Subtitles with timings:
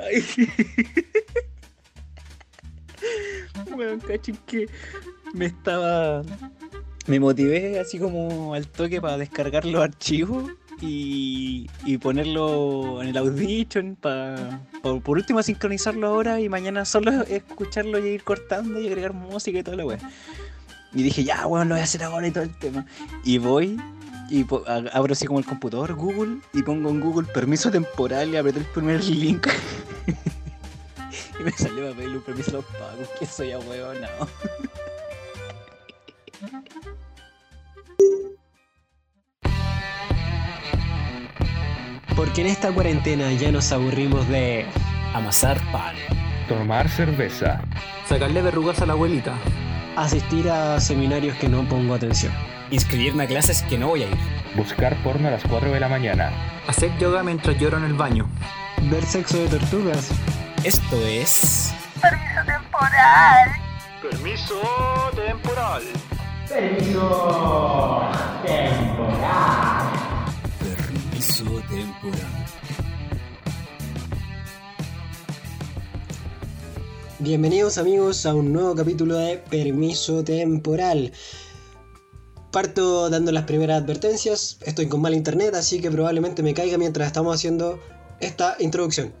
[4.06, 4.66] Cacho que
[5.32, 6.22] me estaba.
[7.06, 13.16] Me motivé así como al toque para descargar los archivos y, y ponerlo en el
[13.16, 19.12] Audition para por, último sincronizarlo ahora y mañana solo escucharlo y ir cortando y agregar
[19.12, 19.98] música y toda la weá.
[20.92, 22.86] Y dije, ya, weón, lo voy a hacer ahora y todo el tema.
[23.24, 23.78] Y voy
[24.30, 24.46] y
[24.92, 28.66] abro así como el computador Google y pongo en Google permiso temporal y apreté el
[28.66, 29.48] primer link.
[31.40, 34.08] y me salió a pedirle un permiso a los pagos, que soy a weón, no.
[42.16, 44.66] Porque en esta cuarentena ya nos aburrimos de
[45.14, 45.96] Amasar pan.
[46.48, 47.62] Tomar cerveza.
[48.06, 49.34] Sacarle verrugas a la abuelita.
[49.96, 52.32] asistir a seminarios que no pongo atención.
[52.70, 54.16] Inscribirme a clases que no voy a ir.
[54.54, 56.30] Buscar porno a las 4 de la mañana.
[56.68, 58.28] Hacer yoga mientras lloro en el baño.
[58.88, 60.08] Ver sexo de tortugas.
[60.64, 61.72] Esto es.
[62.00, 63.50] Permiso temporal.
[64.00, 64.60] Permiso
[65.14, 65.82] temporal.
[70.58, 72.46] Permiso temporal.
[77.18, 81.12] Bienvenidos amigos a un nuevo capítulo de Permiso Temporal.
[82.50, 84.58] Parto dando las primeras advertencias.
[84.62, 87.78] Estoy con mal internet, así que probablemente me caiga mientras estamos haciendo
[88.20, 89.12] esta introducción.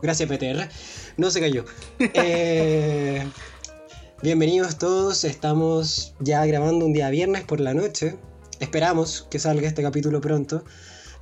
[0.00, 0.68] Gracias PTR.
[1.16, 1.64] No se cayó.
[1.98, 3.24] Eh,
[4.22, 5.24] bienvenidos todos.
[5.24, 8.16] Estamos ya grabando un día viernes por la noche.
[8.60, 10.64] Esperamos que salga este capítulo pronto.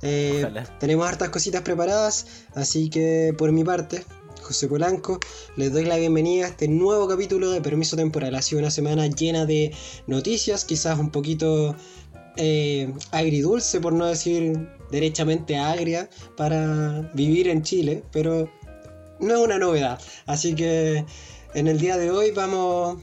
[0.01, 0.45] Eh,
[0.79, 4.03] tenemos hartas cositas preparadas, así que por mi parte,
[4.41, 5.19] José Polanco,
[5.55, 8.33] les doy la bienvenida a este nuevo capítulo de Permiso Temporal.
[8.33, 9.71] Ha sido una semana llena de
[10.07, 11.75] noticias, quizás un poquito
[12.37, 18.49] eh, agridulce, por no decir derechamente agria, para vivir en Chile, pero
[19.19, 19.99] no es una novedad.
[20.25, 21.05] Así que
[21.53, 22.97] en el día de hoy vamos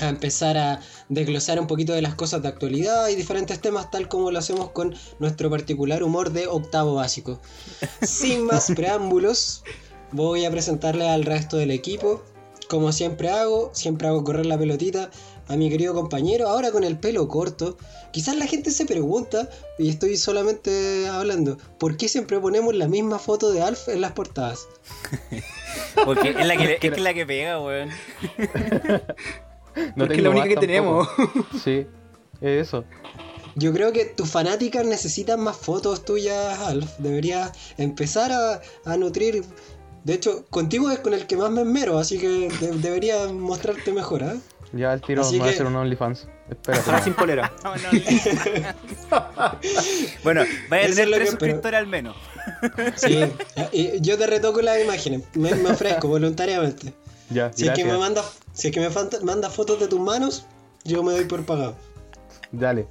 [0.00, 4.08] a empezar a desglosar un poquito de las cosas de actualidad y diferentes temas tal
[4.08, 7.40] como lo hacemos con nuestro particular humor de octavo básico.
[8.00, 9.62] Sin más preámbulos,
[10.12, 12.22] voy a presentarle al resto del equipo.
[12.68, 15.10] Como siempre hago, siempre hago correr la pelotita
[15.52, 17.76] a mi querido compañero, ahora con el pelo corto.
[18.12, 19.48] Quizás la gente se pregunta,
[19.78, 24.12] y estoy solamente hablando, ¿por qué siempre ponemos la misma foto de Alf en las
[24.12, 24.66] portadas?
[26.04, 27.90] Porque es la que, es que es la que pega, weón.
[29.74, 31.08] No Porque es la única que tenemos.
[31.16, 31.46] tampoco.
[31.64, 31.86] Sí,
[32.42, 32.84] es eso.
[33.54, 36.90] Yo creo que tus fanáticas necesitan más fotos tuyas, Alf.
[36.98, 39.42] Deberías empezar a, a nutrir.
[40.04, 43.92] De hecho, contigo es con el que más me esmero, así que de- deberías mostrarte
[43.92, 44.34] mejor, ¿eh?
[44.72, 46.28] Ya el tiro Así me va a hacer un OnlyFans.
[46.48, 46.90] Espérate.
[46.90, 47.52] Ahora sin polera.
[50.24, 52.16] bueno, vaya a tener tres pero- suscriptores al menos.
[52.96, 53.20] Sí.
[53.72, 55.22] y yo te retoco las imágenes.
[55.34, 56.92] Me, me ofrezco voluntariamente.
[57.30, 58.22] Ya, Si es que me manda,
[58.52, 58.90] si es que me
[59.24, 60.44] manda fotos de tus manos,
[60.84, 61.74] yo me doy por pagado.
[62.50, 62.86] Dale.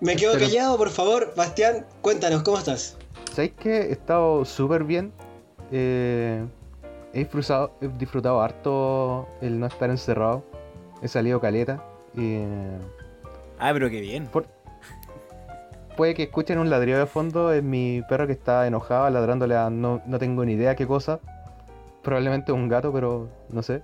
[0.00, 1.34] Me quedo Pero- callado, por favor.
[1.36, 2.96] Bastián, cuéntanos, ¿cómo estás?
[3.34, 5.12] ¿Sabéis que he estado súper bien?
[5.70, 6.42] Eh,
[7.16, 10.44] he, disfrutado, he disfrutado harto el no estar encerrado.
[11.02, 11.82] He salido caleta.
[12.14, 12.38] y
[13.58, 14.28] Ah, pero qué bien.
[15.96, 17.52] puede que escuchen un ladrido de fondo.
[17.52, 21.20] Es mi perro que está enojado, ladrándole a no, no tengo ni idea qué cosa.
[22.02, 23.82] Probablemente un gato, pero no sé.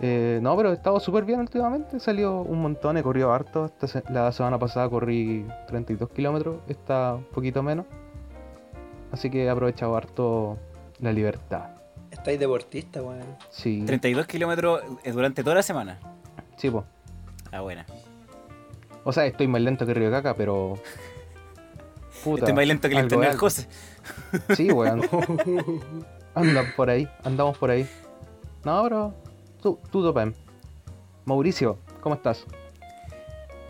[0.00, 1.96] Eh, no, pero he estado súper bien últimamente.
[1.96, 3.64] He salido un montón, he corrido harto.
[3.64, 7.86] Esta se- la semana pasada corrí 32 kilómetros, esta un poquito menos.
[9.10, 10.58] Así que he aprovechado harto
[11.00, 11.70] la libertad.
[12.26, 13.36] Estáis deportista, weón.
[13.50, 16.00] Sí, 32 kilómetros eh, durante toda la semana.
[16.56, 16.84] sí, po.
[17.52, 17.86] Ah, buena.
[19.04, 20.74] O sea, estoy más lento que Río Caca, pero.
[22.24, 23.36] Puta, Estoy más lento que el internet.
[23.36, 23.68] José.
[24.56, 25.02] Sí, weón.
[26.34, 27.88] Andan por ahí, andamos por ahí.
[28.64, 29.14] No, pero.
[29.62, 30.34] Tú, tú topen.
[31.26, 32.44] Mauricio, ¿cómo estás?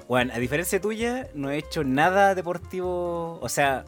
[0.08, 3.38] Bueno, a diferencia tuya, no he hecho nada deportivo.
[3.42, 3.84] O sea,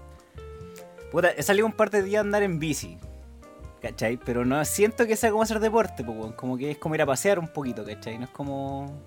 [1.10, 2.98] puta, he salido un par de días a andar en bici.
[3.80, 4.16] ¿Cachai?
[4.16, 6.32] Pero no siento que sea como hacer deporte, po, weón.
[6.32, 8.18] como que es como ir a pasear un poquito, ¿cachai?
[8.18, 9.02] No es como.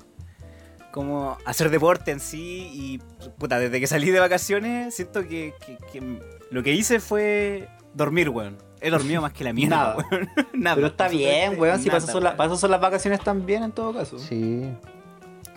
[0.91, 2.69] como hacer deporte en sí.
[2.73, 2.97] Y
[3.37, 6.19] puta, desde que salí de vacaciones, siento que, que- que
[6.51, 8.57] lo que hice fue dormir, weón.
[8.83, 9.95] He dormido más que la mierda, Nada.
[9.97, 10.29] weón.
[10.53, 11.79] Nada, Pero está bien, weón.
[11.81, 14.17] Si eso, son son las vacaciones también, en todo caso.
[14.19, 14.71] Sí.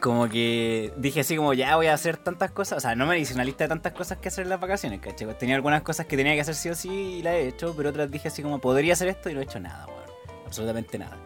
[0.05, 3.19] Como que dije así como ya voy a hacer tantas cosas, o sea, no me
[3.19, 5.27] hice una lista de tantas cosas que hacer en las vacaciones, ¿cachai?
[5.39, 7.89] Tenía algunas cosas que tenía que hacer sí o sí y las he hecho, pero
[7.89, 10.03] otras dije así como podría hacer esto y no he hecho nada, weón.
[10.45, 11.17] Absolutamente nada.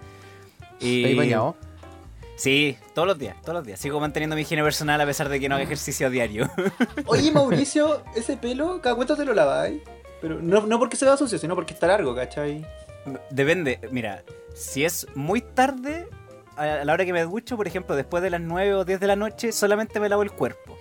[0.78, 1.02] Y...
[1.02, 1.56] ¿Te has bañado?
[2.36, 3.80] Sí, todos los días, todos los días.
[3.80, 6.48] Sigo manteniendo mi higiene personal a pesar de que no hago ejercicio a diario.
[7.06, 9.72] Oye, Mauricio, ese pelo, ¿cada cuánto te lo lavas?
[10.20, 12.64] Pero no, no porque se vea sucio, sino porque está largo, ¿cachai?
[13.30, 14.22] Depende, mira,
[14.54, 16.06] si es muy tarde,
[16.58, 19.06] a la hora que me ducho, por ejemplo, después de las 9 o 10 de
[19.06, 20.76] la noche, solamente me lavo el cuerpo.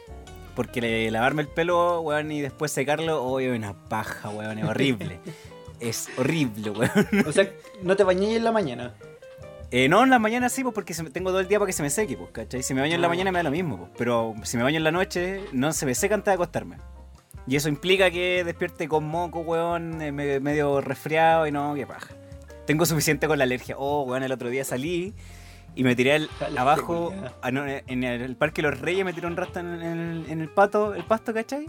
[0.56, 4.66] Porque le- lavarme el pelo, weón, y después secarlo, oh, es una paja, weón, es
[4.66, 5.20] horrible.
[5.80, 6.92] es horrible, weón.
[7.28, 7.48] O sea,
[7.84, 8.94] no te bañé en la mañana.
[9.70, 11.68] Eh, no, en la mañana sí, pues porque se me- tengo todo el día para
[11.68, 12.64] que se me seque, pues, ¿cachai?
[12.64, 13.10] Si me baño en la Ah.
[13.10, 13.92] mañana me da lo mismo, pues.
[13.98, 16.78] Pero si me baño en la noche, no se me seca antes de acostarme.
[17.46, 21.86] Y eso implica que despierte con moco, weón, eh, me- medio resfriado y no, qué
[21.86, 22.16] paja.
[22.66, 23.76] Tengo suficiente con la alergia.
[23.78, 25.14] Oh, weón, el otro día salí
[25.78, 27.14] y me tiré el- abajo,
[27.52, 30.94] no, en el Parque Los Reyes, me tiré un rato en, el, en el pato,
[30.96, 31.68] el pasto, ¿cachai?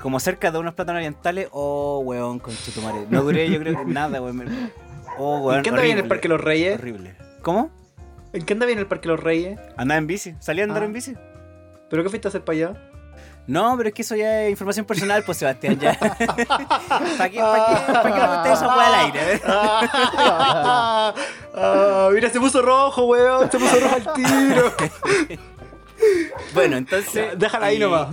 [0.00, 3.06] Como cerca de unos plátanos orientales, oh, weón, con chutumare.
[3.10, 4.70] No duré, yo creo, nada, weón.
[5.18, 5.58] Oh, weón.
[5.58, 6.08] ¿En qué anda bien el.
[6.08, 6.78] Parque Los Reyes?
[6.78, 7.14] Horrible.
[7.42, 7.70] ¿Cómo?
[8.32, 9.58] ¿En qué anda bien el Parque Los Reyes?
[9.76, 10.86] Andaba en bici, salí a andar Ah.
[10.86, 11.14] en bici.
[11.90, 12.89] ¿Pero qué fuiste a hacer para allá?
[13.46, 15.98] No, pero es que eso ya es información personal, pues Sebastián, ya.
[15.98, 16.16] ¿Para
[17.30, 19.40] qué, pa' qué, pa' qué weá al aire?
[19.44, 21.14] A.
[21.54, 23.50] Ah, mira, se puso rojo, weón.
[23.50, 24.72] Se puso rojo al tiro.
[26.54, 27.38] Bueno, entonces.
[27.38, 28.08] Déjala ahí y- nomás.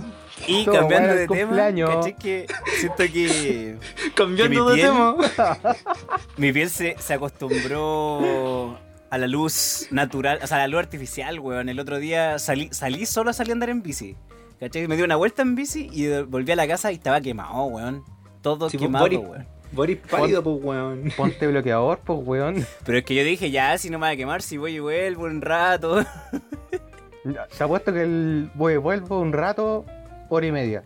[0.46, 2.46] Y Todo cambiando de tema, caché que
[2.78, 3.76] siento que
[4.14, 5.74] Cambiando Que mi de piel- tema.
[6.36, 8.78] mi piel se, se acostumbró
[9.10, 11.68] a la luz natural, o sea, a la luz artificial, weón.
[11.70, 14.16] El otro día salí, salí solo salí a andar en bici.
[14.60, 14.88] ¿Cachai?
[14.88, 18.02] Me di una vuelta en bici y volví a la casa y estaba quemado, weón.
[18.42, 19.46] Todo Sí, pues, quemado, Boris- weón.
[19.70, 21.12] Boris pálido, pues, weón.
[21.16, 22.66] Ponte bloqueador, pues, weón.
[22.84, 24.78] Pero es que yo dije, ya, si no me va a quemar, si voy y
[24.80, 26.04] vuelvo un rato.
[27.50, 29.84] Se ha puesto que el voy vuelvo un rato,
[30.30, 30.82] hora y media.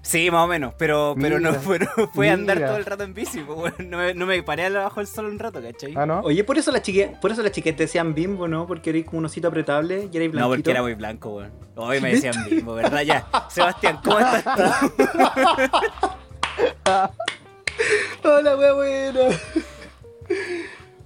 [0.00, 1.52] Sí, más o menos, pero, pero no
[2.14, 3.90] fue andar todo el rato en bici, pues, weón.
[3.90, 5.92] no, me, no me paré abajo del sol un rato, ¿cachai?
[5.96, 6.20] Ah, ¿no?
[6.20, 8.66] Oye, por eso las chiquillas, por eso las chiquillas te decían bimbo, ¿no?
[8.66, 10.40] Porque erais como un osito apretable y erais blanquito.
[10.40, 11.50] no, porque era muy blanco, weón.
[11.74, 13.02] Hoy me decían mismo, ¿verdad?
[13.02, 13.26] Ya.
[13.50, 15.08] Sebastián, ¿cómo estás tú?
[18.28, 19.20] Hola, wea buena.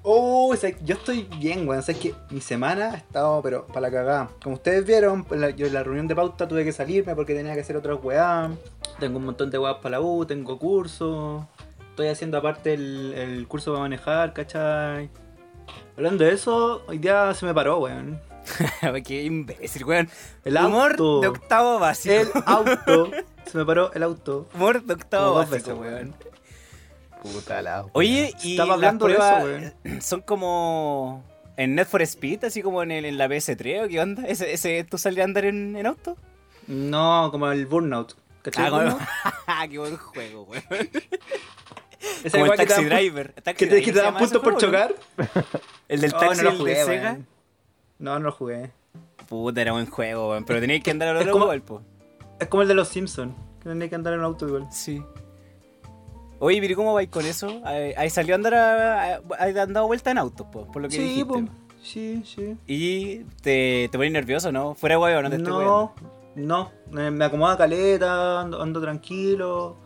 [0.05, 1.81] Oh, o sea, yo estoy bien, weón.
[1.81, 4.29] O sea, es que mi semana ha estado, pero para la cagada.
[4.43, 7.35] Como ustedes vieron, en la- yo en la reunión de pauta tuve que salirme porque
[7.35, 8.51] tenía que hacer otras weá.
[8.99, 11.45] Tengo un montón de weas para la U, tengo cursos.
[11.91, 15.11] Estoy haciendo aparte el, el curso para manejar, ¿cachai?
[15.97, 18.21] Hablando de eso, hoy día se me paró, weón.
[19.05, 20.09] Qué imbécil, weón.
[20.45, 21.21] El Humor auto.
[21.21, 22.15] de octavo básico.
[22.15, 23.11] El auto.
[23.45, 24.49] se me paró el auto.
[24.55, 26.15] Humor de octavo básico, weón.
[27.23, 27.87] Puta la.
[27.93, 31.25] Oye, y Estaba hablando de eso, pruebas son como
[31.57, 34.27] en Net for Speed, así como en, el, en la PS3 o qué onda.
[34.27, 36.17] ¿Ese, ese tú salías a andar en, en auto?
[36.67, 38.17] No, como el burnout.
[38.43, 38.71] ¿Cachai?
[39.47, 40.63] Ah, qué buen juego, weón.
[42.25, 43.33] Esa Como el que Taxi pu- Driver.
[43.43, 44.95] Taxi Que te, Driver que te dan puntos por chocar.
[45.89, 46.85] El del Oh, taxi no lo jugué, de.
[46.85, 47.19] Sega.
[47.99, 48.71] No, no lo jugué.
[49.29, 50.45] Puta, era buen juego, weón.
[50.45, 51.83] Pero tenías que andar a lo loco como- igual, po.
[52.41, 53.35] Es como el de los Simpsons.
[53.63, 54.67] Que tenía que andar en un auto igual.
[54.73, 55.01] Sí.
[56.41, 57.61] Oye, pero ¿cómo vais con eso?
[57.65, 59.21] ¿Ahí ahí salió a andar a,
[59.69, 61.25] dado vuelta en autos, po, por lo que Sí, dijiste.
[61.25, 61.43] po.
[61.81, 62.57] Sí, sí.
[62.67, 64.75] Y te, te pones nervioso, ¿no?
[64.75, 65.95] Fuera huevo, no te estoy No,
[66.35, 66.71] no.
[66.91, 69.77] Me, me acomoda caleta, ando, ando tranquilo.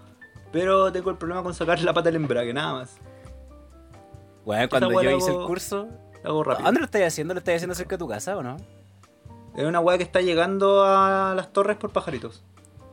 [0.52, 2.98] Pero tengo el problema con sacar la pata del embrague, nada más.
[4.44, 5.88] Weón, cuando yo hice el curso.
[6.22, 6.66] Lo hago rápido.
[6.66, 7.34] ¿Dónde lo estás haciendo?
[7.34, 8.56] ¿Lo estás haciendo cerca de tu casa o no?
[9.56, 12.44] Es una weá que está llegando a las torres por pajaritos.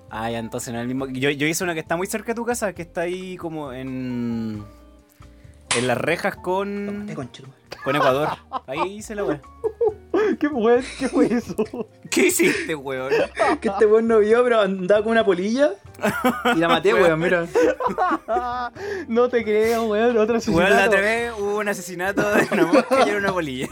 [0.10, 1.07] Ah, ya, entonces no es el mismo.
[1.07, 3.74] Yo, yo hice una que está muy cerca de tu casa, que está ahí como
[3.74, 4.63] en.
[5.75, 7.07] En las rejas con.
[7.83, 8.29] Con Ecuador.
[8.67, 9.41] Ahí hice la weá.
[10.39, 10.82] ¿Qué fue?
[11.00, 11.55] ¿Qué fue eso?
[12.10, 13.12] ¿Qué hiciste, weón?
[13.60, 15.72] Que este weón no vio, pero andaba con una polilla.
[16.55, 17.48] Y la maté, weón, mira.
[19.08, 20.17] no te creo, weón.
[20.17, 20.88] Otro Weón, la asesinato.
[20.89, 23.67] otra vez hubo un asesinato de una mosca y era una bolilla.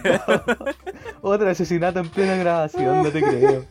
[1.21, 3.65] Otro asesinato en plena grabación, no te creo.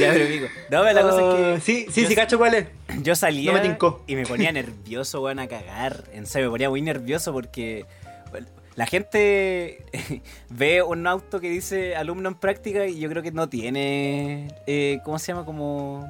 [0.00, 0.46] ya, pero digo.
[0.70, 1.52] No, pero la cosa es que.
[1.54, 2.66] Ah, Sí, sí, yo- sí, cacho cuál es.
[3.02, 4.02] Yo salía No me tincó.
[4.06, 6.04] y me ponía nervioso, weón, a cagar.
[6.12, 7.84] En serio, me ponía muy nervioso porque
[8.30, 9.84] bueno, la gente
[10.50, 14.98] ve un auto que dice alumno en práctica y yo creo que no tiene, eh,
[15.04, 15.44] ¿cómo se llama?
[15.44, 16.06] Como...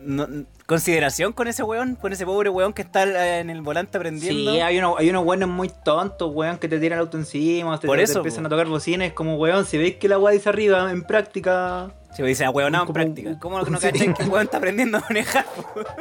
[0.00, 0.26] no-
[0.66, 4.52] consideración con ese weón, con ese pobre weón que está en el volante aprendiendo.
[4.52, 7.78] Sí, hay unos, hay unos weones muy tontos, weón, que te tiran el auto encima,
[7.78, 10.32] te, Por te eso, empiezan a tocar bocines, como weón, si veis que la weá
[10.32, 11.90] dice arriba en práctica.
[12.14, 13.38] Se dice, ah, weón, en Como- práctica.
[13.38, 13.86] ¿Cómo no Sí.
[13.86, 15.44] cachai que el weón está aprendiendo a manejar?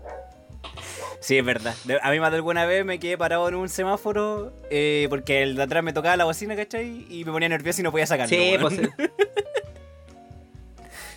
[1.26, 1.74] sí, es verdad.
[1.84, 5.42] De- A mí más de alguna vez me quedé parado en un semáforo eh, porque
[5.42, 7.06] el de atrás me tocaba la bocina, ¿cachai?
[7.10, 8.28] Y me ponía nervioso y no podía sacarlo.
[8.36, 8.80] Sí, pues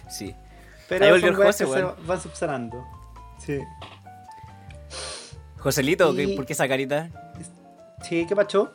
[0.09, 0.35] sí.
[0.87, 2.83] Pero Ahí volvió José, que se van subsanando.
[3.45, 3.59] Sí.
[5.59, 7.09] Joselito, ¿qué- Y- ¿por qué esa carita?
[8.07, 8.71] Sí, ¿qué pacho?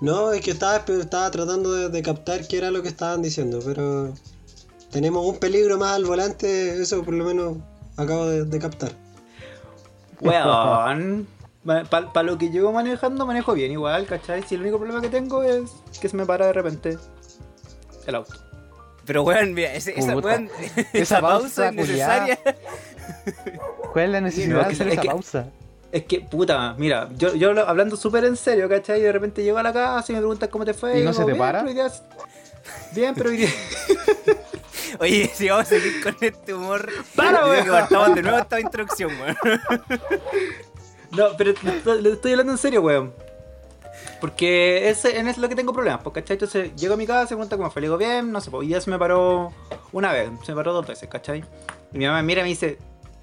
[0.00, 3.60] No, es que estaba, estaba tratando de, de captar qué era lo que estaban diciendo,
[3.64, 4.14] pero
[4.90, 7.58] tenemos un peligro más al volante, eso por lo menos
[8.02, 8.92] acabo de, de captar.
[10.20, 11.26] Weón.
[11.64, 14.42] Para lo que llevo manejando, manejo bien igual, ¿cachai?
[14.42, 16.98] Si el único problema que tengo es que se me para de repente
[18.06, 18.32] el auto.
[19.04, 20.48] Pero weón, mira, ese- esa, weón,
[20.92, 22.38] pausa pausa innecesaria.
[23.92, 25.46] ¿Cuál es la necesidad no, de es hacer esa es que- pausa?
[25.92, 29.00] Es que, puta, mira, yo, yo hablando súper en serio, ¿cachai?
[29.00, 30.92] Y de repente llego a la casa y me preguntas cómo te fue.
[31.00, 31.90] ¿Y no digo, se te "Bien, para?" día-
[32.92, 33.50] Bien, pero hoy día...
[34.98, 37.64] Oye, si vamos a seguir con este humor, Para, weón.
[37.64, 39.36] que partamos de nuevo esta introducción, weón.
[41.12, 41.52] No, pero
[42.00, 43.12] le estoy, hablando en serio, weón.
[44.20, 46.34] Porque ese, en eso es lo que tengo problemas, pues, ¿cachai?
[46.34, 47.82] Entonces llego a mi casa y pregunta cómo fue.
[47.82, 49.52] Le digo, bien, no sé, pues hoy día se me paró
[49.92, 51.44] una vez, se me paró dos veces, ¿cachai?
[51.92, 52.78] Y mi mamá me mira y me dice,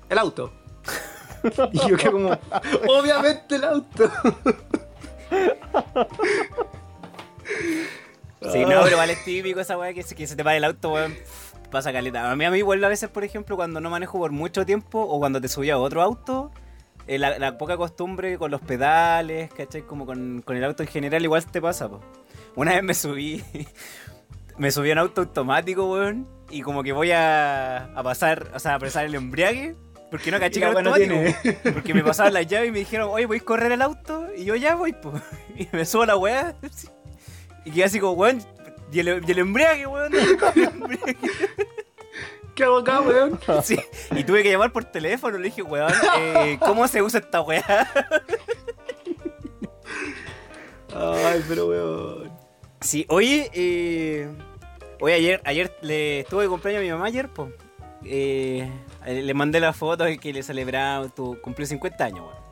[0.09, 0.51] el auto.
[1.71, 2.37] Y yo quedo como,
[2.89, 4.11] obviamente el auto.
[8.51, 10.63] Sí, no, pero vale es típico esa weá que, se- que se te para el
[10.63, 11.15] auto, weón.
[11.71, 12.31] Pasa caleta.
[12.31, 15.01] A mí, a mí igual a veces, por ejemplo, cuando no manejo por mucho tiempo
[15.01, 16.51] o cuando te subí a otro auto,
[17.07, 19.81] eh, la, la poca costumbre con los pedales, ¿cachai?
[19.81, 21.99] Como con, con el auto en general, igual te pasa, po.
[22.55, 23.43] Una vez me subí,
[24.57, 28.59] me subí a un auto automático, weón, y como que voy a, a pasar, o
[28.59, 29.75] sea, a presar el embriague,
[30.09, 31.41] porque no caché que la era weá no automático.
[31.61, 31.73] tiene.
[31.73, 34.25] Porque me pasaban las llaves y me dijeron, oye, ¿podéis correr el auto?
[34.37, 35.21] Y yo ya voy, pues.
[35.57, 36.55] Y me subo a la weá.
[37.67, 38.41] Y quedé así como, weón.
[38.93, 40.13] Y el, y el embriague, weón.
[40.55, 41.17] el embriague.
[42.55, 43.37] ¿Qué hago acá, weón?
[43.63, 43.77] Sí.
[44.11, 45.37] Y tuve que llamar por teléfono.
[45.37, 47.91] Le dije, weón, eh, ¿cómo se usa esta weá?
[50.95, 52.31] Ay, pero weón.
[52.79, 54.29] Sí, oye, eh,
[55.01, 57.51] oye, ayer, ayer le estuve de cumpleaños a mi mamá ayer, pues.
[58.05, 58.71] Eh,
[59.05, 62.47] le mandé la foto que le celebraba, tu, cumplió 50 años, weón.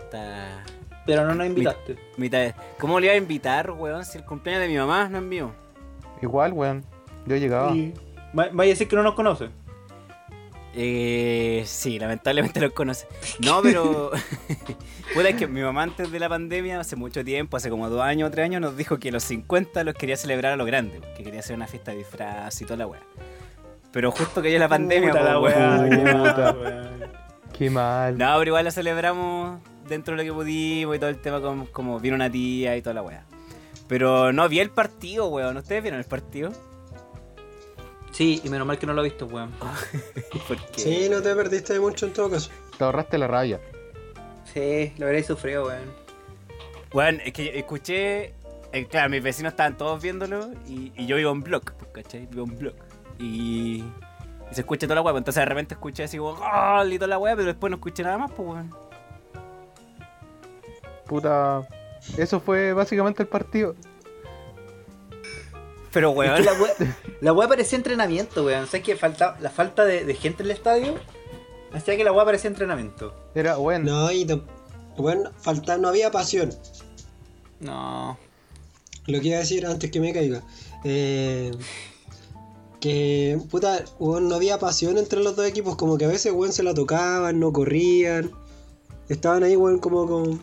[0.00, 0.64] Está
[1.06, 1.96] Pero no nos invitaste.
[2.16, 2.54] mitad.
[2.78, 5.52] ¿Cómo le iba a invitar, weón, si el cumpleaños de mi mamá no es mío?
[6.20, 6.84] Igual, weón.
[7.26, 7.72] Yo llegaba.
[7.74, 7.94] Y-
[8.38, 9.48] Va- Vaya a decir que no nos conoce.
[10.78, 13.06] Eh, sí, lamentablemente los conoce.
[13.40, 14.10] No, pero.
[15.14, 18.02] Puta, es que mi mamá antes de la pandemia, hace mucho tiempo, hace como dos
[18.02, 21.22] años, tres años, nos dijo que los 50 los quería celebrar a lo grande, que
[21.24, 23.00] quería hacer una fiesta de disfraz y toda la weá.
[23.92, 27.10] Pero justo que ya la pandemia, Puta la weá, mal.
[27.56, 28.18] Qué mal.
[28.18, 31.66] No, pero igual la celebramos dentro de lo que pudimos y todo el tema, como,
[31.66, 33.24] como vino una tía y toda la weá.
[33.88, 35.56] Pero no vi el partido, weón.
[35.56, 36.52] ¿Ustedes vieron el partido?
[38.10, 39.52] Sí, y menos mal que no lo he visto, weón.
[40.48, 40.80] Porque...
[40.80, 42.50] Sí, no te perdiste de mucho en todo caso.
[42.78, 43.60] Te ahorraste la rabia.
[44.52, 45.92] Sí, lo habréis sufrido, weón.
[46.92, 48.34] Bueno, es que escuché.
[48.72, 52.26] eh, claro, mis vecinos estaban todos viéndolo y, y yo vivo en blog, pues, ¿cachai?
[52.26, 52.74] Vivo en blog.
[53.18, 53.84] Y,
[54.50, 56.36] y se escucha toda la weá, pues, entonces de repente escuché así ¡Gol!
[56.92, 58.74] y toda la weá, pero después no escuché nada más, pues weón.
[61.06, 61.66] Puta.
[62.16, 63.74] Eso fue básicamente el partido.
[65.92, 66.36] Pero Es weón.
[66.36, 66.72] que la weá,
[67.20, 68.66] la weá parecía entrenamiento, weón.
[68.66, 70.94] ¿Sabes que falta, la falta de, de gente en el estadio
[71.72, 73.14] hacía que la weá parecía entrenamiento?
[73.34, 74.02] Era, bueno.
[74.04, 74.26] No, y
[74.96, 76.50] bueno, falta, no había pasión.
[77.60, 78.18] No.
[79.06, 80.42] Lo que iba a decir antes que me caiga.
[80.84, 81.52] Eh,
[82.80, 85.76] que, puta, weón, no había pasión entre los dos equipos.
[85.76, 88.30] Como que a veces, weón, se la tocaban, no corrían.
[89.08, 90.42] Estaban ahí, weón, como con.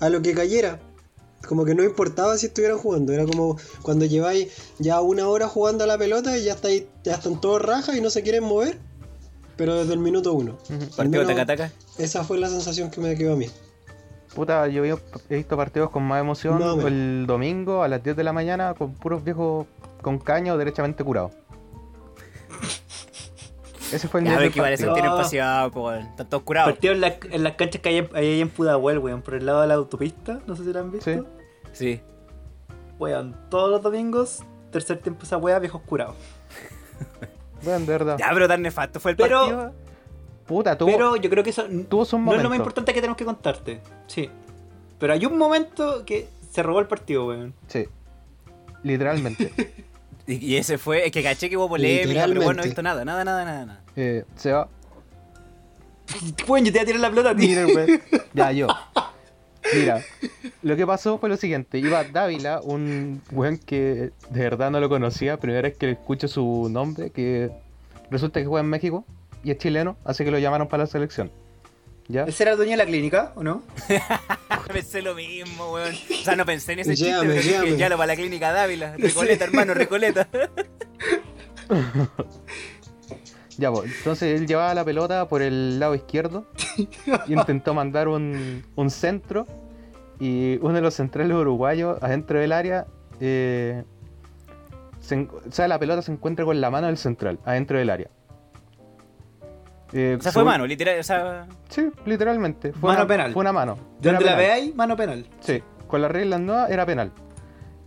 [0.00, 0.80] A lo que cayera.
[1.46, 3.12] Como que no importaba si estuvieran jugando.
[3.12, 7.14] Era como cuando lleváis ya una hora jugando a la pelota y ya, estáis, ya
[7.14, 8.78] están todos rajas y no se quieren mover.
[9.56, 10.58] Pero desde el minuto uno.
[10.96, 11.72] Partido menos taca-taca.
[11.98, 13.46] Esa fue la sensación que me quedó a mí.
[14.34, 18.24] Puta, yo he visto partidos con más emoción No, el domingo a las 10 de
[18.24, 19.66] la mañana con puros viejos
[20.02, 21.32] con caño derechamente curados.
[23.92, 24.92] Ese fue el nivel que eso partido.
[24.94, 26.06] tienen pasión, pues weón.
[26.06, 26.72] Están todos curados.
[26.72, 29.34] Partido en, la- en las canchas que hay, en- hay ahí en Pudahuel, weón, por
[29.34, 30.40] el lado de la autopista.
[30.46, 31.10] No sé si lo han visto.
[31.10, 31.20] Sí.
[31.72, 32.00] Sí.
[32.98, 36.16] Weón, todos los domingos, tercer tiempo esa weá, viejos curados.
[37.62, 38.16] Bueno, de verdad.
[38.18, 39.72] Ya, pero tan nefasto fue el Pero- partido.
[40.46, 43.16] Puta, tuvo, Pero yo creo que eso tuvo no es lo más importante que tenemos
[43.16, 43.80] que contarte.
[44.06, 44.30] Sí.
[45.00, 47.52] Pero hay un momento que se robó el partido, weón.
[47.66, 47.86] Sí.
[48.84, 49.50] Literalmente.
[50.40, 53.04] Y, ese fue, es que caché que hubo polémica, pero bueno, no he visto nada,
[53.04, 53.66] nada, nada, nada.
[53.66, 53.80] nada.
[53.94, 54.68] eh, se va.
[56.48, 57.48] Weón, yo te voy a tirar la pelota a ti.
[57.48, 58.00] Mira, güey.
[58.34, 58.66] Ya, yo.
[59.74, 60.02] Mira,
[60.62, 61.78] lo que pasó fue lo siguiente.
[61.78, 65.38] Iba Dávila, un weón que de verdad no lo conocía.
[65.38, 67.50] Primera vez que escucho su nombre, que
[68.10, 69.04] resulta que juega en México
[69.42, 71.30] y es chileno, así que lo llamaron para la selección.
[72.08, 72.24] ¿Ya?
[72.24, 73.62] ¿Ese era el dueño de la clínica o no?
[74.72, 75.94] Pensé lo mismo, weón.
[75.94, 78.94] O sea, no pensé en ese chiste, pero ya lo para la clínica Dávila.
[78.98, 80.28] Recoleta, hermano, Recoleta.
[83.58, 86.46] Ya, pues, entonces él llevaba la pelota por el lado izquierdo
[86.76, 89.46] y intentó mandar un, un centro
[90.20, 92.86] y uno de los centrales uruguayos adentro del área
[93.18, 93.82] eh,
[95.00, 98.10] se o sea, la pelota se encuentra con la mano del central, adentro del área.
[99.92, 100.98] Eh, O sea, fue mano, literal.
[100.98, 102.72] O sea, Sí, literalmente.
[102.72, 103.32] Fue Mano una, penal.
[103.32, 103.78] Fue una mano.
[104.00, 105.26] Donde la veáis, mano penal.
[105.40, 107.12] Sí, con las reglas nuevas era penal.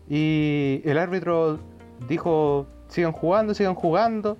[0.07, 1.59] Y el árbitro
[2.07, 4.37] dijo, sigan jugando, sigan jugando.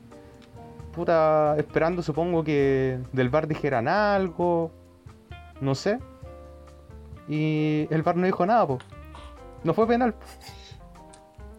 [0.93, 4.71] Puta, esperando supongo que del VAR dijeran algo.
[5.61, 5.99] No sé.
[7.27, 8.79] Y el VAR no dijo nada, po.
[9.63, 10.15] No fue penal.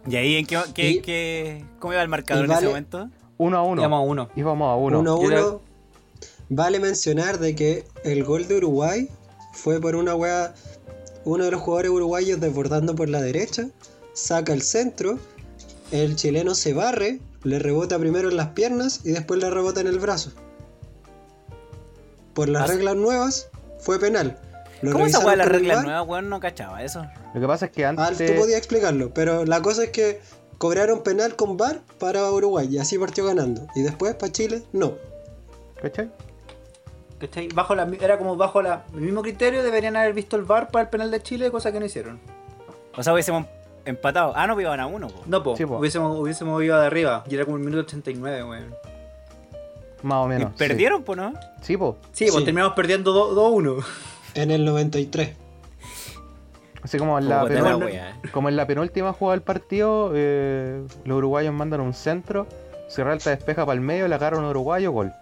[0.07, 3.09] ¿y ahí en qué, qué, Y- qué- cómo iba el marcador en ese momento?
[3.37, 3.81] Uno a uno.
[3.81, 4.29] Íbamos a uno.
[4.35, 4.99] Íbamos a uno.
[4.99, 5.61] 1 Yo 1 creo-
[6.53, 9.07] Vale mencionar de que el gol de Uruguay
[9.53, 10.53] fue por una wea.
[11.23, 13.67] Uno de los jugadores uruguayos desbordando por la derecha,
[14.13, 15.17] saca el centro,
[15.91, 19.87] el chileno se barre, le rebota primero en las piernas y después le rebota en
[19.87, 20.31] el brazo.
[22.33, 24.37] Por las Ah, reglas nuevas, fue penal.
[24.81, 26.27] Lo ¿Cómo esa weá las reglas nuevas, weón?
[26.29, 27.05] No cachaba eso.
[27.33, 28.29] Lo que pasa es que Ah, antes...
[28.33, 30.19] tú podías explicarlo, pero la cosa es que
[30.57, 33.67] cobraron penal con VAR para Uruguay y así partió ganando.
[33.75, 34.95] Y después para Chile, no.
[35.81, 36.11] ¿Cachai?
[37.21, 37.47] ¿Cachai?
[37.49, 40.83] Bajo la, era como bajo la, el mismo criterio, deberían haber visto el VAR para
[40.83, 42.19] el penal de Chile, cosa que no hicieron.
[42.97, 43.45] O sea, hubiésemos
[43.85, 44.33] empatado.
[44.35, 45.21] Ah, no, iban a uno, po.
[45.27, 45.77] No, po, Sí, po.
[45.77, 47.23] Hubiésemos, hubiésemos ido de arriba.
[47.29, 48.75] Y era como el minuto 89, weón.
[50.01, 50.49] Más o Y menos.
[50.53, 50.57] sí.
[50.57, 51.33] perdieron, po, ¿no?
[51.61, 51.97] Sí, po.
[52.11, 52.43] Sí, pues Sí.
[52.45, 53.83] terminamos perdiendo 2-1.
[54.33, 55.35] En el 93.
[56.81, 58.19] Así como en la, penul- wea.
[58.31, 62.47] como en la penúltima jugada del partido, eh, los uruguayos mandan un centro,
[62.89, 65.13] Serralta despeja para el medio, le agarra un uruguayo, gol.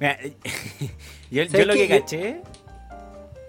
[0.00, 0.18] Mira,
[1.30, 2.40] yo, ¿Sabes yo lo que caché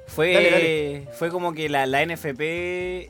[0.07, 1.07] fue, Dale, dale.
[1.13, 2.41] fue como que la, la NFP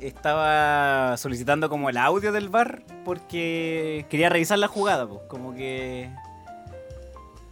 [0.06, 6.10] estaba solicitando como el audio del bar porque quería revisar la jugada, pues, como que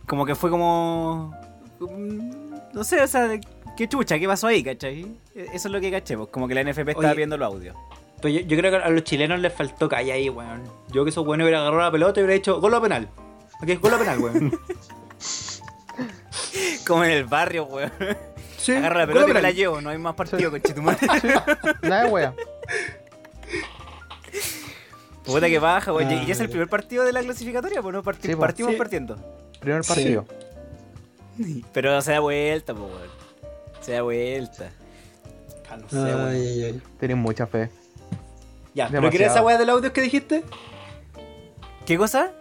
[0.05, 1.33] como que fue como
[1.79, 3.39] mm, no sé, o sea,
[3.75, 5.17] qué chucha, qué pasó ahí, ¿cachai?
[5.33, 7.15] Eso es lo que caché, pues, como que la NFP estaba Oye.
[7.17, 7.75] viendo los audios.
[8.21, 10.61] Pero yo, yo creo que a los chilenos les faltó calle ahí, weón.
[10.91, 13.09] Yo que esos weones hubiera agarrado la pelota y hubiera dicho gol a penal.
[13.61, 14.51] Aquí es gol a penal, weón.
[16.87, 17.91] Como en el barrio, weón.
[18.57, 20.97] Sí, Agarra la pelota y me la llevo, no hay más partido con Chitumar.
[21.81, 22.33] Nada de wea.
[25.25, 26.09] Puta que baja, weón.
[26.09, 28.39] Ah, Y ya es el primer partido de la clasificatoria, pues no Parti- Sí, pues.
[28.39, 28.77] partimos Sí.
[28.77, 29.15] partiendo.
[29.59, 29.89] Primer Sí.
[29.93, 30.25] partido.
[31.73, 33.09] Pero se da vuelta, pues, weón.
[33.81, 34.71] Se da vuelta.
[35.69, 36.27] Ah, no sé, weón.
[36.29, 36.81] Ay, ay, ay.
[36.99, 37.69] Tienen mucha fe.
[38.73, 39.11] Ya, ¿pero Demasiado.
[39.11, 40.43] qué era esa weá de los audios que dijiste?
[41.85, 42.31] ¿Qué cosa?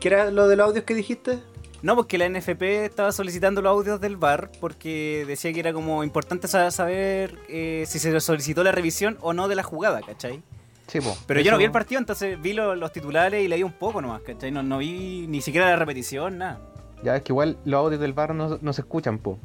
[0.00, 1.38] ¿Qué era lo de los audios que dijiste?
[1.84, 6.02] No, porque la NFP estaba solicitando los audios del bar porque decía que era como
[6.02, 10.42] importante sa- saber eh, si se solicitó la revisión o no de la jugada, ¿cachai?
[10.86, 11.14] Sí, po.
[11.26, 14.00] Pero yo no vi el partido, entonces vi lo- los titulares y leí un poco
[14.00, 14.50] nomás, ¿cachai?
[14.50, 16.58] No, no vi ni siquiera la repetición, nada.
[17.02, 19.38] Ya es que igual los audios del bar no, no se escuchan, po.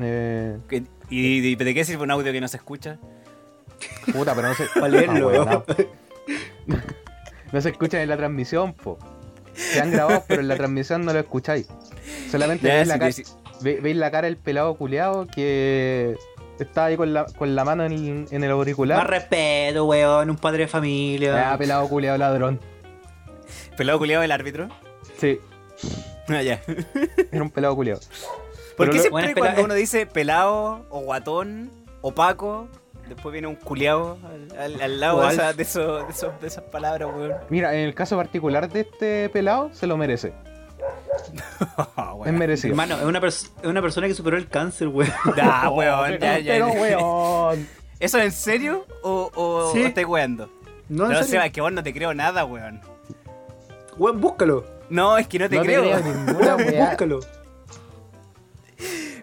[0.00, 2.98] Eh, ¿Qué- ¿Y, y de qué sirve un audio que no se escucha?
[4.12, 4.68] puta, pero no se.
[4.88, 6.74] Leerlo, Ah, no.
[7.52, 8.96] No se escuchan en la transmisión, po.
[9.54, 11.66] Se han grabado, pero en la transmisión no lo escucháis.
[12.30, 13.22] Solamente veis, la cara, sí.
[13.60, 16.16] ve- veis la cara del pelado culeado que
[16.58, 17.92] está ahí con la, con la mano en,
[18.30, 19.08] en el Más auricular.
[19.08, 20.30] respeto, weón.
[20.30, 21.52] Un padre de familia.
[21.52, 22.60] Ah, pelado culeado ladrón.
[23.76, 24.68] ¿Pelado culiado el árbitro?
[25.18, 25.38] Sí,
[26.28, 26.60] Ah, ya.
[27.32, 28.00] era un pelado culeado.
[28.76, 31.70] ¿Por qué siempre Bueno, cuando pela- uno dice pelado o guatón
[32.02, 32.68] o paco,
[33.10, 35.34] después viene un culiao al, al- al lado de, alf.
[35.34, 37.34] esa- de, eso- de esos- de esas palabras, weón?
[37.50, 40.32] Mira, en el caso particular de este pelado, se lo merece.
[42.24, 42.72] Es merecido.
[42.72, 45.12] Hermano, es una, es una persona que superó el cáncer, weón.
[45.36, 46.52] Ya, weón, ya, ya.
[46.54, 47.68] Pero, weón.
[47.98, 49.82] ¿Eso es en serio o, o, Sí.
[49.82, 50.48] o estás weando?
[50.88, 51.22] No, No.
[51.22, 52.80] Seba, es que vos no te creo nada, weón.
[53.98, 54.64] Weón, búscalo.
[54.88, 55.82] No, es que no te No te creo.
[55.82, 57.20] creo ninguna Weón, búscalo.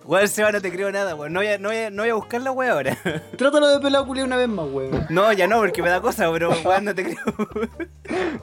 [0.07, 1.33] Weón, Seba, no te creo nada, weón.
[1.33, 2.97] No voy a, no voy a, no voy a buscar la weá ahora.
[3.37, 5.05] Trátalo de pelado culiao una vez más, weón.
[5.09, 7.17] No, ya no, porque me da cosa, pero weón, no te creo.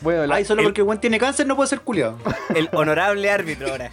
[0.00, 2.18] Bueno, la- Ay, solo el- porque weón tiene cáncer no puede ser culiao.
[2.54, 3.90] El honorable árbitro ahora.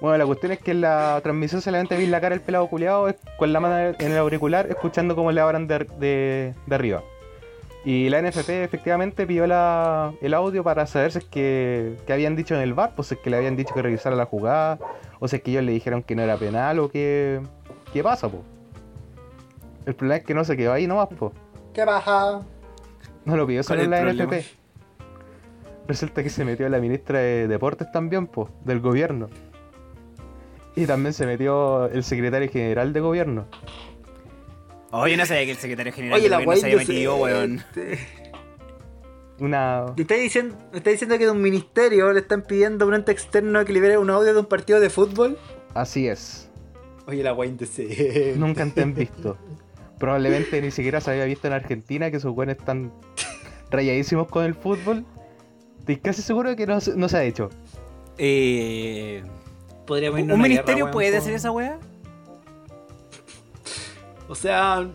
[0.00, 3.14] Bueno, la cuestión es que en la transmisión solamente vi la cara del pelado culeado
[3.38, 7.02] con la mano en el auricular, escuchando cómo le hablan de, de, de arriba.
[7.84, 12.34] Y la NFP efectivamente pidió la- el audio para saber si es que, que habían
[12.36, 14.78] dicho en el bar, pues es que le habían dicho que revisara la jugada,
[15.18, 17.40] o si es que ellos le dijeron que no era penal, o que.
[17.92, 18.42] ¿Qué pasa, po?
[19.86, 21.32] El problema es que no se quedó ahí nomás, po.
[21.72, 22.42] ¿Qué baja?
[23.24, 24.16] No lo pidió solo ¿Cuál la NFP.
[24.18, 24.46] problema?
[25.86, 29.28] Resulta que se metió la ministra de Deportes también, po, del gobierno.
[30.74, 33.46] Y también se metió el secretario general de gobierno.
[34.90, 37.64] Oye, no sabía que el secretario general Oye, del la gobierno se había metido, weón.
[39.38, 39.86] Una.
[39.96, 42.94] ¿Me estáis diciendo, me estáis diciendo que de un ministerio le están pidiendo a un
[42.94, 45.38] ente externo que libere un audio de un partido de fútbol?
[45.74, 46.48] Así es.
[47.06, 48.34] Oye, la weá indecente.
[48.36, 49.36] Nunca te han visto.
[49.98, 52.92] probablemente ni siquiera se había visto en Argentina, que sus buenos están
[53.70, 55.04] rayadísimos con el fútbol.
[55.80, 57.50] Estoy casi seguro de que no, se- no se ha hecho.
[58.18, 59.22] Eh,
[59.86, 61.78] Podríamos irnos a ¿Un ministerio guerra, puede hacer esa weá?
[64.28, 64.88] O sea.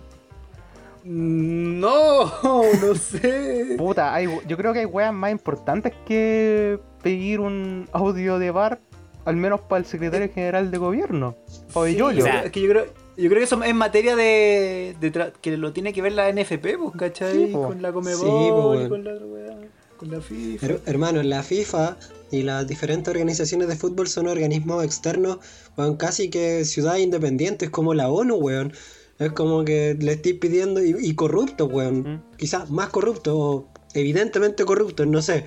[1.04, 2.26] Mm, No,
[2.82, 3.76] no sé.
[3.78, 8.80] Puta, hay, yo creo que hay weas más importantes que pedir un audio de bar,
[9.26, 11.36] al menos para el secretario general de gobierno,
[11.74, 12.86] Sí, o sea, es que yo creo,
[13.18, 16.32] yo creo que eso es materia de, de tra- que lo tiene que ver la
[16.32, 17.48] NFP, pues, ¿cachai?
[17.48, 17.52] Sí.
[17.52, 19.58] Con la Sí, Comebol y con la weá,
[19.98, 20.68] con la FIFA.
[20.68, 21.98] Her- hermano, la FIFA
[22.32, 25.38] y las diferentes organizaciones de fútbol son organismos externos,
[25.78, 28.74] weón, casi que ciudades independientes como la ONU, weón.
[29.20, 32.00] Es como que le estoy pidiendo, y, y corruptos, weón.
[32.00, 32.38] Mm.
[32.38, 35.46] Quizás más corruptos, o evidentemente corruptos, no sé.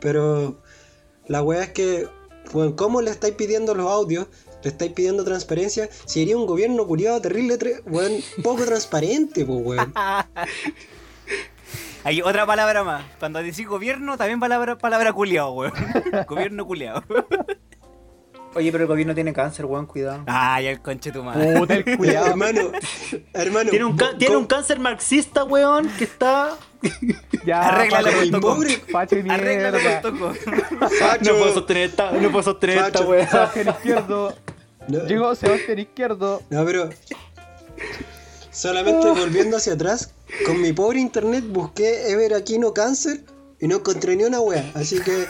[0.00, 0.62] Pero
[1.26, 2.08] la weá es que,
[2.52, 4.26] weón, ¿cómo le estáis pidiendo los audios?
[4.62, 5.88] Le estáis pidiendo transparencia.
[6.06, 9.92] Si sería un gobierno culiado terrible, weón, poco transparente, pues, weón.
[12.02, 13.04] Hay otra palabra más.
[13.18, 15.72] Cuando decís gobierno, también palabra, palabra culiao, weón.
[16.26, 17.04] gobierno culiao.
[18.54, 20.24] Oye, pero el gobierno tiene cáncer, weón, cuidado.
[20.26, 21.56] Ay, el conche tu madre.
[21.56, 22.26] Puta el Ya, culiao.
[22.26, 22.72] hermano,
[23.32, 23.70] hermano.
[23.70, 26.56] Tiene un, ca- ¿cómo- tiene un cáncer marxista, weón, que está.
[27.46, 28.54] Ya, Arréglalo con Toco.
[28.54, 30.32] pobre, y Arréglalo con toco.
[31.22, 33.08] No puedo sostener esta, no puedo sostener esta, Facho.
[33.08, 33.28] weón.
[33.28, 34.34] Sebastián Izquierdo.
[34.88, 35.04] No.
[35.06, 36.42] Llegó Sebastián Izquierdo.
[36.50, 36.90] No, pero.
[38.50, 40.12] Solamente volviendo hacia atrás,
[40.44, 43.20] con mi pobre internet busqué Ever Aquino Cáncer
[43.60, 44.70] y no encontré ni una wea.
[44.74, 45.26] Así que.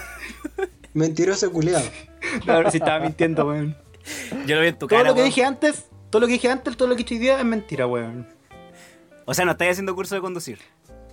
[0.94, 1.50] Mentiroso
[2.32, 2.40] culiado.
[2.44, 3.76] Claro, si estaba mintiendo, weón.
[4.46, 5.08] Yo lo vi en tu Todo cara.
[5.10, 5.28] lo que weón.
[5.30, 7.86] dije antes, todo lo que dije antes, todo lo que he hoy día es mentira,
[7.86, 8.28] weón.
[9.26, 10.58] O sea, no estáis haciendo curso de conducir.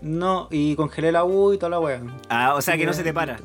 [0.02, 2.16] No, y congelé la U y toda la weón.
[2.30, 3.38] Ah, o sea que no se te para.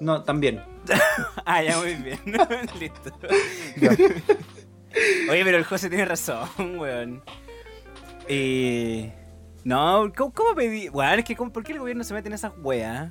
[0.00, 0.62] No, también.
[1.44, 2.18] Ah, ya muy bien.
[2.78, 3.10] Listo.
[3.76, 3.90] Ya.
[5.30, 7.22] Oye, pero el José tiene razón, weón.
[8.28, 9.12] Eh.
[9.64, 10.88] No, ¿cómo, cómo pedí?
[10.88, 13.10] Weón, es que ¿cómo- ¿por qué el gobierno se mete en esas weas?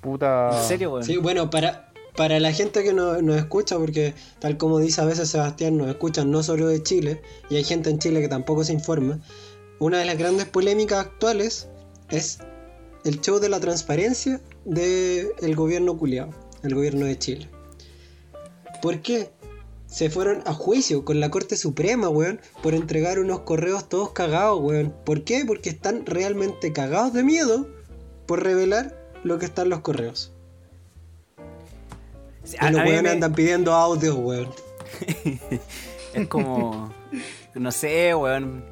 [0.00, 0.50] Puta.
[0.56, 1.04] ¿En serio, weón?
[1.04, 5.04] Sí, bueno, para, para la gente que no- nos escucha, porque tal como dice a
[5.04, 8.64] veces Sebastián, nos escuchan no solo de Chile, y hay gente en Chile que tampoco
[8.64, 9.20] se informa,
[9.78, 11.68] una de las grandes polémicas actuales
[12.10, 12.38] es
[13.04, 16.30] el show de la transparencia del gobierno culiado,
[16.62, 17.48] el gobierno de Chile.
[18.80, 19.30] ¿Por qué?
[19.86, 24.60] Se fueron a juicio con la Corte Suprema, weón, por entregar unos correos todos cagados,
[24.62, 24.94] weón.
[25.04, 25.44] ¿Por qué?
[25.44, 27.68] Porque están realmente cagados de miedo
[28.26, 30.31] por revelar lo que está en los correos.
[32.44, 34.48] Sí, Y los a mí weones me- andan pidiendo audios, weón.
[36.14, 36.92] Es como.
[37.54, 38.64] No sé, weón.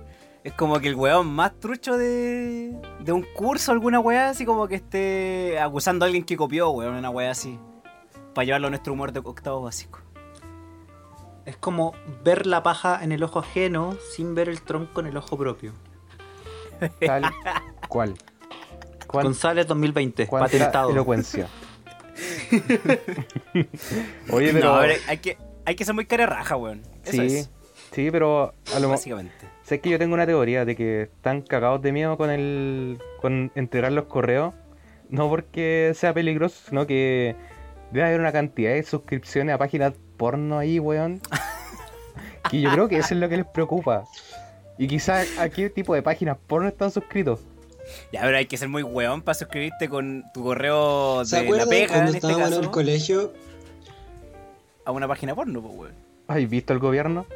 [0.45, 4.67] Es como que el weón más trucho de, de un curso, alguna weá, así como
[4.69, 7.59] que esté acusando a alguien que copió, weón, una weá así.
[8.35, 10.01] Para llevarlo a nuestro humor de octavo básico.
[11.45, 15.17] Es como ver la paja en el ojo ajeno sin ver el tronco en el
[15.17, 15.73] ojo propio.
[17.05, 17.23] Tal
[17.89, 18.15] cual.
[19.07, 20.91] Cuán- González 2020, cuánta patentado.
[20.91, 21.49] elocuencia.
[24.31, 24.69] Oye, pero.
[24.69, 26.83] No, a ver, hay que, hay que ser muy cara raja, weón.
[27.05, 27.51] Eso sí, es,
[27.93, 29.33] sí, pero a lo básicamente.
[29.63, 33.53] Sé que yo tengo una teoría de que están cagados de miedo con el con
[33.55, 34.55] entregar los correos,
[35.09, 37.37] no porque sea peligroso, sino que
[37.93, 41.21] debe haber una cantidad de suscripciones a páginas porno ahí, weón.
[42.51, 44.05] que yo creo que eso es lo que les preocupa.
[44.79, 47.41] Y quizás a qué tipo de páginas porno están suscritos.
[48.13, 51.47] Ya, pero hay que ser muy weón para suscribirte con tu correo ¿Se de la
[51.49, 53.33] acuerdan pega, cuando en este estábamos en el colegio?
[54.85, 55.95] a una página porno, pues, weón.
[56.29, 57.27] ¿Has visto el gobierno?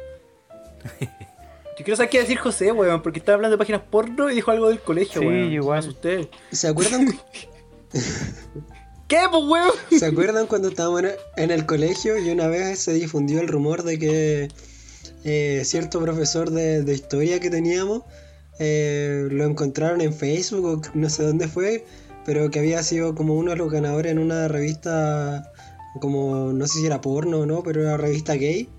[1.01, 4.51] Yo quiero saber qué decir José, weón, porque estaba hablando de páginas porno y dijo
[4.51, 5.51] algo del colegio, Sí, weón.
[5.51, 5.79] igual.
[5.81, 6.29] Me asusté.
[6.51, 7.07] ¿Se acuerdan,
[9.07, 9.71] ¿Qué, pues, weón?
[9.99, 13.47] ¿Se acuerdan cuando estábamos en el- en el colegio y una vez se difundió el
[13.47, 14.47] rumor de que
[15.23, 18.03] eh, cierto profesor de, de historia que teníamos
[18.59, 21.85] eh, lo encontraron en Facebook o no sé dónde fue,
[22.25, 25.51] pero que había sido como uno de los ganadores en una revista,
[26.01, 28.69] como no sé si era porno o no, pero era una revista gay,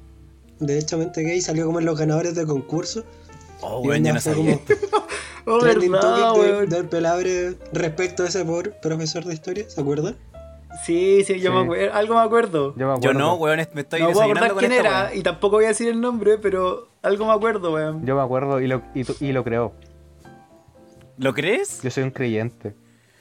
[0.58, 3.04] derechamente gay, salió como en los ganadores del concurso.
[3.62, 4.60] Oh, y yo onda no fue como
[5.48, 9.80] Oh, trending verdad, topic de- del pelabre respecto a ese por profesor de historia, ¿se
[9.80, 10.16] acuerdan?
[10.84, 11.56] Sí, sí, yo Sí.
[11.56, 11.94] me acuerdo.
[11.94, 12.74] Algo me acuerdo.
[12.76, 13.18] Yo me Yo acuerdo.
[13.18, 15.18] no, weón, me estoy no puedo desayunando acordar con quién esta era weón.
[15.18, 18.04] y tampoco voy a decir el nombre, pero algo me acuerdo, weón.
[18.04, 19.72] Yo me acuerdo y lo, y, lo creo.
[21.18, 21.82] ¿Lo crees?
[21.82, 22.74] Yo soy un creyente.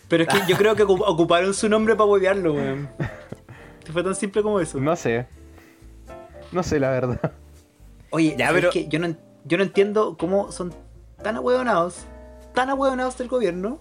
[0.08, 2.89] Pero es que yo creo que ocup- ocuparon su nombre para huevearlo, weón.
[3.93, 4.80] Fue tan simple como eso.
[4.80, 5.28] No sé.
[6.52, 7.32] No sé la verdad.
[8.10, 10.74] Oye, Ya, pero- que yo no, yo no entiendo cómo son
[11.24, 12.06] tan ahueonados,
[12.54, 13.80] tan ahueonados del gobierno,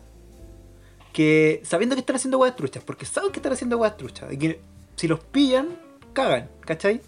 [1.12, 4.38] que sabiendo que están haciendo huevas truchas, porque saben que están haciendo huevas truchas, y
[4.38, 4.60] que
[4.96, 5.68] si los pillan,
[6.12, 7.00] cagan, ¿cachai?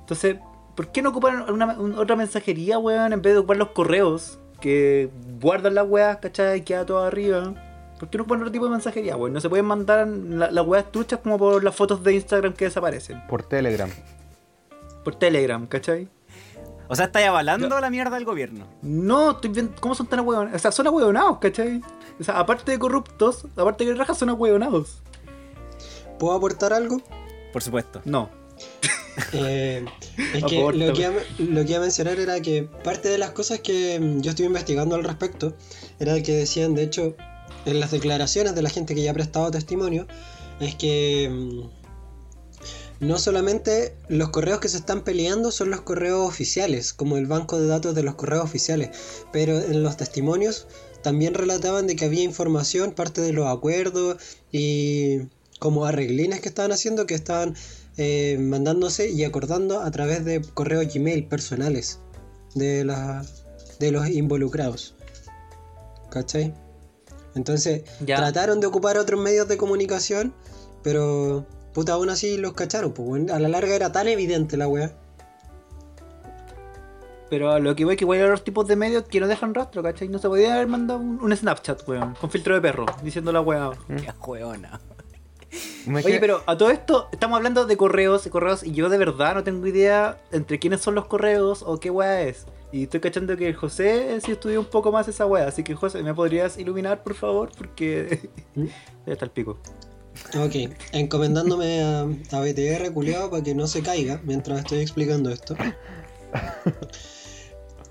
[0.00, 0.36] Entonces,
[0.74, 4.38] ¿por qué no ocupan una, un- otra mensajería, weón, en vez de ocupar los correos?
[4.60, 6.60] que guardan las weas, ¿cachai?
[6.60, 7.52] Y queda todo arriba.
[7.98, 9.32] ¿Por qué no ponen otro tipo de mensajería, weón?
[9.32, 12.66] No se pueden mandar la- las weas truchas como por las fotos de Instagram que
[12.66, 13.26] desaparecen.
[13.26, 13.90] Por Telegram.
[15.02, 16.08] Por Telegram, ¿cachai?
[16.86, 18.66] O sea, estáis avalando la mierda del gobierno.
[18.82, 20.54] No, estoy viendo cómo son tan ahueonados.
[20.54, 21.82] O sea, son ahueonados, ¿cachai?
[22.20, 25.02] O sea, aparte de corruptos, aparte de que rajas, son ahueonados.
[26.20, 27.02] ¿Puedo aportar algo?
[27.52, 28.00] Por supuesto.
[28.04, 28.30] No.
[29.34, 29.84] Eh,
[30.34, 33.18] es que lo que, iba, a- lo que iba a mencionar era que parte de
[33.18, 35.54] las cosas que mm, yo estuve investigando al respecto
[36.00, 37.14] era que decían, de hecho,
[37.66, 40.06] en las declaraciones de la gente que ya ha prestado testimonio,
[40.60, 46.92] es que mm, no solamente los correos que se están peleando son los correos oficiales,
[46.92, 48.90] como el banco de datos de los correos oficiales,
[49.32, 50.66] pero en los testimonios
[51.02, 54.18] también relataban de que había información, parte de los acuerdos
[54.52, 55.18] y
[55.58, 57.54] como arreglines que estaban haciendo que estaban
[57.96, 61.98] eh, mandándose y acordando a través de correos Gmail personales
[62.54, 63.24] de, la,
[63.78, 64.94] de los involucrados.
[66.10, 66.54] ¿Cachai?
[67.34, 68.16] Entonces Ya.
[68.16, 70.34] trataron de ocupar otros medios de comunicación,
[70.82, 72.92] pero puta, aún así los cacharon.
[72.92, 74.92] Pues, a la larga era tan evidente la weá.
[77.30, 79.54] Pero a lo que voy que igual hay otros tipos de medios que no dejan
[79.54, 80.08] rastro, ¿cachai?
[80.08, 83.40] No se podía haber mandado un, un Snapchat, weón, con filtro de perro, diciendo la
[83.40, 83.70] weá.
[83.88, 84.78] Qué jueona.
[85.86, 88.98] Imagina- Oye, pero a todo esto estamos hablando de correos y correos y yo de
[88.98, 92.46] verdad no tengo idea entre quiénes son los correos o qué weá es.
[92.72, 96.02] Y estoy cachando que José sí estudió un poco más esa weá, así que José,
[96.02, 97.50] ¿me podrías iluminar por favor?
[97.56, 98.30] Porque
[99.06, 99.58] ya está el pico.
[100.38, 105.54] Ok, encomendándome a, a BTR, culiado, para que no se caiga mientras estoy explicando esto.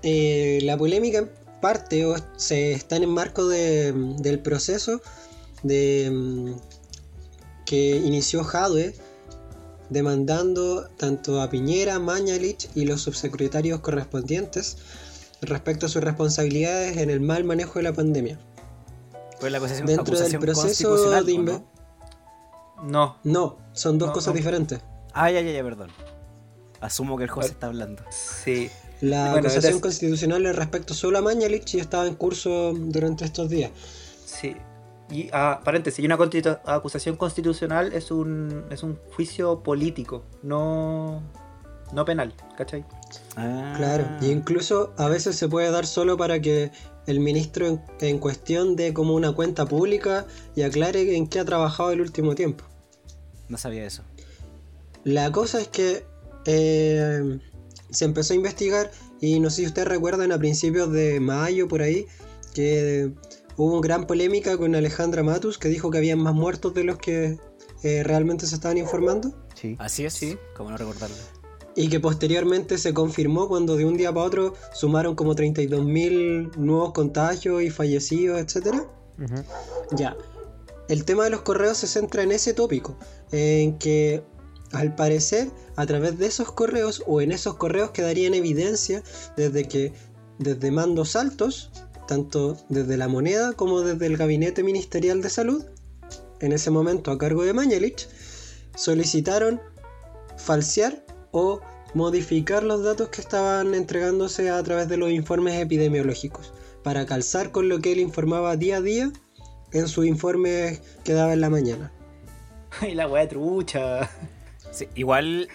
[0.02, 1.28] Eh, la polémica
[1.60, 5.00] parte o se está en el marco de- del proceso
[5.62, 6.54] de
[7.72, 8.94] que inició Jadwe
[9.88, 14.76] demandando tanto a Piñera, Mañalich y los subsecretarios correspondientes
[15.40, 18.38] respecto a sus responsabilidades en el mal manejo de la pandemia.
[19.40, 21.62] Pues la acusación, Dentro del proceso constitucional, de ¿o inve-
[22.82, 22.84] ¿no?
[22.84, 24.36] No, No, son dos No, cosas no.
[24.38, 24.80] diferentes.
[25.14, 25.88] Ah, ya, ya, ya, perdón.
[26.82, 28.02] Asumo que el José está hablando.
[28.10, 28.70] sí.
[29.00, 33.24] La Bueno, acusación eres- constitucional es respecto solo a Mañalich y estaba en curso durante
[33.24, 33.70] estos días.
[34.26, 34.54] Sí.
[35.12, 41.22] Y, ah, paréntesis, y una constitu- acusación constitucional es un, es un juicio político, no,
[41.92, 42.84] no penal, ¿cachai?
[43.36, 43.74] Ah.
[43.76, 46.70] Claro, y incluso a veces se puede dar solo para que
[47.06, 50.24] el ministro en, en cuestión dé como una cuenta pública
[50.56, 52.64] y aclare en qué ha trabajado el último tiempo.
[53.48, 54.02] No sabía eso.
[55.04, 56.06] La cosa es que
[56.46, 57.38] eh,
[57.90, 61.82] se empezó a investigar y no sé si ustedes recuerdan a principios de mayo por
[61.82, 62.06] ahí
[62.54, 63.12] que
[63.66, 67.38] hubo gran polémica con Alejandra Matus que dijo que habían más muertos de los que
[67.82, 69.76] eh, realmente se estaban informando Sí.
[69.78, 70.36] Así es, Sí.
[70.56, 71.16] Como no recordarlo.
[71.74, 76.92] y que posteriormente se confirmó cuando de un día para otro sumaron como 32.000 nuevos
[76.92, 78.84] contagios y fallecidos, etcétera.
[79.18, 79.42] Ujú.
[79.96, 80.16] Ya.
[80.88, 82.98] El tema de los correos se centra en ese tópico,
[83.30, 84.22] en que
[84.72, 89.02] al parecer a través de esos correos o en esos correos quedaría en evidencia
[89.36, 89.92] desde que
[90.38, 91.70] desde mandos altos,
[92.06, 95.64] tanto desde la moneda como desde el gabinete ministerial de salud,
[96.40, 98.08] en ese momento a cargo de Mañalich,
[98.74, 99.60] solicitaron
[100.36, 101.60] falsear o
[101.94, 107.68] modificar los datos que estaban entregándose a través de los informes epidemiológicos para calzar con
[107.68, 109.12] lo que él informaba día a día
[109.72, 111.92] en sus informes que daba en la mañana.
[112.82, 114.10] Y la weá trucha.
[114.70, 115.48] Sí, igual,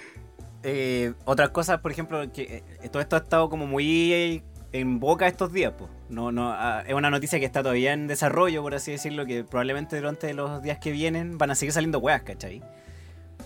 [0.64, 5.28] eh, otras cosas, por ejemplo, que eh, todo esto ha estado como muy en boca
[5.28, 5.90] estos días, pues.
[6.10, 9.44] No, no, ah, es una noticia que está todavía en desarrollo, por así decirlo, que
[9.44, 12.62] probablemente durante los días que vienen van a seguir saliendo weas, ¿cachai?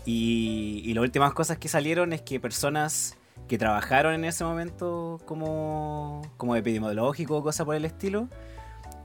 [0.06, 5.20] Y, y las últimas cosas que salieron es que personas que trabajaron en ese momento
[5.26, 8.28] como, como epidemiológico o cosa por el estilo,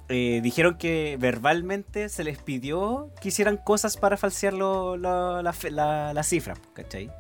[0.09, 5.71] eh, dijeron que verbalmente se les pidió que hicieran cosas para falsear lo- la, fe-
[5.71, 7.11] la, la cifra, ¿cachai?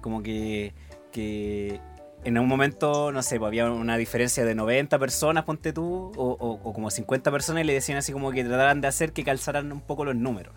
[0.00, 0.72] Como que,
[1.12, 1.78] que
[2.24, 6.36] en un momento, no sé, pues, había una diferencia de 90 personas, ponte tú, o,
[6.38, 9.24] o- o como 50 personas y le decían así como que trataran de hacer que
[9.24, 10.54] calzaran un poco los números.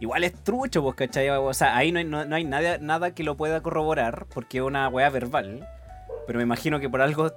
[0.00, 1.28] Igual es trucho, pues, ¿cachai?
[1.30, 4.58] O sea, ahí no hay, no, no hay nada, nada que lo pueda corroborar, porque
[4.58, 5.68] es una weá verbal.
[6.26, 7.32] Pero me imagino que por algo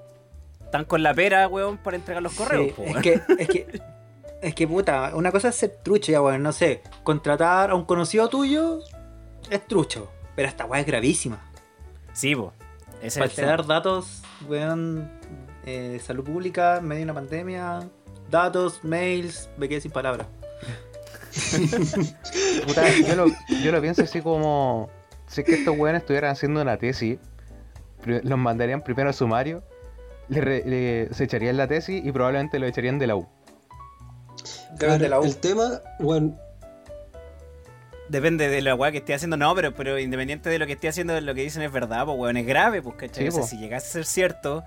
[0.63, 2.73] están con la pera, weón, para entregar los correos.
[2.75, 3.01] Sí, es weón.
[3.01, 3.81] que, es que,
[4.41, 7.85] es que puta, una cosa es ser trucho, ya weón, no sé, contratar a un
[7.85, 8.79] conocido tuyo
[9.49, 11.39] es trucho, pero esta weá es gravísima.
[12.13, 12.53] Sí, po.
[13.01, 15.09] Ese es datos, weón,
[15.65, 17.87] eh, salud pública, en medio de una pandemia,
[18.29, 20.27] datos, mails, me quedé sin palabras.
[22.65, 23.25] Puta, yo, lo,
[23.63, 24.89] yo lo pienso así como.
[25.27, 27.17] Si es que estos weones estuvieran haciendo una tesis,
[28.05, 29.63] los mandarían primero a sumario
[30.27, 33.27] le re- le- se echarían la tesis y probablemente lo echarían de la U.
[34.79, 35.23] Claro, de la U.
[35.23, 36.35] El tema, bueno,
[38.09, 40.87] Depende de la weá que esté haciendo, no, pero, pero independiente de lo que esté
[40.87, 43.23] haciendo, lo que dicen es verdad, pues weón, es grave, pues, ¿cachai?
[43.23, 43.47] Sí, O sea, po.
[43.47, 44.63] si llegase a ser cierto,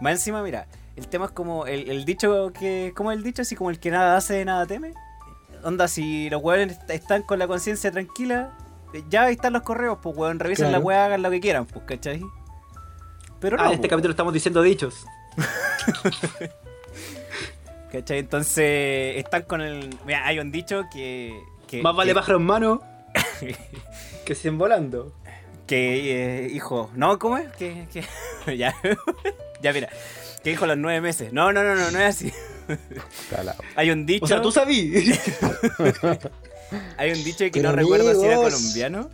[0.00, 3.56] más encima, mira, el tema es como el, el dicho que, como el dicho, así
[3.56, 4.94] como el que nada hace, nada teme.
[5.64, 8.56] Onda, si los weones est- están con la conciencia tranquila,
[8.94, 10.78] eh, ya ahí están los correos, pues weón, revisen Claro.
[10.80, 12.22] la weá, hagan lo que quieran, pues, ¿cachai?
[13.40, 15.04] Pero no, Ah, en este pues, capítulo estamos diciendo dichos.
[17.92, 18.18] ¿cachai?
[18.18, 19.90] Entonces, están con el.
[20.06, 21.40] Mira, hay un dicho que.
[21.68, 22.82] Que Más vale que- pájaro en mano
[24.24, 25.14] que 100 volando.
[25.66, 27.48] Que, eh, hijo, no, ¿cómo es?
[27.52, 28.74] Que, que- ya,
[29.62, 29.88] ya mira,
[30.42, 31.32] que hijo los nueve meses.
[31.32, 32.32] No, no, no, no, no es así.
[33.76, 35.20] Hay un dicho, O sea, tú sabías.
[36.96, 39.10] hay un dicho que Pero no recuerdo si era colombiano,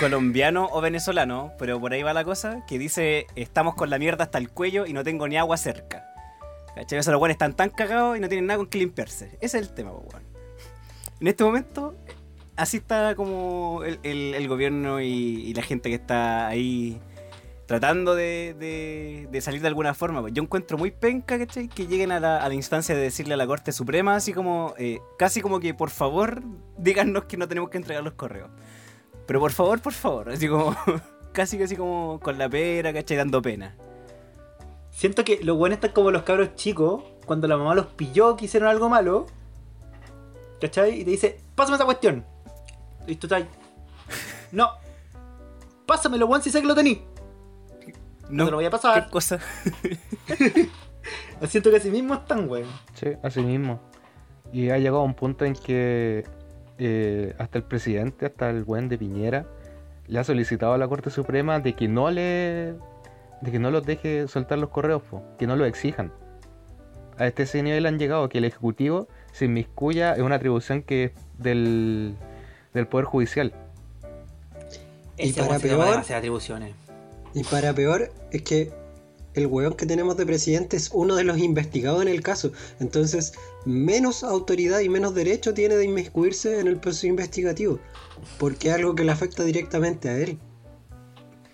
[0.00, 4.24] colombiano o venezolano, pero por ahí va la cosa, que dice, estamos con la mierda
[4.24, 6.04] hasta el cuello y no tengo ni agua cerca.
[6.74, 6.98] ¿Cachai?
[6.98, 9.26] O sea, los buenos están tan cagados y no tienen nada con que limpiarse.
[9.42, 10.31] Ese es el tema, pues, weón.
[11.22, 11.94] En este momento,
[12.56, 17.00] así está como el, gobierno y, la gente que está ahí
[17.66, 20.20] tratando de, salir de alguna forma.
[20.20, 20.32] pues.
[20.34, 21.68] Yo encuentro muy penca, ¿cachai?
[21.68, 25.40] Que lleguen a la, instancia de decirle a la Corte Suprema, así como, eh, casi
[25.40, 26.42] como que por favor,
[26.76, 28.50] díganos que no tenemos que entregar los correos.
[29.24, 30.74] Pero por favor, por favor, así como,
[31.32, 33.16] casi así como con la pera, ¿cachai?
[33.16, 33.76] Dando pena.
[34.90, 38.46] Siento que los buenos están como los cabros chicos cuando la mamá los pilló que
[38.46, 39.28] hicieron algo malo.
[40.62, 41.00] ¿Cachai?
[41.00, 42.24] Y te dice, pásame esa cuestión.
[43.08, 43.48] Y tú estás ahí,
[44.52, 44.70] No.
[45.86, 47.02] Pásamelo, weón, si sé que lo tení.
[48.30, 49.06] No, te lo voy a pasar.
[49.06, 49.40] ¿Qué cosa?
[51.48, 52.68] Siento que así mismo están, weón.
[52.94, 53.80] Sí, así mismo.
[54.52, 56.24] Y ha llegado a un punto en que
[56.78, 59.46] eh, hasta el presidente, hasta el buen de Piñera,
[60.06, 62.76] le ha solicitado a la Corte Suprema de que no le.
[63.40, 66.12] de que no los deje soltar los correos, po, que no los exijan.
[67.18, 71.12] A este nivel han llegado que el Ejecutivo se inmiscuya en una atribución que es
[71.38, 72.14] del,
[72.74, 73.52] del Poder Judicial.
[75.18, 76.74] Y Ese para peor- atribuciones.
[77.34, 78.72] y para peor es que
[79.34, 82.52] el weón que tenemos de presidente es uno de los investigados en el caso.
[82.80, 83.32] Entonces,
[83.64, 87.78] menos autoridad y menos derecho tiene de inmiscuirse en el proceso investigativo.
[88.38, 90.38] Porque es algo que le afecta directamente a él.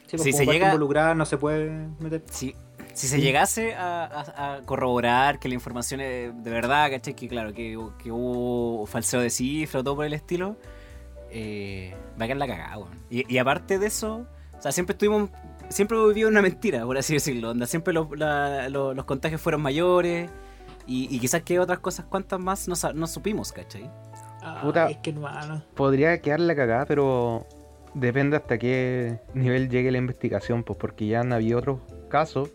[0.06, 2.22] Sí, pues Si se llega- involucrada no se puede meter.
[2.30, 2.54] Si,
[2.98, 7.14] si se llegase a, a- a corroborar que la información es de verdad, ¿cachai?
[7.14, 10.56] Que claro, que, que hubo falseo de cifra o todo por el estilo,
[11.30, 12.90] eh, va a quedar la cagada, weón.
[13.10, 14.26] Y, y aparte de eso,
[14.58, 15.30] o sea, siempre estuvimos,
[15.68, 17.50] siempre hemos vivido una mentira, por así decirlo.
[17.50, 20.30] Onda, siempre la- lo- los contagios fueron mayores
[20.86, 23.90] y, y quizás que otras cosas, cuantas más no, no supimos, ¿cachai?
[24.62, 24.88] Puta.
[24.90, 25.62] es que hermano.
[25.74, 27.46] Podría quedar la cagada, pero
[27.94, 32.50] depende hasta qué nivel llegue la investigación, pues porque ya han habido otros casos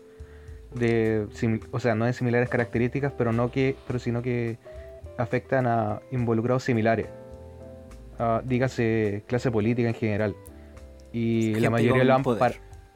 [0.74, 1.26] de,
[1.70, 4.58] o sea, no de similares características, pero no que, pero sino que
[5.16, 7.06] afectan a involucrados similares.
[8.44, 10.36] Dígase clase política en general.
[11.12, 12.24] Y Gente la mayoría lo han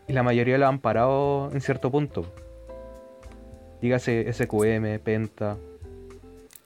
[0.06, 2.24] y la mayoría lo han parado en cierto punto.
[3.80, 5.56] Dígase SQM, Penta.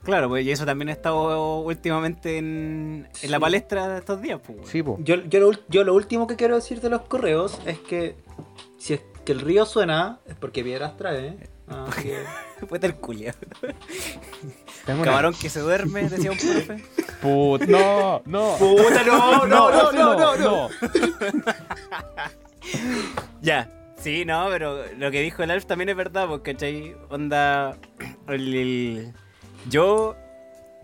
[0.02, 4.40] Claro, pues y eso también ha estado últimamente en, en la palestra de estos días,
[4.44, 4.58] pues.
[4.64, 4.98] Sí, po.
[5.00, 8.16] Yo, yo, lo, ul- yo lo último que quiero decir de los correos es que
[8.78, 11.26] si es que el río suena, es porque piedras trae.
[11.28, 11.48] ¿eh?
[12.02, 12.24] Que-
[12.68, 13.34] Fue del culiao.
[14.84, 16.84] Camarón que se duerme, decía un profe.
[17.22, 18.56] Put- no, no.
[18.58, 20.68] Puta, no, no, no, no, no, no.
[20.68, 20.68] no.
[23.40, 26.96] Ya, sí, no, pero lo que dijo el Alf también es verdad, porque, ¿cachai?
[27.10, 27.76] Onda.
[28.28, 29.12] el- el-
[29.68, 30.16] yo.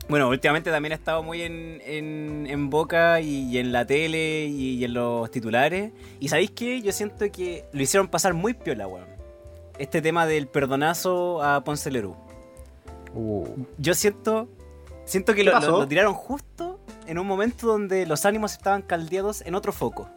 [0.08, 4.46] Bueno, últimamente también he estado muy en, en, en boca y, y en la tele
[4.46, 5.92] y, y en los titulares.
[6.18, 6.80] Y ¿sabéis qué?
[6.80, 9.06] Yo siento que lo hicieron pasar muy piola, weón.
[9.78, 12.16] Este tema del perdonazo a Ponce Lerú.
[13.14, 14.48] Uh, Yo siento.
[15.04, 15.70] Siento que ¿Qué lo, lo- pasó?
[15.78, 20.08] lo tiraron justo en un momento donde los ánimos estaban caldeados en otro foco.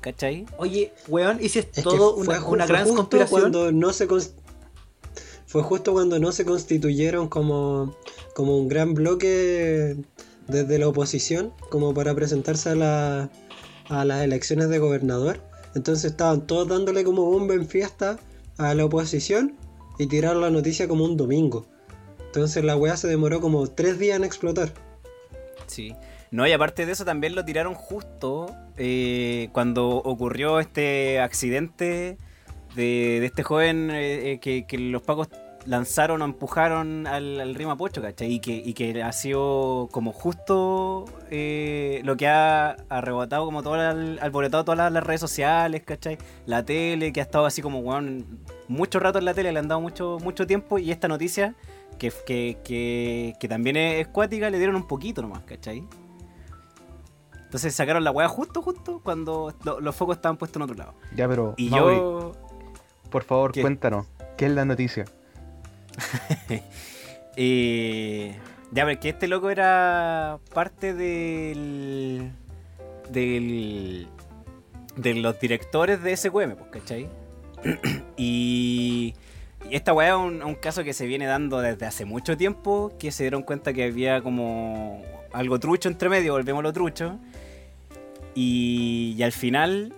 [0.00, 0.44] ¿Cachai?
[0.58, 3.40] Oye, weón, ¿y si es, Es que todo una, gran conspiración?
[3.40, 4.32] Cuando no se cons-
[5.54, 7.94] fue justo cuando no se constituyeron como,
[8.34, 9.96] como un gran bloque
[10.48, 13.30] desde la oposición, como para presentarse a, la-
[13.88, 15.40] a las elecciones de gobernador.
[15.76, 18.18] Entonces estaban todos dándole como bomba en fiesta
[18.58, 19.54] a la oposición
[19.96, 21.66] y tiraron la noticia como un domingo.
[22.26, 24.72] Entonces la weá se demoró como tres días en explotar.
[25.68, 25.94] Sí.
[26.32, 32.18] No, y aparte de eso también lo tiraron justo eh, cuando ocurrió este accidente
[32.74, 35.28] de, de este joven eh, eh, que, que los pacos
[35.66, 38.30] lanzaron o empujaron al, al Rima Pocho, ¿cachai?
[38.32, 43.76] Y que, y que ha sido como justo eh, lo que ha arrebatado como todo
[43.76, 46.18] el, alborotado todas las, las redes sociales, ¿cachai?
[46.46, 48.26] La tele, que ha estado así como, weón,
[48.68, 51.54] mucho rato en la tele, le han dado mucho, mucho tiempo y esta noticia,
[51.98, 55.82] que, que, que, que también es cuática, le dieron un poquito nomás, ¿cachai?
[57.44, 60.94] Entonces sacaron la weá justo, justo cuando lo- los focos estaban puestos en otro lado.
[61.14, 62.32] Ya, pero, Y Mauri, yo...
[63.10, 63.62] por favor, ¿Qué?
[63.62, 64.06] cuéntanos.
[64.36, 65.04] ¿Qué es la noticia?
[68.74, 72.32] Ya, pero que este loco era parte del.
[73.08, 74.08] del.
[74.96, 77.08] de los directores de SQM, pues, ¿cachai?
[78.16, 79.14] y.
[79.70, 82.92] y esta weá es un, un caso que se viene dando desde hace mucho tiempo,
[82.98, 87.18] que se dieron cuenta que había como algo trucho entre medio, volvemos a lo trucho.
[88.34, 89.94] Y, y al final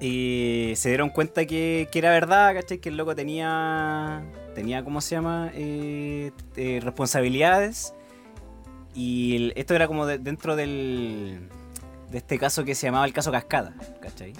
[0.00, 2.78] eh, se dieron cuenta que, que era verdad, ¿cachai?
[2.78, 4.22] Que el loco tenía,
[4.58, 5.50] tenía ¿cómo se llama?
[5.54, 7.94] Eh, eh, responsabilidades.
[8.94, 11.48] Y el- esto era como de- dentro del,
[12.10, 14.32] de este caso que se llamaba el caso Cascada, ¿cachai?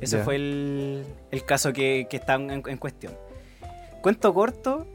[0.00, 3.12] Ese fue el, el caso que, que está en, en cuestión.
[4.02, 4.86] Cuento corto,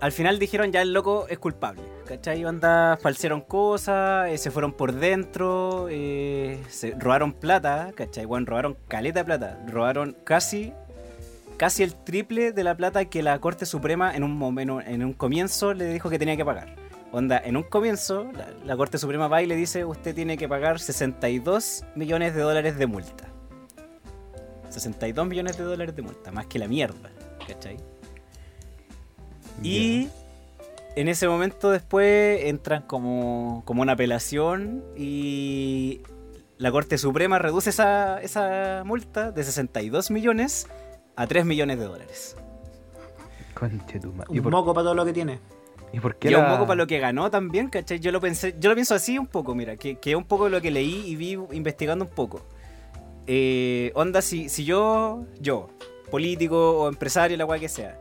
[0.00, 2.42] al final dijeron ya el loco es culpable, ¿cachai?
[2.44, 8.26] Anda, falsearon cosas, eh, se fueron por dentro, se robaron plata, ¿cachai?
[8.26, 10.72] Bueno, robaron caleta de plata, robaron casi,
[11.62, 15.12] casi el triple de la plata que la Corte Suprema en un momento, en un
[15.12, 16.74] comienzo le dijo que tenía que pagar.
[17.12, 20.48] Onda, en un comienzo, la, la Corte Suprema va y le dice, usted tiene que
[20.48, 23.28] pagar 62 millones de dólares de multa.
[24.70, 27.12] 62 millones de dólares de multa, más que la mierda,
[27.46, 27.76] ¿cachai?
[29.62, 30.08] Y
[30.96, 36.00] en ese momento después entran como, como una apelación y
[36.58, 40.66] la Corte Suprema reduce esa, esa multa de 62 millones
[41.16, 42.36] a 3 millones de dólares.
[43.54, 45.38] Conche tu ma- ¿Y Un por, moco para todo lo que tiene.
[45.92, 48.00] ¿Y por qué Y un poco para lo que ganó también, ¿cachai?
[48.00, 50.48] Yo lo pensé, yo lo pienso así un poco, mira, que, que es un poco
[50.48, 52.46] lo que leí y vi investigando un poco.
[53.26, 55.68] Eh, onda, si, si yo, yo,
[56.10, 57.98] político o empresario, la weá que sea,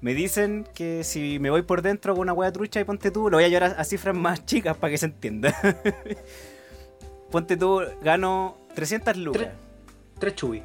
[0.00, 3.28] me dicen que si me voy por dentro con una weá trucha y ponte tú,
[3.30, 5.54] lo voy a llevar a, a cifras más chicas para que se entienda.
[7.30, 9.42] ponte tú, gano 300 lucas.
[9.42, 9.54] Tres.
[10.18, 10.62] Tres chubis.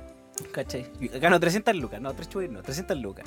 [0.51, 0.85] ¿Cachai?
[1.19, 3.25] Gano 300 lucas, no, 3 chubis no, 300 lucas.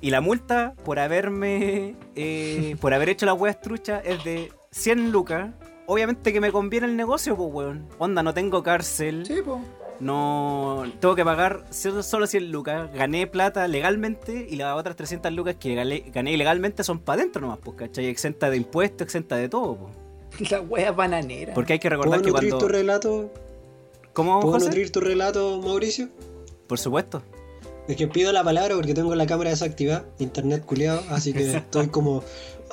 [0.00, 1.94] Y la multa por haberme.
[2.16, 5.50] eh, por haber hecho la weas trucha es de 100 lucas.
[5.86, 7.86] Obviamente que me conviene el negocio, pues, weón.
[7.98, 9.24] Onda, no tengo cárcel.
[9.26, 9.60] Sí, po.
[10.00, 10.82] No.
[11.00, 12.92] Tengo que pagar solo solo 100 lucas.
[12.92, 17.40] Gané plata legalmente y las otras 300 lucas que gané, gané ilegalmente son para adentro
[17.42, 18.06] nomás, pues, ¿cachai?
[18.06, 20.50] Exenta de impuestos, exenta de todo, pues.
[20.50, 21.54] La wea bananera.
[21.54, 22.66] Porque hay que ¿Puedo recordar que nutrir cuando.
[22.66, 23.30] tu relato?
[24.12, 24.66] ¿Cómo, ¿Puedo José?
[24.66, 26.08] nutrir tu relato, Mauricio?
[26.72, 27.22] Por supuesto.
[27.86, 31.88] Es que pido la palabra porque tengo la cámara desactivada, internet culiado, así que estoy
[31.88, 32.24] como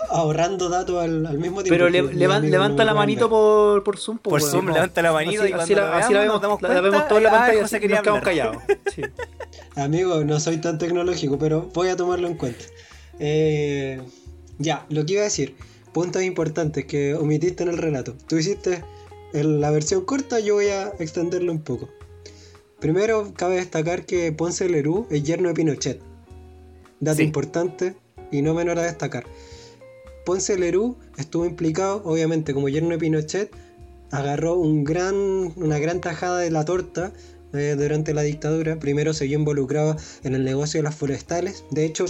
[0.09, 1.69] ahorrando datos al, al mismo tiempo.
[1.77, 4.19] Pero que le- levan- levanta no la manito por, por Zoom.
[4.19, 4.51] po, Por weón.
[4.51, 4.73] Zoom, No.
[4.73, 7.19] levanta la manito Así, y así la, así vemos, nos damos la, la vemos toda
[7.19, 8.57] la ah, pantalla así, y quería nos quedamos callados.
[8.95, 9.01] Sí.
[9.75, 12.63] Amigo, no soy tan tecnológico, pero voy a tomarlo en cuenta.
[13.19, 14.01] Eh,
[14.59, 15.57] ya, lo que iba a decir,
[15.91, 18.15] puntos importantes que omitiste en el relato.
[18.29, 18.85] Tú hiciste
[19.33, 21.89] en la versión corta, yo voy a extenderlo un poco.
[22.79, 26.01] Primero, cabe destacar que Ponce Lerú es yerno de Pinochet.
[26.99, 27.23] Dato Sí.
[27.23, 27.95] importante
[28.31, 29.25] y no menor a destacar.
[30.25, 33.51] Ponce Lerú estuvo implicado, obviamente, como yerno de Pinochet,
[34.11, 35.15] agarró un gran,
[35.55, 37.11] una gran tajada de la torta
[37.53, 38.77] eh, durante la dictadura.
[38.79, 41.63] Primero se vio involucrado en el negocio de las forestales.
[41.71, 42.05] De hecho,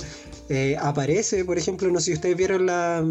[0.49, 3.03] eh, aparece, por ejemplo, no sé si ustedes vieron la,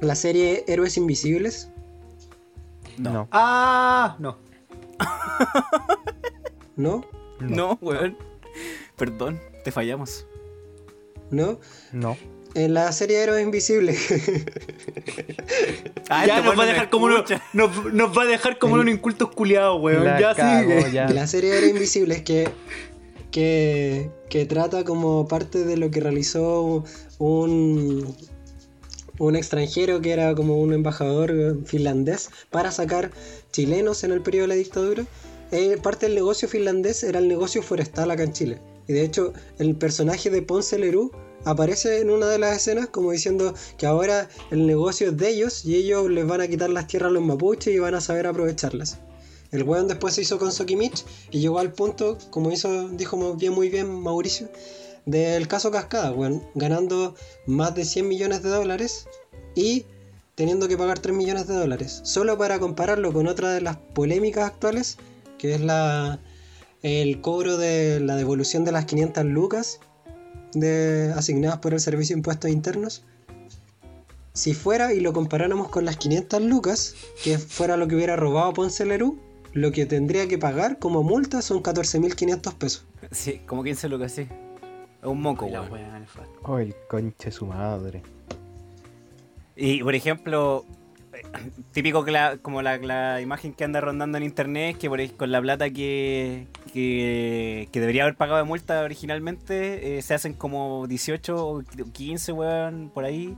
[0.00, 1.68] la serie Héroes Invisibles.
[2.98, 3.12] No.
[3.12, 3.28] No.
[3.30, 4.36] Ah, no.
[6.76, 7.04] ¿No?
[7.40, 8.16] No, weón.
[8.96, 10.26] Perdón, te fallamos.
[11.30, 11.58] ¿No?
[11.92, 12.16] No.
[12.54, 13.98] En la serie Héroes Invisibles.
[16.10, 17.42] Ah, ya este nos va a dejar como escucha.
[17.54, 20.04] nos, nos va a dejar como unos incultos culiados, weón.
[20.04, 20.90] La ya cago, sigue.
[20.92, 21.08] ya.
[21.08, 22.50] la serie Héroes Invisibles que,
[23.30, 26.84] que, que trata como parte de lo que realizó
[27.18, 28.14] un,
[29.18, 33.10] un extranjero que era como un embajador finlandés para sacar
[33.50, 35.04] chilenos en el periodo de la dictadura.
[35.54, 38.60] Eh, parte del negocio finlandés era el negocio forestal acá en Chile.
[38.88, 41.12] Y de hecho, el personaje de Ponce Lerú
[41.44, 45.64] aparece en una de las escenas como diciendo que ahora el negocio es de ellos
[45.64, 48.26] y ellos les van a quitar las tierras a los mapuches y van a saber
[48.26, 48.98] aprovecharlas.
[49.52, 53.68] El weón después se hizo con Sokimich y llegó al punto, como hizo, dijo muy
[53.68, 54.48] bien Mauricio,
[55.06, 57.14] del caso Cascada, weón, ganando
[57.46, 59.06] más de 100 millones de dólares
[59.54, 59.84] y
[60.34, 62.00] teniendo que pagar 3 millones de dólares.
[62.02, 64.98] Solo para compararlo con otra de las polémicas actuales,
[65.44, 66.20] que es la
[66.80, 69.78] el cobro de la devolución de las 500 lucas
[70.54, 73.04] de, asignadas por el Servicio de Impuestos Internos,
[74.32, 78.54] si fuera y lo comparáramos con las 500 lucas, que fuera lo que hubiera robado
[78.54, 79.18] Ponce Lerú,
[79.52, 82.86] lo que tendría que pagar como multa son 14.500 pesos.
[83.10, 84.22] Sí, como 15 lucas, sí.
[84.22, 86.06] Es un moco, weón.
[86.44, 88.02] Oh, el conche su madre.
[89.56, 90.64] Y por ejemplo,
[91.72, 95.08] típico que la- como la, la imagen que anda rondando en internet, que por ahí
[95.10, 100.34] con la plata que, que, que debería haber pagado de multa originalmente, eh, se hacen
[100.34, 101.62] como 18 o
[101.92, 103.36] 15, weón, por ahí,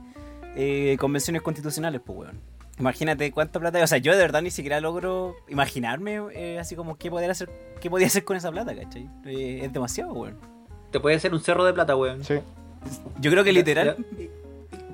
[0.55, 2.39] eh, convenciones constitucionales, pues, weón.
[2.79, 6.95] Imagínate cuánta plata, o sea, yo de verdad ni siquiera logro imaginarme eh, así como
[6.95, 7.49] qué poder hacer,
[7.81, 9.09] qué podía hacer con esa plata, ¿cachai?
[9.25, 10.37] Eh, es demasiado, weón.
[10.91, 12.23] Te puede hacer un cerro de plata, weón.
[12.23, 12.35] Sí.
[13.19, 13.97] Yo creo que literal,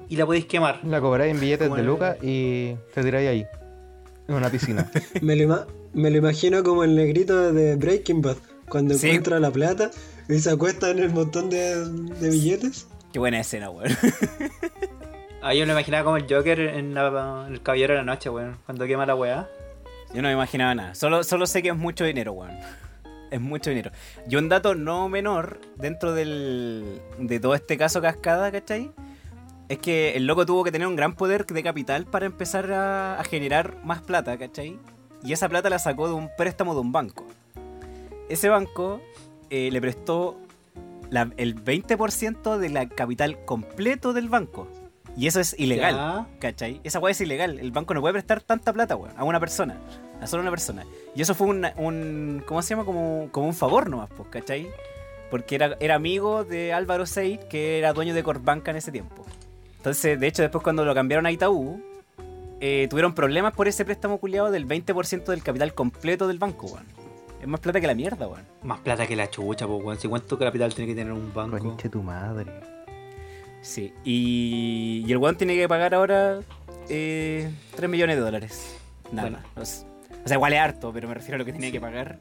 [0.10, 0.80] Y, la podéis quemar.
[0.84, 3.46] La cobráis en billetes Como de el- lucas y te tiráis ahí.
[4.28, 4.90] En una piscina.
[5.22, 8.38] Me lo, me lo imagino como el negrito de Breaking Bad,
[8.70, 9.08] cuando Sí.
[9.10, 9.92] encuentra la plata
[10.30, 12.88] y se acuesta en el montón de, de billetes.
[13.12, 13.92] qué buena escena, weón.
[15.42, 18.06] Ah, yo me lo imaginaba como el Joker en, la- en el Caballero de la
[18.06, 18.58] Noche, weón.
[18.66, 19.50] Cuando quema la weá.
[20.14, 20.96] Yo no me imaginaba nada.
[20.96, 22.52] Solo, solo sé que es mucho dinero, weón.
[23.30, 23.92] Es mucho dinero.
[24.30, 28.92] Y un dato no menor dentro del, de todo este caso cascada, ¿cachai?
[29.74, 33.20] Es que el loco tuvo que tener un gran poder de capital para empezar a,
[33.20, 34.78] a generar más plata, ¿cachai?
[35.24, 37.26] Y esa plata la sacó de un préstamo de un banco.
[38.30, 39.02] Ese banco
[39.50, 40.38] eh, le prestó
[41.10, 44.68] la- el 20% de la capital completo del banco.
[45.18, 45.96] Y eso es ilegal.
[45.96, 46.28] Ya.
[46.40, 46.80] ¿Cachai?
[46.84, 47.58] Esa weá es ilegal.
[47.60, 49.80] El banco no puede prestar tanta plata, weón, a una persona.
[50.22, 50.86] A solo una persona.
[51.16, 52.86] Y eso fue un, un ¿cómo se llama?
[52.86, 54.68] Como, como un favor nomás, pues, ¿cachai?
[55.32, 59.26] Porque era, era amigo de Álvaro Seid, que era dueño de Corbanca en ese tiempo.
[59.84, 61.82] Entonces, de hecho, después cuando lo cambiaron a Itaú,
[62.62, 66.86] eh, tuvieron problemas por ese préstamo culiado del 20% del capital completo del banco, weón.
[67.42, 68.44] Es más plata que la mierda, weón.
[68.64, 70.00] Más plata que la chucha, pues, weón.
[70.00, 71.58] Si cuánto capital tiene que tener un banco.
[71.60, 72.50] Conche tu madre.
[73.62, 73.94] Sí.
[74.06, 76.40] Y, y el weón tiene que pagar ahora
[76.88, 78.78] eh, 3 millones de dólares.
[79.12, 79.46] Nada Bueno.
[79.58, 79.86] más.
[80.24, 82.20] O sea, igual es harto, pero me refiero a lo que tiene que pagar.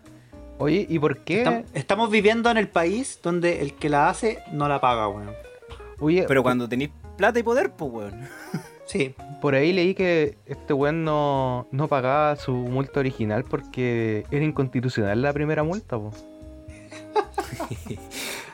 [0.58, 1.44] Oye, ¿y por qué?
[1.44, 5.30] Estam- Estamos viviendo en el país donde el que la hace no la paga, weón.
[6.00, 6.90] Oye, Pero cuando tenéis
[7.22, 8.28] plata y poder, pues, weón.
[8.84, 9.14] Sí.
[9.40, 15.22] por ahí leí que este weón no, no pagaba su multa original porque era inconstitucional
[15.22, 16.10] la primera multa, po.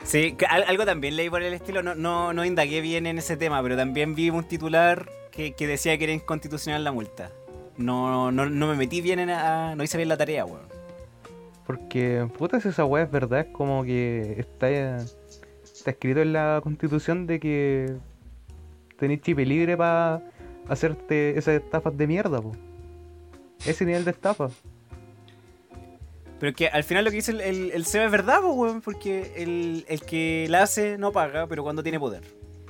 [0.03, 3.61] Sí, algo también leí por el estilo, no, no, no indagué bien en ese tema,
[3.61, 7.31] pero también vi un titular que, que decía que era inconstitucional la multa.
[7.77, 10.67] No, no, no me metí bien en a- no hice bien la tarea, weón.
[11.65, 16.59] Porque, puta, si esa weá es verdad, es como que está, está escrito en la
[16.63, 17.95] constitución de que
[18.99, 20.21] tenéis chip libre para
[20.67, 22.51] hacerte esas estafas de mierda, po.
[23.65, 24.49] Ese nivel de estafa.
[26.39, 29.33] Pero que al final lo que dice el, el, el es verdad, pues, weón, porque
[29.35, 32.23] el, el que la hace no paga, pero cuando tiene poder.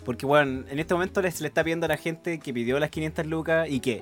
[0.04, 3.28] Porque, weón, en este momento le está pidiendo a la gente que pidió las 500
[3.28, 4.02] lucas y que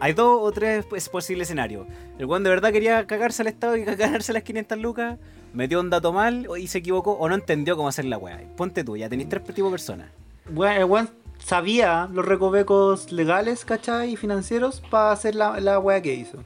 [0.00, 1.86] hay dos o tres posibles escenarios.
[2.18, 5.18] El weón de verdad quería cagarse al Estado y ganarse las 500 lucas,
[5.52, 8.40] metió un dato mal y se equivocó o no entendió cómo hacer la weá.
[8.56, 10.23] Ponte tú, ya tenéis tres tipos de personas.
[10.52, 14.12] Weón sabía los recovecos legales, ¿cachai?
[14.12, 16.42] Y financieros para hacer la, la weá que hizo.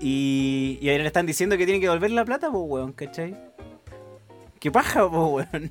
[0.00, 3.36] Y, y ahora le están diciendo que tiene que devolver la plata, pues, weón, ¿cachai?
[4.60, 5.70] ¿Qué paja, pues, weón?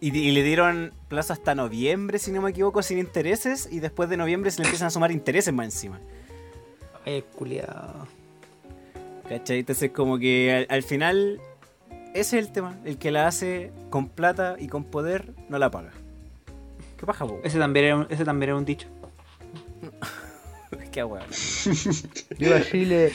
[0.00, 3.68] Y, y le dieron plazo hasta noviembre, si no me equivoco, sin intereses.
[3.70, 6.00] Y después de noviembre se le empiezan a sumar intereses más encima.
[7.06, 8.06] Ay, culiado.
[9.28, 9.60] ¿Cachai?
[9.60, 11.40] Entonces, como que al, al final,
[12.12, 12.78] ese es el tema.
[12.84, 15.92] El que la hace con plata y con poder, no la paga.
[17.04, 17.38] ¿Qué paja, po?
[17.44, 18.88] Ese también era un, ese también era un dicho.
[20.90, 21.26] Qué weón.
[22.38, 23.12] Viva Chile.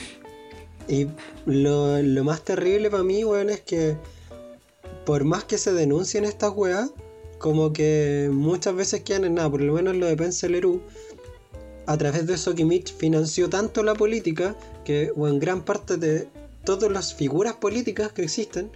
[0.86, 1.08] Y
[1.44, 3.96] lo, lo más terrible para mí, weón, es que
[5.04, 6.92] por más que se denuncien estas weas,
[7.40, 10.82] como que muchas veces quedan en nada, por lo menos lo de Pencelerú,
[11.86, 16.28] a través de Sokimich financió tanto la política que, o en gran parte de
[16.62, 18.70] todas las figuras políticas que existen,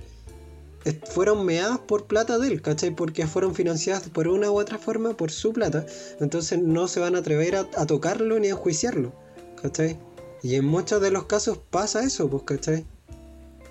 [1.09, 2.91] fueron meadas por plata de él, ¿cachai?
[2.91, 5.87] Porque fueron financiadas por una u otra forma por su plata,
[6.20, 9.12] entonces no se van a atrever a, a tocarlo ni a enjuiciarlo,
[9.61, 9.99] ¿cachai?
[10.43, 12.85] Y en muchos de los casos pasa eso, pues, ¿cachai?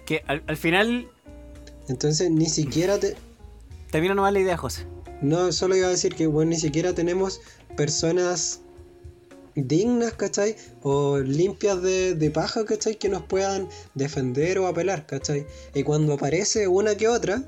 [0.06, 1.08] Que al, al final
[1.88, 3.16] Entonces ni siquiera te...
[3.92, 4.88] termina nomás la idea, José.
[5.22, 7.42] No, solo iba a decir que, bueno, ni siquiera tenemos
[7.78, 8.63] personas
[9.56, 10.56] dignas, ¿cachai?
[10.82, 12.96] O limpias de, de paja, ¿cachai?
[12.96, 15.46] Que nos puedan defender o apelar, ¿cachai?
[15.74, 17.44] Y cuando aparece una que otra,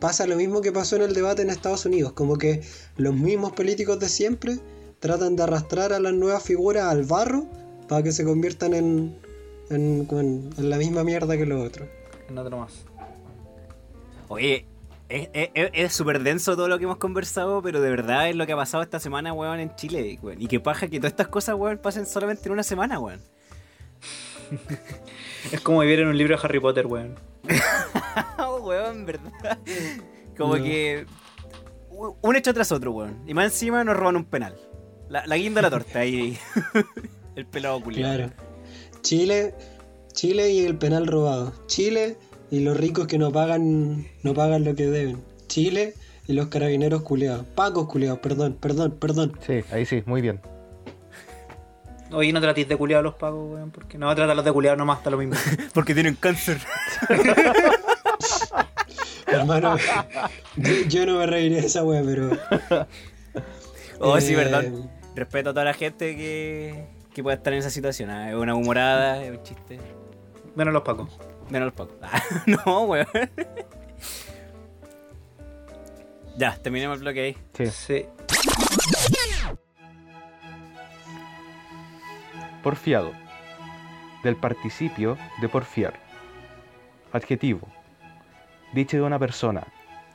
[0.00, 2.62] pasa lo mismo que pasó en el debate en Estados Unidos, como que
[2.96, 4.58] los mismos políticos de siempre
[5.00, 7.46] tratan de arrastrar a las nuevas figuras al barro
[7.88, 9.16] para que se conviertan en,
[9.70, 11.88] en, en- en la misma mierda que los otros.
[12.28, 12.72] En otro más.
[14.28, 14.66] Oye,
[15.08, 18.56] Es súper denso todo lo que hemos conversado, pero de verdad es lo que ha
[18.56, 20.40] pasado esta semana, weón, en Chile, weón.
[20.42, 23.20] Y que paja que todas estas cosas, weón, pasen solamente en una semana, weón.
[25.52, 27.14] Es como vivir en un libro de Harry Potter, weón.
[28.38, 29.58] Oh, weón, verdad.
[30.36, 30.62] Como No.
[30.64, 31.06] que.
[32.20, 33.22] Un hecho tras otro, weón.
[33.26, 34.56] Y más encima nos roban un penal.
[35.08, 36.36] La, la guinda la torta ahí.
[37.36, 38.16] El pelado culiado.
[38.16, 38.32] Claro.
[39.02, 39.54] Chile,
[40.12, 41.52] Chile y el penal robado.
[41.66, 42.16] Chile
[42.50, 45.22] y los ricos que no pagan, no pagan lo que deben.
[45.48, 45.94] Chile
[46.26, 47.46] y los carabineros culeados.
[47.54, 49.32] Pacos culeados, perdón, perdón, perdón.
[49.46, 50.40] Sí, ahí sí, muy bien.
[52.12, 54.98] Oye, no tratéis de culiar a los pagos, weón, porque no, tratarlos de culiar nomás,
[54.98, 55.34] está lo mismo.
[55.74, 56.58] Porque tienen cáncer.
[59.26, 59.76] Hermano,
[60.56, 62.30] yo, yo no me reiría de esa wea, pero.
[63.98, 64.88] Oh, sí, eh, perdón.
[65.16, 68.10] Respeto a toda la gente que, que pueda estar en esa situación.
[68.10, 69.80] ah, Es una humorada, es un chiste.
[70.54, 71.10] Menos los pagos.
[71.50, 71.96] Menos pacos.
[72.02, 73.06] Ah, no, weón.
[76.36, 77.36] Ya, terminemos el bloque ahí.
[77.54, 77.66] Sí.
[77.66, 78.06] Sí.
[82.62, 83.12] Porfiado.
[84.22, 85.94] Del participio de porfiar.
[87.12, 87.68] Adjetivo.
[88.72, 89.66] Dicho de una persona,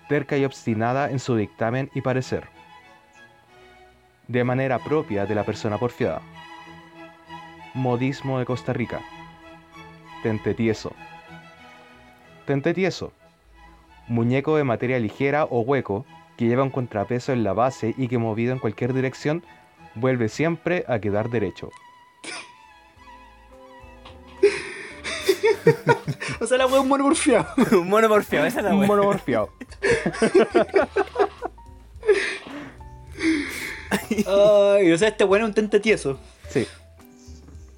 [0.10, 2.50] terca y obstinada en su dictamen y parecer.
[4.28, 6.22] De manera propia de la persona porfiada.
[7.74, 9.00] Modismo de Costa Rica.
[10.22, 10.94] Tente tieso.
[12.46, 13.12] Tente tieso.
[14.08, 16.06] Muñeco de materia ligera o hueco
[16.38, 19.44] que lleva un contrapeso en la base y que movido en cualquier dirección
[19.96, 21.70] vuelve siempre a quedar derecho.
[26.39, 27.46] O sea, la weón mono porfiado.
[27.72, 28.88] Un mono porfiado, esa es la Un weón.
[28.88, 29.52] mono porfiado.
[34.26, 36.20] Ay, o sea, este weón es un tente tieso.
[36.50, 36.68] Sí.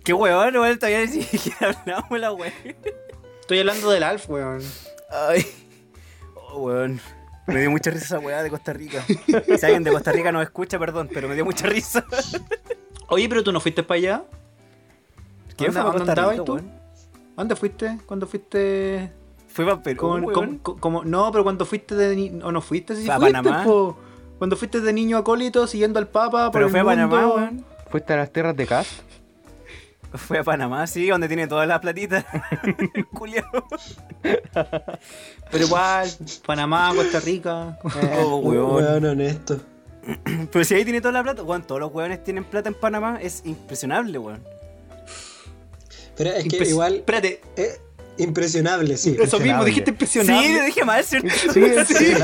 [0.06, 2.54] Qué weón, weón, todavía ni siquiera hablamos de la weón.
[3.44, 4.62] Estoy hablando del Alf, weón.
[5.10, 5.46] Ay.
[6.36, 7.02] Oh, weón.
[7.48, 9.04] Me dio mucha risa esa weá de Costa Rica.
[9.06, 12.06] Si alguien de Costa Rica nos escucha, perdón, pero me dio mucha risa.
[13.10, 14.24] Oye, pero tú no fuiste para allá.
[15.58, 16.54] ¿Quién fue a ¿Dónde Costa andabas Rica, tú?
[16.54, 16.72] weón?
[17.36, 17.98] ¿Dónde fuiste?
[18.06, 19.12] ¿Cuándo fuiste?
[19.50, 20.58] Fue para Perú, Con- weón.
[20.60, 23.66] con- con- no, pero cuando fuiste de ni- o no fuiste, sí ¿A fuiste, Panamá?
[23.66, 23.98] po.
[24.38, 27.36] Cuando fuiste de niño acólito siguiendo al Papa por Pero el fue a Panamá, mundo.
[27.36, 27.66] weón.
[27.92, 28.92] ¿Fuiste a las tierras de Cast?
[30.16, 32.24] Fue a Panamá, sí, donde tiene todas las platitas.
[32.94, 33.46] El culiao.
[35.52, 36.10] Pero igual,
[36.46, 37.78] Panamá, Costa Rica.
[38.20, 38.76] Oh, weón.
[38.76, 39.60] Weón honesto.
[40.52, 43.20] Pero si ahí tiene toda la plata, weón, todos los weones tienen plata en Panamá,
[43.22, 44.44] es impresionable, weón.
[46.16, 46.96] Pero es que Impres- igual.
[46.96, 47.78] Espérate, eh,
[48.18, 49.16] impresionable, sí.
[49.20, 49.66] eso mismo, Impresionable.
[49.70, 50.50] dijiste Sí, impresionante.
[50.54, 51.30] le dije mal, ¿cierto?
[51.52, 52.00] Sí, lo pensé.
[52.00, 52.20] Dije,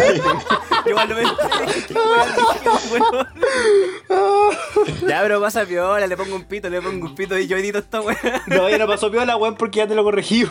[2.91, 3.27] weón.
[5.07, 7.79] Ya, pero pasa piola, le pongo un pito, le pongo un pito y yo edito
[7.79, 8.17] esta weón.
[8.47, 10.45] No, ya no pasó piola, weón, porque ya te lo corregí.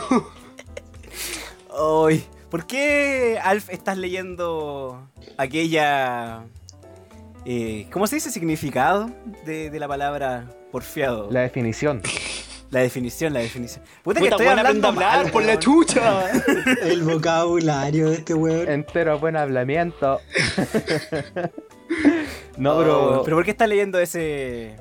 [2.07, 6.43] Ay, ¿por qué, Alf, estás leyendo aquella...
[7.45, 9.09] eh, ¿Cómo se dice significado
[9.45, 11.29] de, de la palabra porfiado?
[11.31, 12.01] La definición.
[12.71, 13.83] La definición, la definición.
[14.03, 15.59] Puta, Puta, que estoy weón, hablando aprende a hablar mal, por la weón.
[15.59, 16.31] chucha.
[16.83, 18.69] El vocabulario de este weón.
[18.69, 20.19] Entero buen hablamiento.
[22.57, 24.75] no, Oh, pero, pero ¿por qué estás leyendo ese...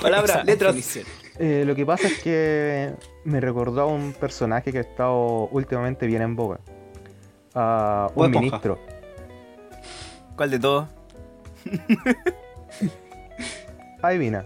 [0.00, 0.74] Palabras, esa letras.
[0.74, 1.04] definición?
[1.38, 2.92] eh, lo que pasa es que
[3.24, 6.58] me recordó a un personaje que ha estado últimamente bien en boga.
[7.54, 8.40] A Bob un Esponja.
[8.40, 8.78] ministro.
[10.36, 10.88] ¿Cuál de todos?
[14.02, 14.44] Adivina.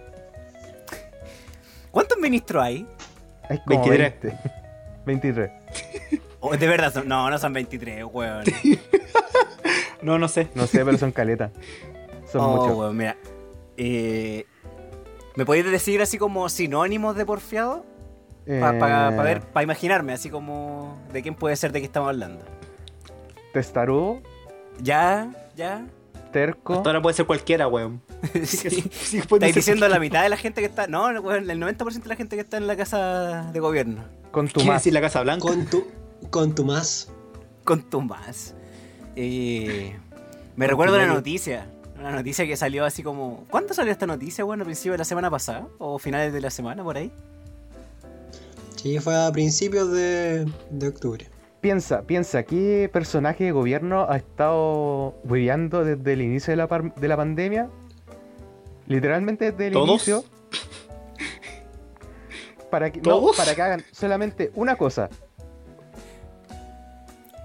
[1.95, 2.87] ¿Cuántos ministros hay?
[3.49, 4.21] Es como 23.
[4.23, 4.41] 20.
[5.07, 5.51] 23.
[6.41, 8.45] Oh, de verdad, son- no, no son 23, weón.
[10.03, 10.49] No, no sé.
[10.55, 11.51] No sé, pero son caletas.
[12.31, 12.77] Son oh, muchos.
[12.77, 13.17] weón, mira.
[13.79, 14.45] Eh,
[15.37, 17.87] ¿Me podéis decir así como sinónimos de porfiado?
[18.61, 22.45] Para Eh, ver, para imaginarme, así como de quién puede ser de qué estamos hablando.
[23.55, 24.21] Testarudo,
[24.83, 25.87] Ya, ya.
[26.35, 26.83] Terco.
[26.85, 28.03] Ahora puede ser cualquiera, weón.
[28.45, 28.85] Sí.
[29.19, 30.89] Estáis diciendo la mitad de la gente que está.
[30.89, 34.05] No, weón, el 90% de la gente que está en la casa de gobierno.
[34.33, 34.83] Con tu ¿Quiere más.
[34.83, 35.47] decir la Casa Blanca?
[35.47, 35.87] Con tu,
[36.31, 37.09] con tu más.
[37.63, 38.55] Con tu más.
[39.15, 39.97] Eh,
[40.57, 41.69] me recuerdo una noticia.
[41.97, 43.47] Una noticia que salió así como.
[43.49, 44.65] ¿Cuándo salió esta noticia, bueno?
[44.65, 45.69] ¿A principios de la semana pasada?
[45.79, 47.13] ¿O finales de la semana, por ahí?
[48.75, 51.27] Sí, fue a principios de, de octubre.
[51.65, 56.95] Piensa, piensa, ¿qué personaje de gobierno ha estado hueveando desde el inicio de la, par-
[56.95, 57.71] de la pandemia?
[58.87, 59.89] Literalmente desde el ¿Todos?
[59.89, 60.25] inicio.
[62.71, 63.35] Para que, no, ¿Todos?
[63.39, 65.09] para que hagan solamente una cosa.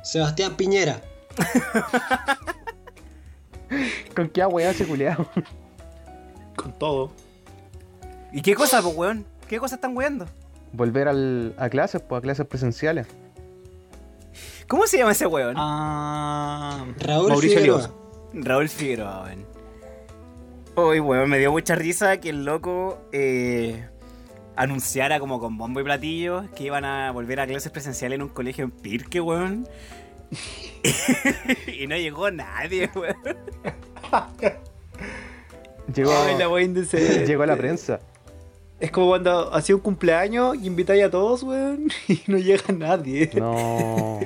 [0.04, 1.00] Sebastián Piñera.
[4.14, 5.30] ¿Con qué ha hueado ese culiao?
[6.58, 7.14] Con todo.
[8.34, 9.26] ¿Y qué cosa, pues, weón?
[9.48, 10.26] ¿Qué cosa están weando?
[10.74, 13.08] Volver al- a clases, pues a clases presenciales.
[14.70, 15.56] ¿Cómo se llama ese weón?
[15.58, 17.92] Ah, Raúl Mauricio Figueroa.
[18.34, 19.46] Raúl Figueroa, weón.
[20.76, 23.84] Uy, weón, me dio mucha risa que el loco eh,
[24.56, 28.30] anunciara como con bombo y platillo que iban a volver a clases presenciales en un
[28.30, 29.68] colegio en Pirque, weón.
[31.80, 33.16] y no llegó nadie, weón.
[35.96, 38.00] Llegó, Ay, la llegó a la prensa.
[38.80, 43.32] Es como cuando hacía un cumpleaños y invitáis a todos, weón, y no llega nadie.
[43.34, 44.20] No.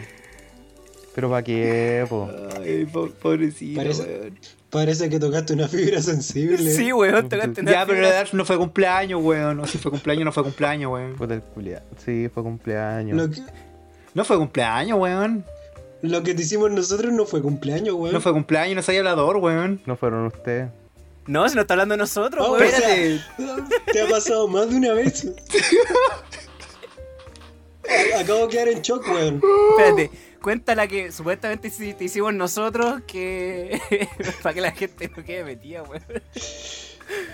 [1.16, 2.30] Pero para qué, po.
[2.60, 4.40] Ay, po- pobrecito, Parece- weón.
[4.70, 6.72] Parece que tocaste una fibra sensible.
[6.72, 9.60] Sí, weón, tocaste una Ya, pero fibra- la Darf no fue cumpleaños, weón.
[9.60, 11.16] O si fue cumpleaños, no fue cumpleaños, weón.
[11.16, 11.84] Puta el culia.
[12.04, 13.16] Sí, fue cumpleaños.
[13.16, 13.42] Lo que,
[14.16, 15.46] No fue cumpleaños, weón.
[16.02, 18.14] lo que te hicimos nosotros no fue cumpleaños, weón.
[18.14, 19.80] No fue cumpleaños, no soy hablador, weón.
[19.86, 20.70] No fueron ustedes.
[21.28, 22.64] No, se nos está hablando de nosotros, Oh, weón.
[22.68, 23.64] o sea, Espérate.
[23.94, 25.28] te ha pasado más de una vez.
[28.20, 29.42] Acabo de quedar en shock, weón.
[29.78, 30.10] Espérate,
[30.44, 33.80] cuenta la que supuestamente hici- te hicimos nosotros que.
[34.44, 36.04] para que la gente no quede metida, weón.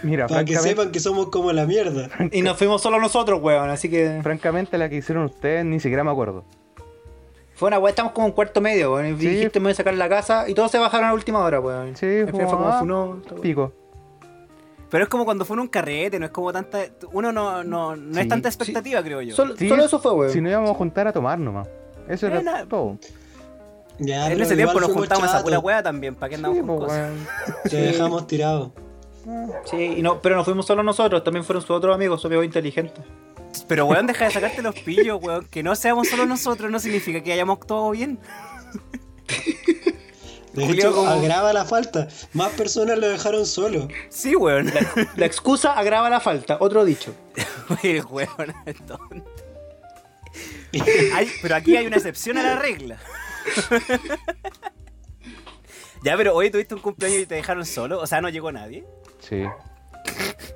[0.04, 2.10] Mira, Para que sepan que somos como la mierda.
[2.32, 3.70] Y nos fuimos solo nosotros, weón.
[3.70, 6.46] Así que francamente la que hicieron ustedes ni siquiera me acuerdo.
[7.56, 7.90] fue una weón.
[7.90, 9.08] Estamos como en cuarto medio, weón.
[9.16, 9.28] Y Sí.
[9.28, 10.48] dijiste, me voy a sacar la casa.
[10.48, 11.96] Y todos se bajaron a última hora, weón.
[11.98, 13.22] Sí, final fue, fue como ah, funó.
[13.42, 13.74] Pico.
[14.90, 16.80] Pero es como cuando fue en un carrete, no es como tanta.
[17.12, 19.36] Uno no, no, no Sí, es tanta expectativa, creo yo.
[19.36, 20.32] Solo, Sí, solo eso fue, weón.
[20.32, 21.68] Si no íbamos a juntar a tomar nomás.
[22.10, 22.98] Eso era todo.
[24.00, 25.44] Ya, en pero ese igual tiempo nos fuimos juntamos esa chatos.
[25.44, 27.10] pura weá también, ¿para qué andamos Sí, con pues, cosas?
[27.12, 27.28] weón.
[27.70, 28.72] Te dejamos tirado.
[29.66, 31.24] Sí, y no, pero no fuimos solo nosotros.
[31.24, 33.04] También fueron sus otros amigos, amigos inteligentes.
[33.68, 35.46] Pero weón, deja de sacarte los pillos, weón.
[35.52, 38.18] Que no seamos solo nosotros no significa que hayamos actuado bien.
[40.54, 42.08] De Julio, hecho, como- agrava la falta.
[42.34, 43.88] Más personas lo dejaron solo.
[44.10, 44.72] Sí, weón.
[45.16, 46.58] La excusa agrava la falta.
[46.60, 47.14] Otro dicho.
[47.84, 49.26] El weón es tonto.
[51.14, 52.98] Hay- pero aquí hay una excepción a la regla.
[56.04, 58.00] ya, pero hoy tuviste un cumpleaños y te dejaron solo.
[58.00, 58.86] O sea, no llegó nadie.
[59.20, 59.44] Sí,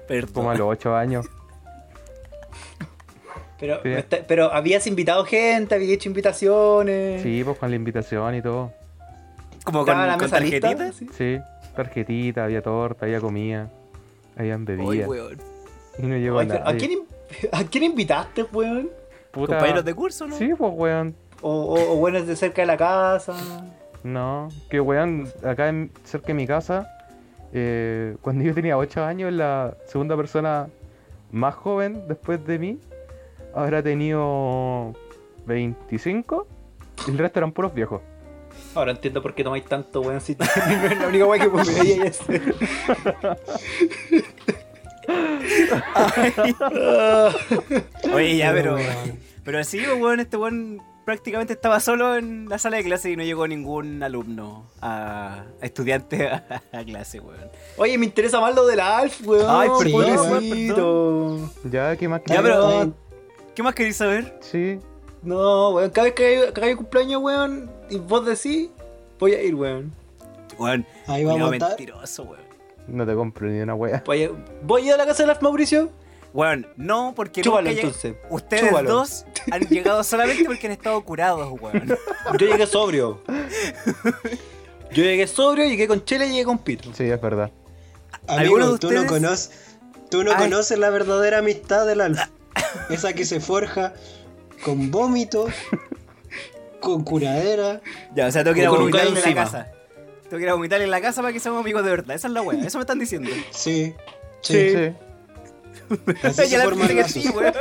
[0.07, 0.33] Perdón.
[0.33, 1.25] como a los 8 años.
[3.59, 3.89] Pero, Sí.
[3.89, 7.21] me está- pero habías invitado gente, habías hecho invitaciones.
[7.23, 8.73] Sí, pues con la invitación y todo.
[9.63, 10.95] Como con, la con mesa lista, tarjetitas.
[10.95, 11.07] sí.
[11.17, 11.39] Sí,
[11.75, 13.69] tarjetita, había torta, había comida,
[14.37, 15.39] habían weón.
[15.97, 16.77] Y no llegó ¿a, nadie.
[16.77, 16.99] quién,
[17.51, 18.89] ¿A quién invitaste, weón?
[19.33, 20.37] Puta- Compañeros de curso, ¿no?
[20.37, 21.15] Sí, pues weón.
[21.41, 23.33] O, o, o buenos de cerca de la casa.
[24.03, 26.87] No, que weón, acá en- cerca de mi casa,
[27.51, 30.67] eh, cuando yo tenía 8 años, la segunda persona
[31.31, 32.79] más joven después de mí
[33.55, 34.93] habrá tenido
[35.47, 36.45] 25
[37.07, 38.01] y el resto eran puros viejos.
[38.75, 40.21] Ahora entiendo por qué tomáis tanto, weón.
[40.21, 40.35] Si
[40.99, 42.19] la única weón que me veía es.
[48.13, 48.77] Oye, ya, pero.
[49.43, 53.17] Pero sí, pues, weón, este weón prácticamente estaba solo en la sala de clase y
[53.17, 57.49] no llegó ningún alumno a, a estudiante a, a clase, weón.
[57.77, 59.45] Oye, me interesa más lo del Alf, weón.
[59.49, 61.49] Ay, perdón, pobrecito.
[61.69, 62.43] Ya, ¿qué más Ya, queréis?
[62.43, 62.93] pero-
[63.53, 64.35] ¿Qué más queréis saber?
[64.41, 64.79] Sí,
[65.21, 68.69] No, weón, cada vez que hay, que hay cumpleaños, weón, y vos decís,
[69.19, 69.91] voy a ir, weón.
[70.57, 72.43] Weón, Ahí vamos a mentiroso, weón.
[72.87, 74.03] No te compro ni una wea.
[74.05, 74.31] Voy a,
[74.61, 75.91] ¿Voy a ir a la casa del Alf, Mauricio?
[76.33, 78.15] Weón, no, porque Chúbalo, nunca entonces.
[78.29, 78.89] Ustedes Chúbalo.
[78.89, 81.95] dos han llegado solamente porque han estado curados, weón.
[82.39, 83.21] Yo llegué sobrio.
[84.91, 86.93] Yo llegué sobrio, llegué con chela y llegué con pito.
[86.93, 87.51] Sí, es verdad.
[88.27, 89.77] ¿Alguno Amigo, de tú no, conoces,
[90.09, 90.37] tú no Ay.
[90.37, 92.29] conoces la verdadera amistad del alfa.
[92.89, 93.93] Esa que se forja
[94.63, 95.47] con vómito,
[96.79, 97.81] con curadera.
[98.15, 99.71] Ya, o sea, tengo que ir a vomitar en la casa.
[100.33, 102.15] Tengo que ir a vomitar en la casa para que seamos amigos de verdad.
[102.15, 103.29] Esa es la weá, eso me están diciendo.
[103.51, 103.93] Sí.
[104.41, 104.53] Sí.
[104.53, 104.73] Sí.
[104.73, 104.93] Sí.
[106.23, 107.53] Así Ya se la forman que sí, weón.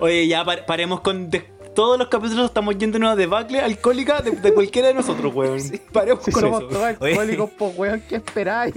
[0.00, 1.30] Oye, ya pa- paremos con.
[1.30, 1.44] de-
[1.76, 5.60] todos los capítulos estamos yendo en una debacle alcohólica de, de cualquiera de nosotros, weón.
[5.92, 6.68] Paremos con somos eso.
[6.68, 8.74] todos alcohólicos, pues weón, ¿qué esperáis?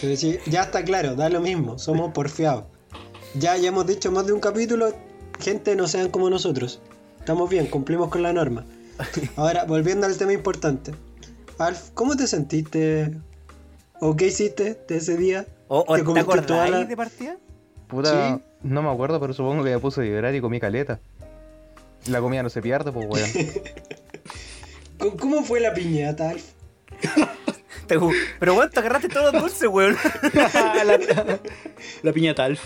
[0.00, 2.64] Pero sí, ya está claro, da lo mismo, somos porfiados.
[3.34, 4.92] Ya, ya hemos dicho más de un capítulo,
[5.38, 6.80] gente no sean como nosotros.
[7.20, 8.64] Estamos bien, cumplimos con la norma.
[9.36, 10.92] Ahora, volviendo al tema importante.
[11.58, 13.12] Alf, ¿cómo te sentiste?
[14.00, 15.46] ¿O qué hiciste de ese día?
[15.68, 17.36] ¿O, o ¿Te te, acordáis la- de partida?
[17.86, 18.42] Puta, Sí.
[18.62, 21.00] no me acuerdo, pero supongo que me puse a llorar y comí caleta.
[22.06, 23.30] La comida no se pierde, pues weón.
[24.98, 26.44] ¿Cómo- ¿Cómo fue la piñata, Alf?
[28.38, 29.96] Pero weón, te agarraste todos los dulces, weón.
[30.34, 31.40] la,
[32.02, 32.62] la piñata Alf.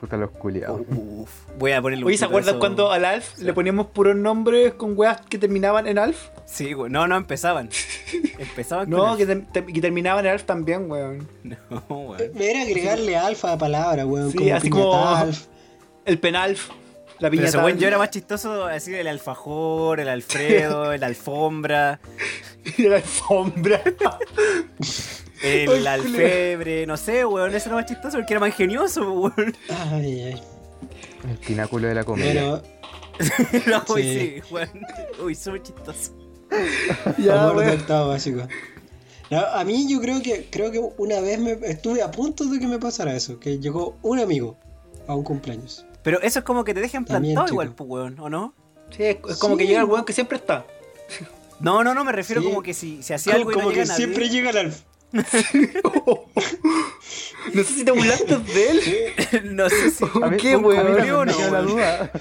[0.00, 0.82] Puta los culiados.
[0.90, 1.28] Uf,
[1.58, 2.60] voy a ponerle un Oye, ¿se acuerdan eso.
[2.60, 6.28] cuando al Alf le poníamos puros nombres con weas que terminaban en Alf?
[6.46, 6.92] Sí, weón.
[6.92, 7.68] No, no empezaban.
[8.38, 11.28] Empezaban No, con que, te- te- que terminaban en Alf también, weón.
[11.42, 12.30] No, weón.
[12.40, 14.30] Era agregarle alfa a la palabra, weón.
[14.30, 15.46] Sí, como así piñata como- Alf.
[16.04, 16.74] el penalf, la
[17.18, 17.50] Pero piñata.
[17.50, 21.98] según yo era más chistoso así el alfajor, el Alfredo, el alfombra,
[22.78, 23.82] la alfombra.
[25.42, 29.56] El alfebre, no sé, weón, ese era más chistoso porque era más ingenioso, weón.
[29.90, 30.42] Ay, ay.
[31.30, 32.32] El pináculo de la comedia.
[32.32, 32.62] Pero,
[33.66, 34.18] No, uy, Sí.
[34.18, 34.68] sí, weón.
[35.24, 36.12] Uy, súper chistoso.
[37.18, 38.08] ya, amor de weón.
[38.08, 38.42] básico.
[39.30, 42.58] No, a mí yo creo que creo que una vez me estuve a punto de
[42.58, 44.56] que me pasara eso, que llegó un amigo
[45.06, 45.84] a un cumpleaños.
[46.02, 47.54] Pero eso es como que te dejan También, plantado chico.
[47.62, 48.54] igual, pues, weón, ¿o no?
[48.96, 49.58] Sí, es, es como Sí.
[49.62, 50.64] que llega el weón que siempre está.
[51.60, 52.48] No, no, no, me refiero Sí.
[52.48, 53.94] como que si, si hacía algo y como no que nadie.
[53.96, 54.80] siempre llega el alf.
[57.54, 59.56] No sé si te burlaste de él.
[59.56, 60.04] no sé si.
[60.22, 60.86] A mí- ¿Qué, a mí weón?
[60.86, 62.12] ¿O me no, queda la duda.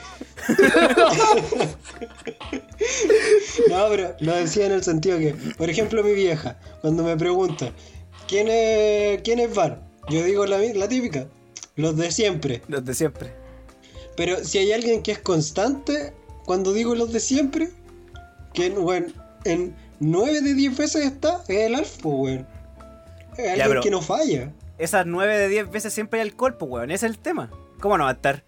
[3.70, 7.72] No, pero lo decía en el sentido que, por ejemplo, mi vieja, cuando me pregunta,
[8.28, 9.82] ¿quién es, quién es Bar?
[10.10, 11.28] Yo digo la, típica,
[11.76, 12.62] los de siempre.
[12.68, 13.34] Los de siempre.
[14.16, 16.14] Pero si hay alguien que es constante,
[16.46, 17.70] cuando digo los de siempre,
[18.54, 19.08] que bueno,
[19.44, 22.48] en 9 de 10 veces está, es el alf, pues, weón.
[23.38, 24.52] Es alguien pero- que no falla.
[24.78, 26.92] Esas 9 de 10 veces siempre hay alcohol, pues, weón.
[26.92, 27.50] Ese es el tema.
[27.80, 28.44] ¿Cómo no va a estar?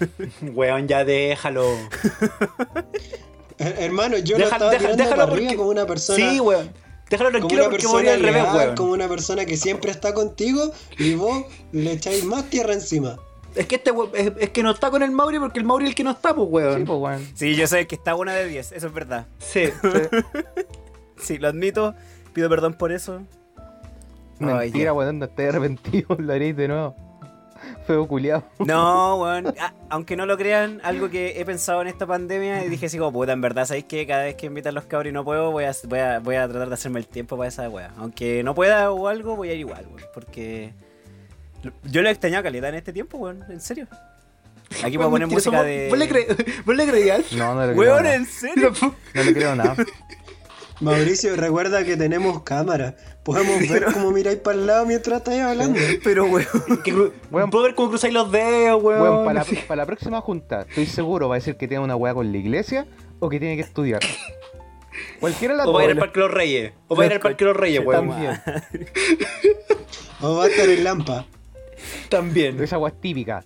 [0.42, 1.64] Weón, ya déjalo.
[3.58, 6.30] Hermano, yo Deja- lo estaba deja- tirando arriba porque- como una persona.
[6.30, 6.70] Sí, weón.
[7.10, 8.74] Déjalo como tranquilo una porque persona voy al revés, weón.
[8.76, 13.18] como una persona que siempre está contigo y vos le echáis más tierra encima.
[13.54, 15.84] Es que este weón, es, es que no está con el Mauri porque el Mauri
[15.86, 16.78] es el que no está, pues, weón.
[16.78, 17.28] Sí, pues, weón.
[17.34, 19.26] Sí, yo sé que está una de 10, eso es verdad.
[19.40, 19.64] Sí.
[21.16, 21.94] Sí, lo admito.
[22.32, 23.22] Pido perdón por eso.
[24.40, 26.96] Mentira, weón, no estoy arrepentido, lo haréis de nuevo.
[27.86, 28.42] Feo culiado.
[28.58, 29.54] No, weón.
[29.60, 32.96] Ah, aunque no lo crean, algo que he pensado en esta pandemia y dije así
[32.98, 35.50] como, puta, en verdad, ¿sabéis que cada vez que invitan los cabros y no puedo,
[35.50, 37.90] voy a, voy, a, voy a tratar de hacerme el tiempo para esa weá?
[37.98, 40.08] Aunque no pueda o algo, voy a ir igual, weón.
[40.14, 40.72] Porque
[41.84, 43.44] yo lo he extrañado calidad en este tiempo, weón.
[43.50, 43.86] En serio.
[44.84, 45.88] Aquí voy a poner música ¿vos- de...
[45.90, 47.32] ¿Vos le, cre- ¿Vos le creías?
[47.32, 48.14] No, no le creo Weón, nada.
[48.14, 48.72] ¿en serio?
[49.14, 49.76] No le creo nada.
[50.80, 52.96] Mauricio, recuerda que tenemos cámara.
[53.22, 55.78] Podemos ver cómo miráis para el lado mientras estáis hablando.
[56.02, 56.46] Pero, weón.
[57.30, 57.50] Weón.
[57.50, 59.02] Puedo ver cómo cruzáis los dedos, weón.
[59.02, 59.58] Weón, para la, Sí.
[59.68, 62.38] para la próxima junta, estoy seguro va a decir que tiene una weá con la
[62.38, 62.86] iglesia
[63.18, 64.00] o que tiene que estudiar.
[65.20, 65.98] Cualquiera de las O va a ir al.
[65.98, 66.72] Parque de los Reyes.
[66.88, 68.08] O va a ir al Parque de los Reyes, weón.
[68.08, 68.40] También.
[70.22, 71.26] O va a estar en Lampa.
[72.08, 72.62] También.
[72.62, 73.44] Esa weá es típica.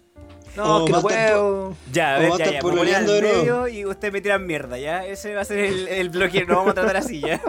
[0.57, 1.77] No, O que no puedo.
[1.93, 2.63] Ya, a ya, ya.
[2.63, 5.05] Me voy al medio y ustedes me tiran mierda, ¿ya?
[5.05, 7.41] Ese va a ser el, el bloque, no vamos a tratar así, ¿ya?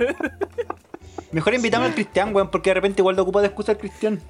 [1.31, 4.21] Mejor invitamos al Cristian, weón, porque de repente igual lo ocupa de excusa al Cristian.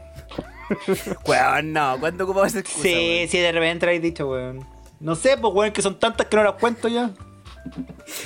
[1.28, 2.00] Weón, no.
[2.00, 3.28] ¿Cuándo ocupamos esa excusa, Sí, weón?
[3.30, 4.66] sí, de repente habéis dicho, weón.
[5.00, 7.12] No sé, pues, weón, que son tantas que no las cuento ya.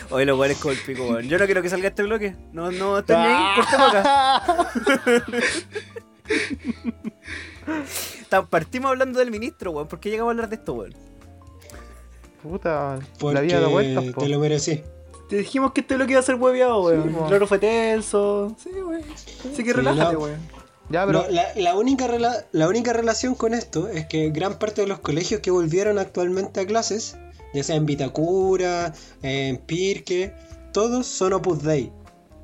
[0.10, 1.28] Oye, los weones con el pico, weón.
[1.28, 2.36] Yo no quiero que salga este bloque.
[2.54, 3.56] No, no, estoy ni ahí.
[3.56, 4.70] Cortemos acá.
[8.50, 9.88] Partimos hablando del ministro, weón.
[9.88, 10.94] ¿Por qué llegamos a hablar de esto, weón?
[12.44, 14.22] Puta, Porque la vida da vueltas, po.
[14.22, 14.82] te lo merecí.
[15.30, 17.04] Te dijimos que este bloque iba a ser hueveado, weón.
[17.04, 17.28] Sí, po.
[17.28, 18.56] el oro fue tenso.
[18.64, 19.02] Sí, weón.
[19.14, 20.20] Así que Sí, relájate, no.
[20.20, 20.40] weón.
[20.90, 21.22] Ya, pero.
[21.24, 24.88] No, la, la única rela- la única relación con esto es que gran parte de
[24.88, 27.18] los colegios que volvieron actualmente a clases,
[27.54, 30.34] ya sea en Vitacura, en Pirque,
[30.74, 31.92] todos son Opus Dei.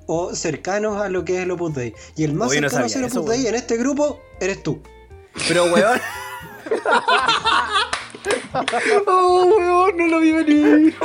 [0.07, 1.93] O cercanos a lo que es el Opus Dei.
[2.15, 4.79] Y el más no cercano a ser eso, Opus Dei en este grupo eres tú.
[5.47, 5.99] Pero, weón.
[9.05, 10.95] Oh, weón, no lo vi venir.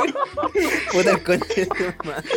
[0.91, 2.29] Puta el de madre.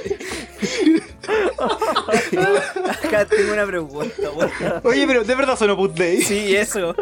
[3.02, 4.50] Acá tengo una pregunta, weón.
[4.82, 6.20] Oye, pero ¿de verdad son Opus Dei?
[6.20, 6.94] Sí, eso.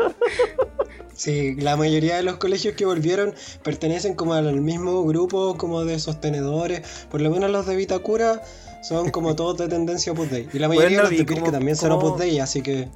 [1.14, 5.98] Sí, la mayoría de los colegios que volvieron pertenecen como al mismo grupo como de
[5.98, 7.06] sostenedores.
[7.10, 8.42] Por lo menos los de Vitacura
[8.82, 10.48] son como todos de tendencia Opus Dei.
[10.52, 12.88] Y la mayoría Bueno, de los de Pirque también son Opus Dei, así que...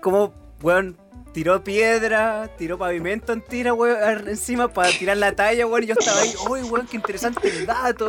[0.00, 0.32] Como,
[0.62, 0.96] weón,
[1.32, 5.94] tiró piedra, tiró pavimento en tira, weón, encima para tirar la talla, weón, y yo
[5.98, 8.08] estaba ahí, uy, weón, qué interesante el dato.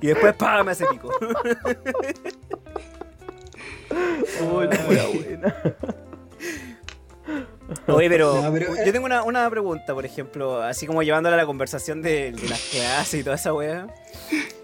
[0.00, 1.10] Y después, pa, me hace pico.
[3.90, 5.54] La buena.
[7.86, 8.82] Oye, pero, No, pero, eh.
[8.86, 12.48] yo tengo una, una pregunta, por ejemplo, así como llevándola a la conversación de, de
[12.48, 13.86] las clases y toda esa weá.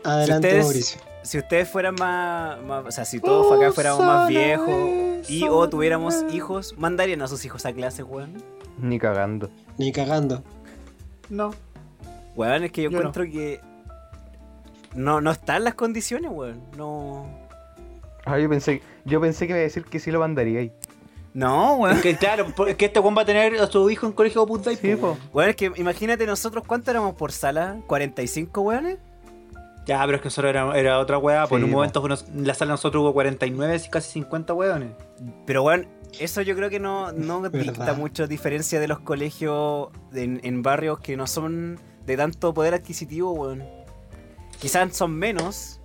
[0.05, 1.01] Adelante, ustedes- Mauricio.
[1.29, 5.69] Si ustedes fueran más, más- o sea, si todos acá fuéramos más viejos y o
[5.69, 8.43] tuviéramos hijos, ¿mandarían a sus hijos a clases, weón?
[8.79, 9.51] Ni cagando.
[9.77, 10.43] Ni cagando.
[11.29, 11.53] No.
[12.35, 13.61] Weón, es que yo, Yo encuentro que
[14.95, 16.63] no, no están las condiciones, weón.
[16.79, 17.27] No.
[18.25, 20.73] Ah, yo pensé, yo pensé que iba a decir que sí lo mandaría ahí.
[21.35, 22.01] No, weón.
[22.01, 24.65] Que claro, es que este weón va a tener a su hijo en colegio Opus
[24.65, 24.77] Dei.
[24.77, 25.19] Sí, po.
[25.35, 28.99] Weón, es que imagínate nosotros cuánto éramos por sala, 45 weones.
[29.89, 31.47] Ya, pero es que nosotros era, era otra weá.
[31.47, 34.91] Pues Sí, en un momento en la sala nosotros hubo 49, casi 50 weones.
[35.47, 35.89] Pero weón,
[36.21, 40.99] eso yo creo que no, no dicta mucho diferencia de los colegios en, en barrios
[41.01, 43.65] que no son de tanto poder adquisitivo, weón.
[44.61, 45.81] Quizás son menos,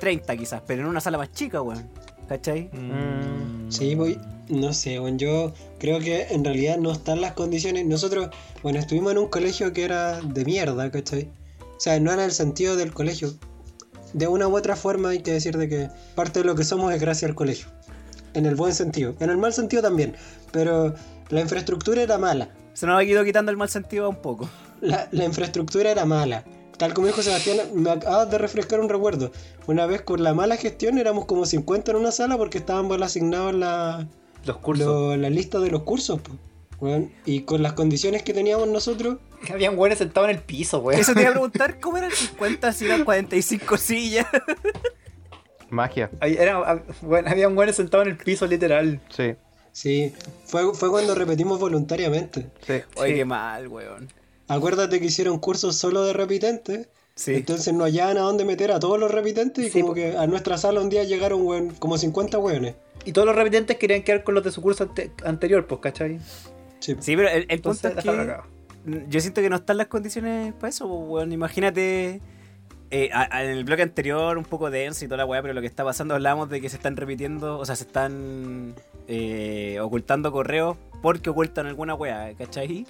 [0.00, 1.88] 30 quizás, pero en una sala más chica, weón.
[2.28, 2.70] ¿Cachai?
[2.72, 3.70] Mm.
[3.70, 4.18] Sí, voy.
[4.48, 7.86] No sé, bueno, yo creo que en realidad no están las condiciones.
[7.86, 8.30] Nosotros,
[8.64, 11.28] bueno, estuvimos en un colegio que era de mierda, ¿cachai?
[11.84, 13.34] O sea, no era el sentido del colegio.
[14.14, 16.90] De una u otra forma hay que decir de que parte de lo que somos
[16.94, 17.66] es gracias al colegio.
[18.32, 19.14] En el buen sentido.
[19.20, 20.16] En el mal sentido también.
[20.50, 20.94] Pero
[21.28, 22.48] la infraestructura era mala.
[22.72, 24.48] Se nos ha ido quitando el mal sentido un poco.
[24.80, 26.44] La, la infraestructura era mala.
[26.78, 29.30] Tal como dijo Sebastián, me acabas de refrescar un recuerdo.
[29.66, 33.02] Una vez con la mala gestión éramos como 50 en una sala porque estaban mal
[33.02, 34.08] asignados la,
[34.46, 34.86] Los cursos.
[34.86, 36.18] lo- la lista de los cursos.
[37.26, 39.18] y con las condiciones que teníamos nosotros,
[39.52, 41.00] Habían güeyes sentados en el piso, weón.
[41.00, 44.26] Eso te iba a preguntar, ¿cómo eran 50 si eran 45 sillas?
[45.70, 49.00] Magia, Había, era- hab- bueno, habían güeyes sentados en el piso, literal.
[49.10, 49.34] sí,
[49.72, 50.12] sí,
[50.46, 52.46] fue, fue cuando repetimos voluntariamente.
[52.66, 52.74] sí.
[52.96, 53.14] Oye, Sí.
[53.16, 54.08] qué mal, weón.
[54.46, 56.88] Acuérdate que hicieron cursos solo de repitentes.
[57.16, 57.34] Sí.
[57.36, 60.26] Entonces no hallaban a dónde meter a todos los repitentes y Sí, como que a
[60.26, 62.74] nuestra sala un día llegaron weón, como 50 weones.
[63.04, 66.18] Y todos los repitentes querían quedar con los de su curso ante- anterior, pues, ¿cachai?
[66.80, 66.96] Sí.
[67.00, 68.53] Sí, pero el, el punto Entonces, es la que.
[69.08, 71.32] Yo siento que no están las condiciones para eso, pues, weón.
[71.32, 72.20] Imagínate
[72.90, 75.66] eh, en el bloque anterior un poco denso y toda la weá, pero lo que
[75.66, 78.74] está pasando hablábamos de que se están repitiendo, o sea, se están
[79.08, 82.86] eh, ocultando correos porque ocultan alguna weá, ¿cachai?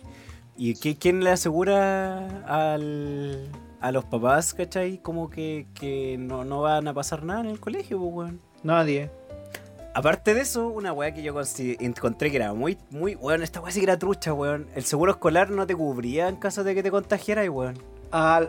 [0.56, 3.48] ¿Y qué- quién le asegura al,
[3.80, 4.98] a los papás, ¿cachai?
[4.98, 8.40] Como que, que no, no van a pasar nada en el colegio, pues, weón.
[8.62, 9.10] Nadie.
[9.94, 13.70] Aparte de eso, una weá que yo encontré que era muy, muy, weón, esta weá
[13.70, 14.66] sí que era trucha, weón.
[14.74, 17.78] El seguro escolar no te cubría en caso de que te contagiaras, weón.
[18.10, 18.42] Ah,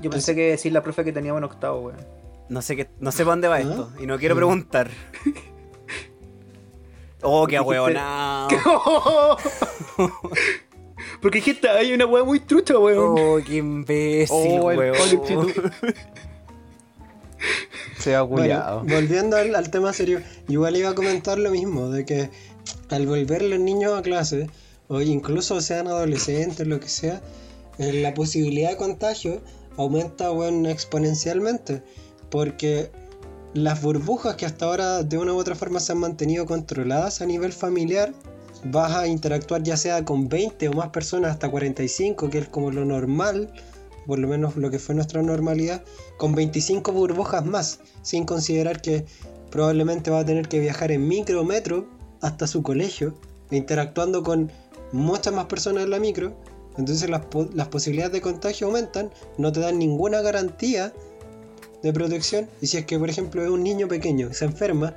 [0.00, 1.98] yo pensé que decir la profe que teníamos en octavo, weón.
[2.48, 3.60] No sé qué, no sé para dónde va ¿Ah?
[3.60, 3.92] esto.
[4.00, 4.90] Y no quiero preguntar.
[7.20, 8.46] Oh, qué weonado.
[11.20, 13.16] Porque dijiste, hay una weá muy trucha, weón.
[13.18, 14.96] Oh, qué imbécil, Oh, el weón.
[17.98, 22.04] Se ha Bueno, volviendo al, al tema serio, igual iba a comentar lo mismo, de
[22.04, 22.30] que
[22.90, 24.48] al volver los niños a clase,
[24.88, 27.20] o incluso sean adolescentes, lo que sea,
[27.78, 29.40] eh, la posibilidad de contagio
[29.76, 31.82] aumenta bueno, exponencialmente,
[32.30, 32.90] porque
[33.54, 37.26] las burbujas que hasta ahora de una u otra forma se han mantenido controladas a
[37.26, 38.12] nivel familiar,
[38.64, 42.70] vas a interactuar ya sea con 20 o más personas hasta 45, que es como
[42.70, 43.52] lo normal,
[44.06, 45.84] por lo menos lo que fue nuestra normalidad,
[46.18, 49.06] con 25 burbujas más, sin considerar que
[49.50, 51.88] probablemente va a tener que viajar en micro metro
[52.20, 53.14] hasta su colegio,
[53.50, 54.52] interactuando con
[54.92, 56.36] muchas más personas en la micro,
[56.76, 57.22] entonces las,
[57.54, 60.92] las posibilidades de contagio aumentan, no te dan ninguna garantía
[61.82, 64.94] de protección, y si es que por ejemplo es un niño pequeño, se enferma,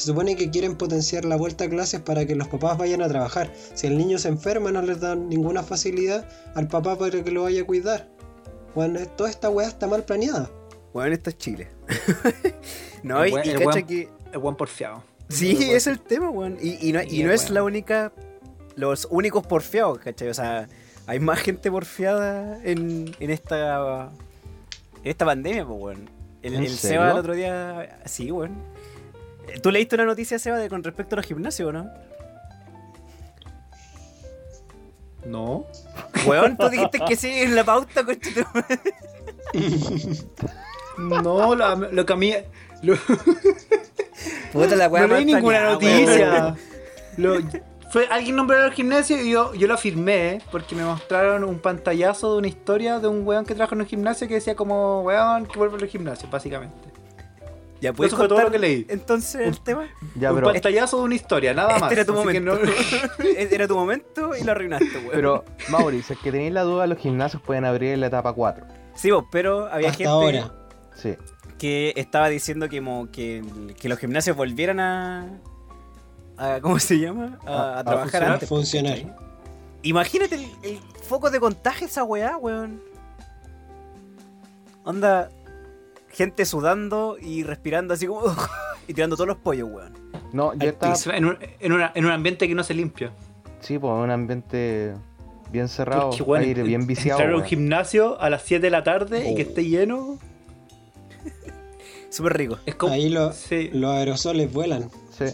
[0.00, 3.08] se supone que quieren potenciar la vuelta a clases para que los papás vayan a
[3.08, 3.52] trabajar.
[3.74, 7.42] Si el niño se enferma no les dan ninguna facilidad al papá para que lo
[7.42, 8.09] vaya a cuidar.
[8.74, 10.50] Bueno, toda esta weá está mal planeada.
[10.92, 11.68] Weón, esto es Chile.
[13.02, 14.08] no, El y, y el cacha que.
[14.32, 15.02] El weón porfiado.
[15.28, 16.58] Sí, El es el tema, weón.
[16.60, 18.12] Y, y no, y Sí, no es la única.
[18.76, 20.28] Los únicos porfiados, ¿cachai?
[20.28, 20.68] O sea,
[21.06, 24.10] hay más gente porfiada en, en esta.
[25.02, 26.10] En esta pandemia, pues, weón.
[26.42, 27.00] El, ¿En el serio?
[27.00, 28.00] Seba el otro día.
[28.06, 28.52] Sí, weón.
[29.48, 31.90] Eh, ¿Tú leíste una noticia, Seba, de, con respecto a los gimnasios, no?
[35.24, 35.66] No.
[36.26, 38.44] Weón, tú dijiste que sí en la pauta, coche.
[40.98, 42.34] No, la- lo que a mí.
[42.82, 42.94] Lo,
[44.52, 46.54] Puta la weá no leí más ninguna noticia.
[47.16, 47.38] Lo-
[47.90, 52.32] fue alguien nombró al gimnasio y yo, yo lo afirmé porque me mostraron un pantallazo
[52.34, 55.46] de una historia de un weón que trabaja en un gimnasio que decía como weón
[55.46, 56.89] que vuelve al gimnasio, básicamente.
[57.80, 58.86] Ya puedes Eso fue todo contar lo que leí.
[58.88, 59.88] entonces el tema.
[60.14, 61.92] Ya, un pero, pantallazo de una historia, nada Este más.
[61.92, 62.54] era tu Así momento.
[62.54, 62.60] no-
[63.50, 65.10] Era tu momento y lo arruinaste, weón.
[65.12, 68.32] pero Mauri, si es que tenéis la duda, los gimnasios pueden abrir en la etapa
[68.34, 68.66] 4.
[68.94, 70.52] Sí, vos, pero había Hasta gente ahora.
[70.94, 71.14] Sí.
[71.58, 73.42] que estaba diciendo que, mo- que,
[73.78, 75.26] que los gimnasios volvieran a,
[76.36, 77.38] a- ¿Cómo se llama?
[77.46, 78.92] A, A- a a trabajar funcionar.
[78.98, 79.12] antes.
[79.82, 82.82] Imagínate el, el foco de contagio esa weá, weón.
[84.84, 85.30] Onda,
[86.10, 88.22] gente sudando y respirando así como.
[88.88, 89.92] y tirando todos los pollos, weón.
[90.32, 90.94] No, yo estaba.
[91.16, 93.12] en, un, en una- en un ambiente que no se limpia.
[93.60, 94.94] Sí, pues un ambiente
[95.50, 97.20] bien cerrado, Porque, weón, aire bien viciado.
[97.20, 99.48] Entrar a un gimnasio a las 7 de la tarde y que Oh.
[99.48, 100.18] esté lleno.
[102.10, 102.58] Súper rico.
[102.66, 102.92] Es como.
[102.92, 103.70] Ahí lo- Sí.
[103.72, 104.90] los aerosoles vuelan.
[105.10, 105.26] Sí.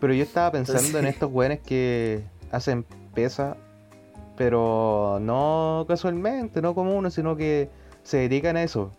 [0.00, 2.84] Pero yo estaba pensando en estos weones que hacen
[3.14, 3.56] pesa,
[4.36, 7.70] pero no casualmente, no como uno, sino que
[8.02, 8.92] se dedican a eso.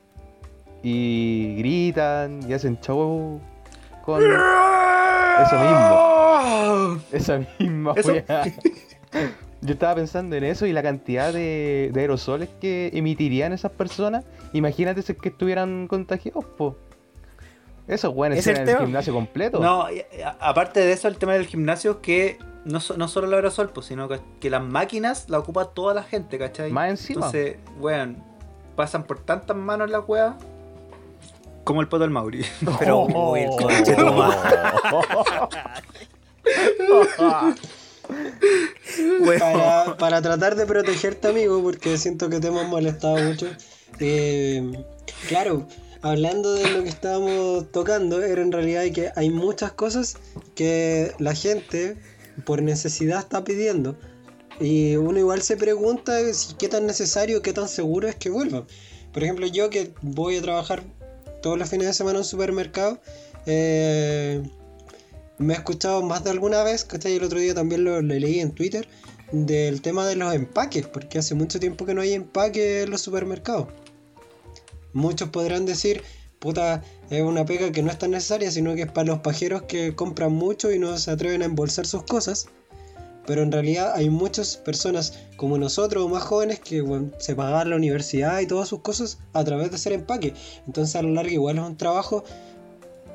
[0.89, 3.41] Y gritan y hacen show
[4.05, 7.01] con eso mismo.
[7.11, 8.13] Esa misma Eso-.
[9.61, 14.23] Yo estaba pensando en eso y la cantidad de, de aerosoles que emitirían esas personas.
[14.53, 16.77] Imagínate si es que estuvieran contagiados, po.
[17.88, 19.59] Weones Ese es el el gimnasio completo.
[19.59, 19.88] No,
[20.39, 24.07] aparte de eso, el tema del gimnasio que no, no solo el aerosol, pues, sino
[24.07, 26.71] que, que las máquinas la ocupa toda la gente, ¿cachai?
[26.71, 27.25] Más encima.
[27.25, 28.23] Entonces, weón,
[28.77, 30.35] pasan por tantas manos las weas
[31.68, 32.45] como el poto del Mauri.
[32.80, 33.34] Pero, Oh.
[33.34, 34.38] uy, el conche tu madre.
[39.20, 39.39] Weón.
[39.39, 43.47] para, para tratar de protegerte, amigo, porque siento que te hemos molestado mucho.
[43.99, 44.63] eh,
[45.28, 45.68] claro,
[46.01, 50.15] hablando de lo que estábamos tocando, era en realidad que hay muchas cosas
[50.55, 51.97] que la gente
[52.45, 53.97] por necesidad está pidiendo.
[54.59, 58.65] Y uno igual se pregunta si qué tan necesario, qué tan seguro es que vuelva.
[59.11, 60.84] Por ejemplo, yo que voy a trabajar
[61.41, 62.99] todos los fines de semana en un supermercado,
[63.45, 64.43] eh,
[65.38, 67.15] me he escuchado más de alguna vez, ¿cachai?
[67.15, 68.88] El otro día también lo, lo leí en Twitter,
[69.31, 73.01] del tema de los empaques, porque hace mucho tiempo que no hay empaque en los
[73.01, 73.67] supermercados.
[74.93, 76.01] Muchos podrán decir,
[76.39, 79.63] puta, es una pega que no es tan necesaria, sino que es para los pajeros
[79.63, 82.47] que compran mucho y no se atreven a embolsar sus cosas.
[83.28, 87.69] Pero en realidad hay muchas personas como nosotros o más jóvenes que bueno, se pagan
[87.69, 90.34] la universidad y todas sus cosas a través de hacer empaque.
[90.65, 92.23] Entonces a lo largo igual es un trabajo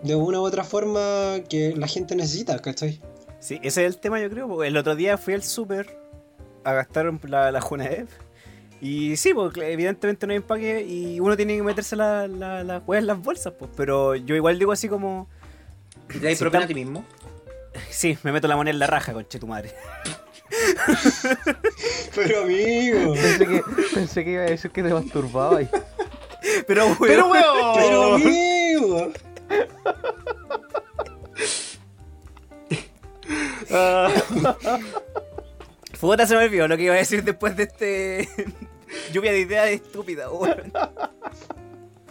[0.02, 3.00] de una u otra forma que la gente necesita, ¿cachai?
[3.40, 4.46] Sí, ese es el tema, yo creo.
[4.46, 5.98] porque El otro día fui al súper
[6.62, 8.08] a gastar la, la Junaev.
[8.82, 12.82] Y sí, porque evidentemente no hay empaque y uno tiene que meterse la, la, la
[12.88, 13.70] en las bolsas, pues.
[13.76, 15.28] Pero yo igual digo así como.
[16.08, 17.04] ¿Te dais Si propina a ti mismo?
[17.90, 19.74] Sí, me meto la moneda en la raja, conche tu madre.
[22.14, 23.62] Pero amigo, Pensé que,
[23.94, 25.68] pensé que iba a decir que te masturbaba y
[26.66, 26.98] Pero, weón.
[27.00, 27.74] ¡Pero weón!
[27.74, 29.12] pero amigo.
[36.00, 38.28] Puta, se me olvidó lo que iba a decir después de este.
[39.12, 40.70] Lluvia de ideas estúpida, weón.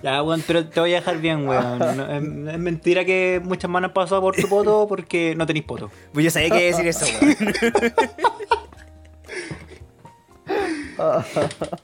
[0.03, 1.79] Ya, weón, pero te voy a dejar bien, weón.
[1.79, 2.23] No, es,
[2.53, 5.91] es mentira que muchas manos han pasado por tu poto porque no tenéis poto.
[6.13, 7.37] Pues yo sabía que iba a decir eso, weón.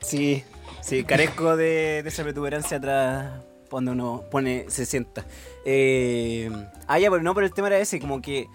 [0.01, 0.43] Sí,
[0.81, 5.25] sí, carezco de, de esa protuberancia atrás cuando uno pone, se sienta.
[5.65, 6.49] Eh,
[6.87, 8.47] ah, ya, pero no, pero el tema era ese, como que.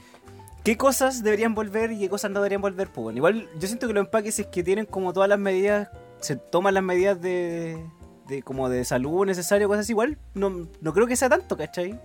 [0.65, 2.87] ¿Qué cosas deberían volver y qué cosas no deberían volver?
[2.87, 5.89] Pues bueno, igual yo siento que los empaques es que tienen como todas las medidas,
[6.21, 7.85] se toman las medidas de,
[8.33, 11.99] de como de salud necesario, cosas igual no, no creo que sea tanto, ¿cachai?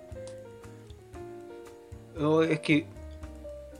[2.19, 2.85] O es que.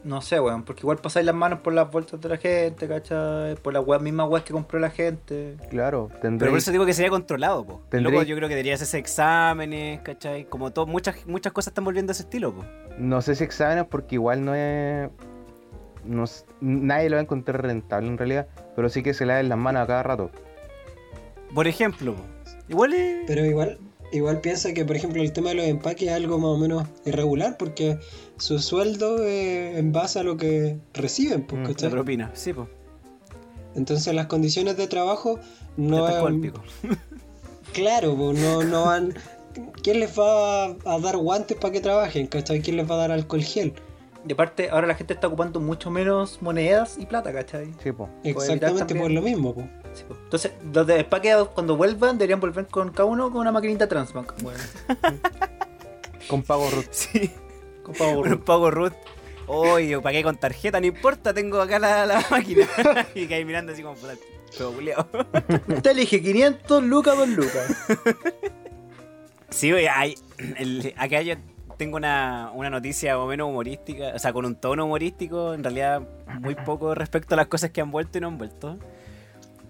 [0.03, 3.55] No sé, weón, porque igual pasáis las manos por las vueltas de la gente, ¿cachai?
[3.55, 5.57] Por las weas, mismas weas que compró la gente.
[5.69, 7.81] claro, Pero tendré por eso digo que sería controlado, po.
[7.89, 10.45] Tendría- Loco, yo creo que deberías hacer exámenes, ¿cachai?
[10.45, 12.63] Como todo, muchas, muchas cosas están volviendo a ese estilo, po.
[12.97, 15.09] No sé si exámenes porque igual no es.
[16.05, 16.23] No,
[16.61, 19.81] nadie lo va a encontrar rentable en realidad, pero sí que se laven las manos
[19.83, 20.31] a cada rato.
[21.53, 22.15] Por ejemplo.
[22.69, 23.23] Igual es...
[23.27, 23.77] Pero igual,
[24.11, 26.87] igual piensa que, por ejemplo, el tema de los empaques es algo más o menos
[27.05, 27.99] irregular porque
[28.37, 32.67] su sueldo es en base a lo que reciben, pues, Mm, propina, sí, po.
[33.75, 35.39] Entonces las condiciones de trabajo
[35.77, 36.63] no el pico.
[37.73, 39.13] Claro, pues, no, no van...
[39.83, 42.27] ¿Quién les va a, dar guantes para que trabajen?
[42.27, 42.61] ¿Cachai?
[42.61, 43.73] ¿Quién les va a dar alcohol gel?
[44.27, 47.73] Y aparte, ahora la gente está ocupando mucho menos monedas y plata, ¿cachai?
[47.81, 48.09] Sí, po.
[48.23, 49.67] Exactamente por lo mismo, pues.
[49.97, 50.15] Sí, po.
[50.23, 51.05] Entonces, los de
[51.55, 54.59] cuando vuelvan deberían volver con cada uno con una maquinita Transbank, weón.
[56.29, 56.87] Con pago root.
[56.91, 57.31] Sí,
[57.83, 58.93] Con pago un pago root.
[59.47, 62.67] Oye, yo pagué con tarjeta, no importa, tengo acá la, la máquina.
[63.15, 63.95] y caí mirando así como,
[64.57, 65.07] todo culiao.
[65.67, 67.75] Usted elige 500 lucas, 2 lucas.
[69.49, 70.15] Sí, oye, hay,
[70.57, 71.35] el- acá yo
[71.77, 75.63] tengo una, una noticia más o menos humorística, o sea, con un tono humorístico, en
[75.63, 76.01] realidad
[76.41, 78.77] muy poco respecto a las cosas que han vuelto y no han vuelto.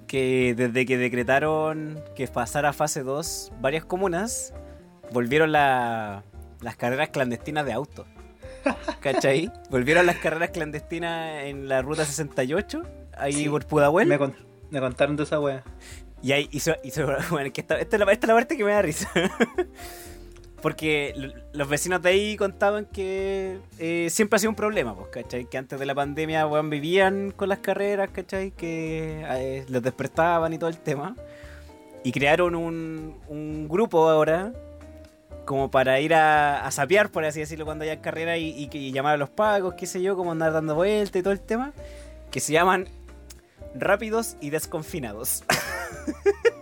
[0.08, 4.54] Que desde que decretaron que pasara fase 2, varias comunas
[5.12, 6.24] volvieron la-
[6.62, 8.08] las carreras clandestinas de autos.
[9.02, 9.52] ¿Cachai?
[9.70, 12.84] Volvieron las carreras clandestinas en la ruta 68,
[13.18, 14.08] ahí Sí, por Pudahuel.
[14.08, 14.18] Me,
[14.72, 15.64] me contaron de esa wea.
[16.24, 18.64] Y ahí hizo, hizo bueno, que esta, esta, es la, esta es la parte que
[18.64, 19.10] me da risa.
[20.62, 21.14] Porque
[21.54, 25.46] los vecinos de ahí contaban que eh, siempre ha sido un problema, pues, ¿cachai?
[25.46, 28.52] Que antes de la pandemia, weón, vivían con las carreras, ¿cachai?
[28.52, 31.16] Que eh, los despertaban y todo el tema.
[32.04, 34.52] Y crearon un, un grupo ahora
[35.46, 38.92] como para ir a, a sapear, por así decirlo, cuando haya carrera y, y, y
[38.92, 41.72] llamar a los pagos, qué sé yo, como andar dando vueltas y todo el tema.
[42.32, 42.88] Que se llaman
[43.74, 45.44] Rápidos y Desconfinados.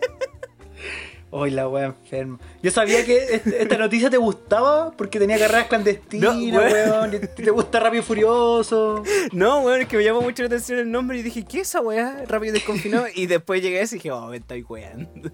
[1.38, 2.40] Hoy la wea enferma.
[2.64, 7.12] Yo sabía que este- esta noticia te gustaba porque tenía carreras clandestinas, No, weón.
[7.36, 9.04] Te gusta Rápido y Furioso.
[9.34, 11.68] No, weón, es que me llamó mucho la atención el nombre y dije, ¿qué es
[11.68, 12.24] esa weá?
[12.26, 13.08] Rápido y desconfinado.
[13.14, 15.30] y después llegué a eso y dije, oh, me estoy weando.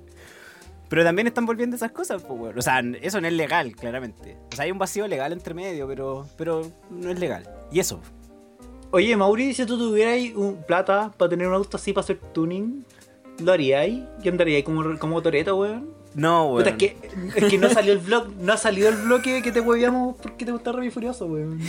[0.90, 2.58] Pero también están volviendo esas cosas, pues, weón.
[2.58, 4.38] O sea, eso no es legal, claramente.
[4.52, 7.48] O sea, hay un vacío legal entre medio, pero, pero no es legal.
[7.72, 8.02] Y eso.
[8.90, 12.84] Oye, Mauri, si tú tuvieras un plata para tener un auto así para hacer tuning,
[13.42, 14.00] ¿lo haríais?
[14.24, 15.90] ¿Y andaríais como, como Toreto, weón?
[16.14, 16.58] No, weón.
[16.64, 16.98] Puta, es que,
[17.36, 20.46] es que no salió el vlog, no ha salido el bloque que te huevíamos porque
[20.46, 21.60] te gusta Rápido Furioso, weón.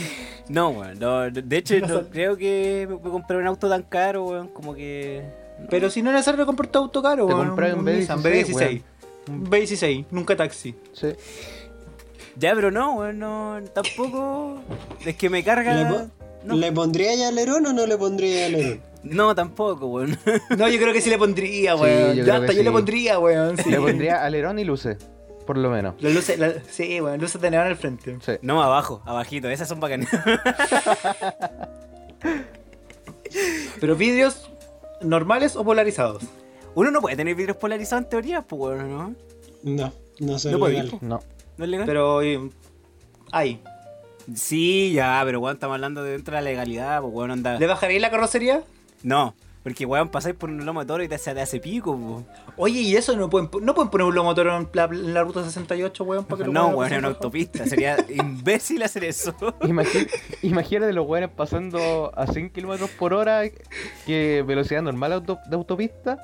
[0.49, 0.99] No, weón.
[0.99, 4.47] no, de hecho, No creo que me compré un auto tan caro, weón.
[4.49, 5.23] Como que.
[5.69, 7.47] Pero si no es necesario comprar tu auto caro, Te weón.
[7.47, 8.81] compras un Nissan B16, B16.
[9.29, 10.75] Un B16, nunca taxi.
[10.91, 11.07] Sí.
[12.35, 13.59] Ya, pero no, weón, no.
[13.73, 14.57] Tampoco.
[15.05, 15.73] Es que me carga.
[15.73, 16.07] ¿Le, po-
[16.43, 16.55] No.
[16.55, 18.81] ¿Le pondría ya alerón o no le pondría alerón?
[19.03, 20.17] No, tampoco, weón.
[20.57, 22.07] No, yo creo que sí le pondría, Sí, weón.
[22.15, 22.73] yo ya creo hasta que yo le sí.
[22.73, 23.57] pondría, weón.
[23.57, 23.69] Sí.
[23.69, 24.97] Le pondría alerón y luces,
[25.45, 25.95] por lo menos.
[25.99, 28.17] Las luces, la- sí, weón, luces de neón al frente.
[28.21, 28.33] Sí.
[28.41, 29.49] No, abajo, abajito.
[29.49, 30.09] Esas son bacanas.
[33.79, 34.49] Pero vidrios
[35.01, 36.23] normales o polarizados.
[36.75, 39.15] Uno no puede tener vidrios polarizados en teoría, pues, weón, ¿no?
[39.63, 40.85] No, no sé No puede legal.
[40.87, 40.99] ir, po.
[41.05, 41.21] No.
[41.57, 41.85] ¿No es legal?
[41.85, 42.49] Pero eh,
[43.31, 43.61] hay.
[44.35, 47.59] Sí, ya, pero weón, estamos hablando de dentro de la legalidad, pues, weón, anda.
[47.59, 48.63] ¿Le bajaría la carrocería?
[49.03, 52.23] No, porque weón, pasáis por un lomo de toro y te, hace pico, po.
[52.57, 55.43] Oye, ¿y eso no pueden, no pueden poner un lomotor en la, en la ruta
[55.43, 56.25] 68, weón?
[56.25, 57.65] Para que lo No, weón, pasar una autopista.
[57.65, 59.33] Sería imbécil hacer eso.
[60.41, 63.43] Imagínate los weones pasando a 100 km por hora,
[64.05, 66.17] que velocidad normal auto- de autopista,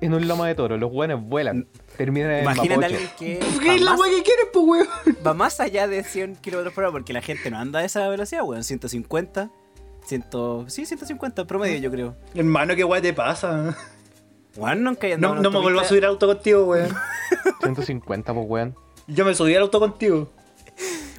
[0.00, 0.76] en un loma de toro.
[0.76, 1.66] Los weones vuelan,
[1.96, 4.88] terminan en Imagínate alguien que ¿Qué es la va más, weá que quieres, pues, weón?
[5.26, 8.08] va más allá de 100 km por hora, porque la gente no anda a esa
[8.08, 8.62] velocidad, weón.
[8.62, 9.50] 150,
[10.08, 10.24] 100,
[10.68, 12.16] sí, 150 promedio, yo creo.
[12.34, 13.76] Hermano, ¿qué weá te pasa?
[14.56, 16.88] Weón, nunca No, andado en no me vuelvo a subir al auto contigo, weón.
[17.60, 18.74] 150, pues weón.
[19.06, 20.30] Yo me subí al auto contigo.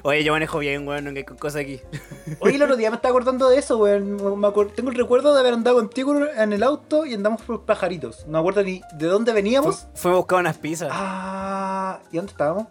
[0.02, 1.80] Oye, yo manejo bien, weón, no hay cosas aquí.
[2.40, 4.16] Oye, el otro día me estaba acordando de eso, weón.
[4.40, 8.24] Me Tengo el recuerdo de haber andado contigo en el auto y andamos por pajaritos.
[8.26, 9.86] No me acuerdo ni de dónde veníamos.
[9.94, 10.88] Fuimos a buscar unas pizzas.
[10.90, 12.66] Ah, ¿y dónde estábamos?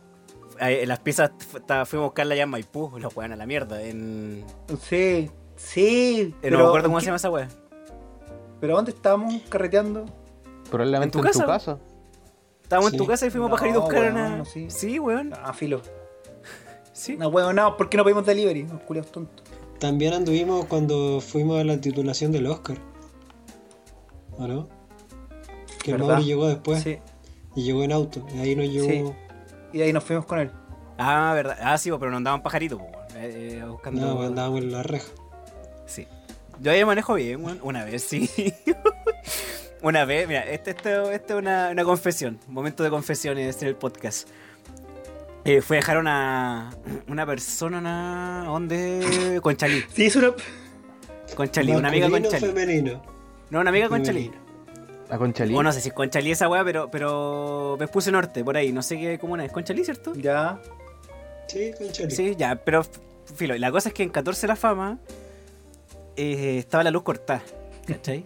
[0.59, 3.81] Ahí, las pizzas fu- fuimos a buscarlas allá en Maipú, los weón a la mierda.
[3.81, 4.43] En...
[4.81, 5.29] Sí,
[5.59, 6.33] sí.
[6.41, 7.47] eh, no me acuerdo cómo se llama esa weá.
[8.59, 10.05] ¿Pero dónde estábamos carreteando?
[10.69, 11.79] Probablemente ¿En en tu tu, casa?
[12.63, 12.95] Estábamos Sí.
[12.95, 14.37] en tu casa y fuimos No, a pajarito a buscar una.
[14.37, 14.69] no, sí.
[14.69, 15.33] sí, weón.
[15.43, 15.81] Ah, filo.
[16.93, 17.15] Sí.
[17.17, 18.63] No, weón, no, ¿por qué no pedimos delivery?
[18.67, 19.45] Los culiados tontos.
[19.79, 22.77] También anduvimos cuando fuimos a la titulación del Oscar.
[24.37, 24.67] ¿O no?
[25.83, 26.07] Que ¿Verdad?
[26.07, 26.97] Mauri llegó después Sí.
[27.55, 28.25] y llegó en auto.
[28.35, 28.87] Y ahí nos llevó.
[28.87, 29.13] Sí.
[29.77, 30.51] Y ahí nos fuimos con él.
[30.97, 31.57] Ah, verdad.
[31.61, 32.81] Ah, sí, pero no andaban pajaritos.
[33.15, 34.01] Eh, eh, buscando.
[34.01, 35.07] No, andábamos en la reja.
[35.89, 36.07] Sí.
[36.61, 37.43] Yo ahí manejo bien.
[37.63, 38.29] Una vez, sí.
[39.81, 42.39] una vez, mira, este, este, este es una, una confesión.
[42.47, 44.29] Un momento de confesiones en el podcast.
[45.45, 46.69] Eh, fue a dejar una,
[47.07, 49.39] una persona, una, ¿dónde?
[49.41, 49.83] Conchalí.
[49.93, 50.33] Sí, es una.
[51.35, 52.45] Conchalí, una amiga o Conchalí.
[52.45, 53.01] femenino.
[53.49, 54.25] No, una amiga Conchalí.
[54.25, 54.49] Femenino.
[55.09, 55.55] A Conchalí.
[55.55, 58.71] O no sé si es Conchalí esa weá, pero, pero me puse norte, por ahí.
[58.71, 59.51] No sé qué comuna es.
[59.51, 60.13] Conchalí, ¿cierto?
[60.13, 60.59] Ya.
[61.47, 62.11] Sí, con Chali.
[62.11, 62.85] Sí, ya, pero
[63.35, 63.57] filo.
[63.57, 64.99] La cosa es que en 14 la fama
[66.21, 67.41] eh, estaba la luz cortada,
[67.85, 68.23] ¿cachai?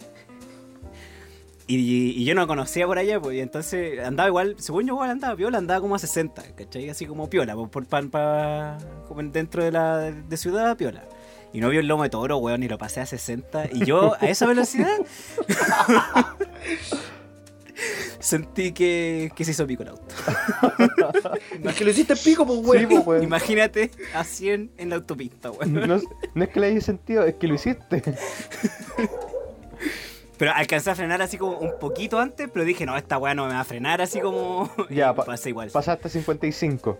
[1.65, 5.35] Y, yo no conocía por allá, pues, y entonces andaba igual, según yo igual andaba
[5.35, 6.89] piola, andaba como a 60, ¿cachai?
[6.89, 11.03] Así como piola, pues, por pan pa, como en- dentro de la de ciudad, piola.
[11.53, 13.69] Y no vio el lomo de toro, weón, y lo pasé a 60.
[13.71, 14.89] Y yo, a esa velocidad,
[18.19, 20.03] sentí que, que se hizo pico el auto.
[21.63, 22.87] Es que lo hiciste pico, pues, Sí, weón.
[22.87, 23.23] pues, weón.
[23.23, 25.73] Imagínate a 100 en la autopista, weón.
[25.73, 25.99] No,
[26.33, 28.03] no es que le haya sentido, es que lo hiciste.
[30.37, 33.45] Pero alcancé a frenar así como un poquito antes, pero dije, no, esta weá no
[33.47, 34.69] me va a frenar así como.
[34.89, 35.69] Ya, Y pa- pasé igual.
[35.69, 36.97] Pasaste a 55.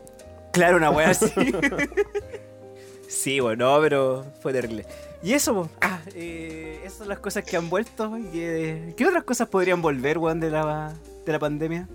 [0.54, 1.26] Claro, una weá así.
[3.14, 4.86] sí, bueno, pero fue terrible.
[5.24, 5.70] Y eso, po.
[5.82, 8.18] ah, eh, esas son las cosas que han vuelto.
[8.18, 10.94] Y, eh, ¿Qué otras cosas podrían volver, weón, de la,
[11.26, 11.88] de la pandemia?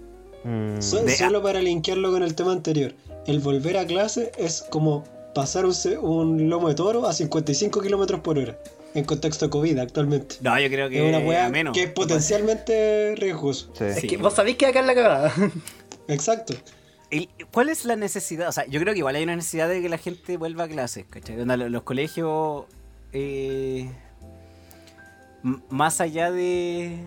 [0.44, 2.94] Mm, So- De- solo para linkearlo con el tema anterior.
[3.26, 5.04] El volver a clase es como
[5.34, 8.56] pasar un, lomo de toro a 55 kilómetros por hora.
[8.94, 10.36] En contexto COVID actualmente.
[10.40, 11.74] No, yo creo que es una a weá menos.
[11.76, 13.70] que es potencialmente riesgoso.
[13.76, 13.84] sí.
[13.84, 14.06] Es Sí.
[14.06, 15.32] que vos sabéis que acá es la cagada.
[16.08, 16.54] Exacto.
[17.10, 18.48] ¿Y ¿Cuál es la necesidad?
[18.48, 20.68] O sea, yo creo que igual hay una necesidad de que la gente vuelva a
[20.68, 21.36] clases, ¿cachai?
[21.70, 22.66] Los colegios,
[23.12, 23.90] eh,
[25.70, 26.98] más allá de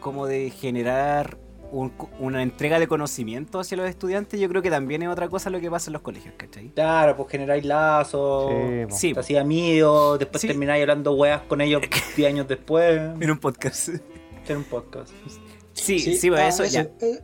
[0.00, 1.36] como de generar
[1.70, 5.50] un una entrega de conocimiento hacia los estudiantes, yo creo que también es otra cosa
[5.50, 6.68] lo que pasa en los colegios, ¿cachai?
[6.70, 8.50] Claro, pues generáis lazos.
[8.50, 8.96] Sí, po.
[8.96, 10.46] Sí, Te hacías amigos, después Sí.
[10.46, 11.82] termináis hablando weas con ellos
[12.16, 12.98] 10 años después.
[13.20, 13.88] en un podcast.
[14.42, 15.10] Hacer un podcast.
[15.74, 16.82] Sí, sí, pues ah, eso, ya.
[17.00, 17.20] eh,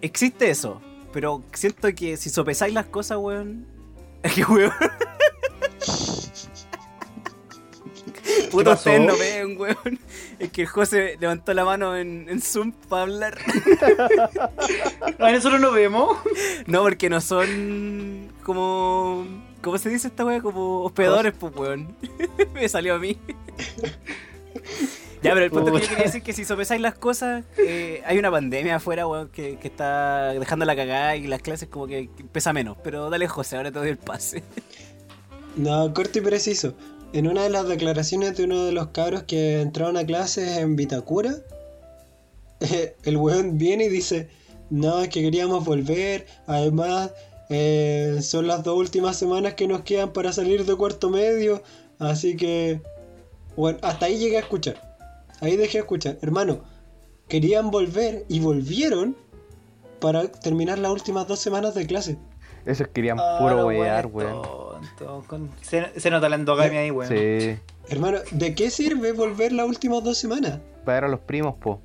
[0.00, 0.80] existe eso.
[1.12, 3.66] Pero siento que si sopesáis las cosas, weón.
[4.22, 4.72] Es que, weón.
[8.50, 8.90] Puto, pasó?
[8.90, 10.00] ustedes no ven, weón.
[10.38, 13.38] Es que el José levantó la mano en, en Zoom para hablar.
[15.18, 16.18] Ah, nosotros nos vemos.
[16.66, 19.26] No, porque no son como.
[19.62, 20.40] ¿Cómo se dice esta weá?
[20.42, 21.96] Como hospedadores, pues, weón.
[22.54, 23.18] Me salió a mí.
[25.22, 28.02] Ya, pero el punto que yo quería decir es que si sopesáis las cosas, eh,
[28.06, 31.86] hay una pandemia afuera, weón, que, que está dejando la cagada y las clases como
[31.86, 32.76] que pesa menos.
[32.82, 34.42] Pero dale, José, ahora te doy el pase.
[35.56, 36.74] No, corto y preciso.
[37.12, 40.76] En una de las declaraciones de uno de los cabros que entraron a clases en
[40.76, 41.36] Vitacura,
[43.04, 44.28] el weón viene y dice,
[44.70, 47.12] no, es que queríamos volver, además
[47.48, 51.62] eh, son las dos últimas semanas que nos quedan para salir de cuarto medio,
[51.98, 52.80] así que...
[53.56, 54.85] Bueno, hasta ahí llegué a escuchar.
[55.40, 56.18] Ahí dejé de escuchar.
[56.22, 56.60] Hermano,
[57.28, 59.16] querían volver y volvieron
[60.00, 62.16] para terminar las últimas dos semanas de clase.
[62.64, 64.42] Esos querían Ah, puro wear, weón.
[65.26, 67.08] con- Se, se nota la endogamia ahí, weón.
[67.10, 67.56] Sí.
[67.88, 70.58] Hermano, ¿de qué sirve volver las últimas dos semanas?
[70.84, 71.80] Para ver a los primos, po.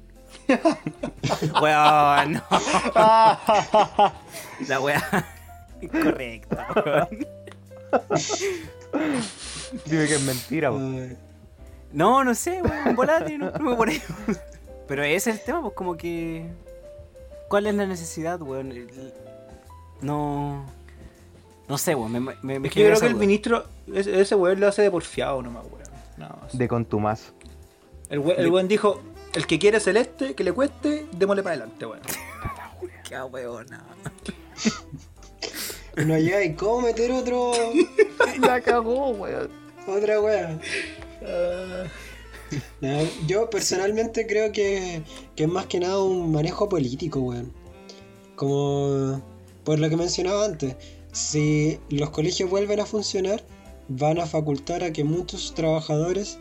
[1.61, 2.41] Weón, no.
[4.67, 5.25] La weá.
[5.81, 7.27] Incorrecta, weón.
[9.85, 10.77] Dime que es mentira, po.
[11.93, 12.95] No, no sé, weón.
[12.95, 14.01] Volate, no, no me por ahí.
[14.87, 16.45] Pero ese es el tema, pues como que.
[17.49, 18.73] ¿Cuál es la necesidad, weón?
[20.01, 20.65] No.
[21.67, 22.11] No sé, weón.
[22.11, 23.19] Me, me, me Es que yo creo que el duda.
[23.19, 25.81] ministro, ese, ese weón lo hace de porfiado nomás, weón.
[26.17, 26.57] No, sí.
[26.57, 27.31] De contumaz.
[28.09, 29.01] el, we- el weón dijo,
[29.33, 32.01] el que quiere celeste, que le cueste, démosle para adelante, weón.
[33.07, 33.83] Qué weona.
[36.05, 37.51] No hay y cómo meter otro.
[38.41, 39.49] La cagó, weón.
[39.87, 40.19] otra
[42.81, 45.03] No, yo personalmente creo que,
[45.35, 47.53] que es más que nada un manejo político, weón.
[48.35, 49.21] Como
[49.63, 50.75] por lo que mencionaba antes,
[51.11, 53.43] si los colegios vuelven a funcionar,
[53.87, 56.39] van a facultar a que muchos trabajadores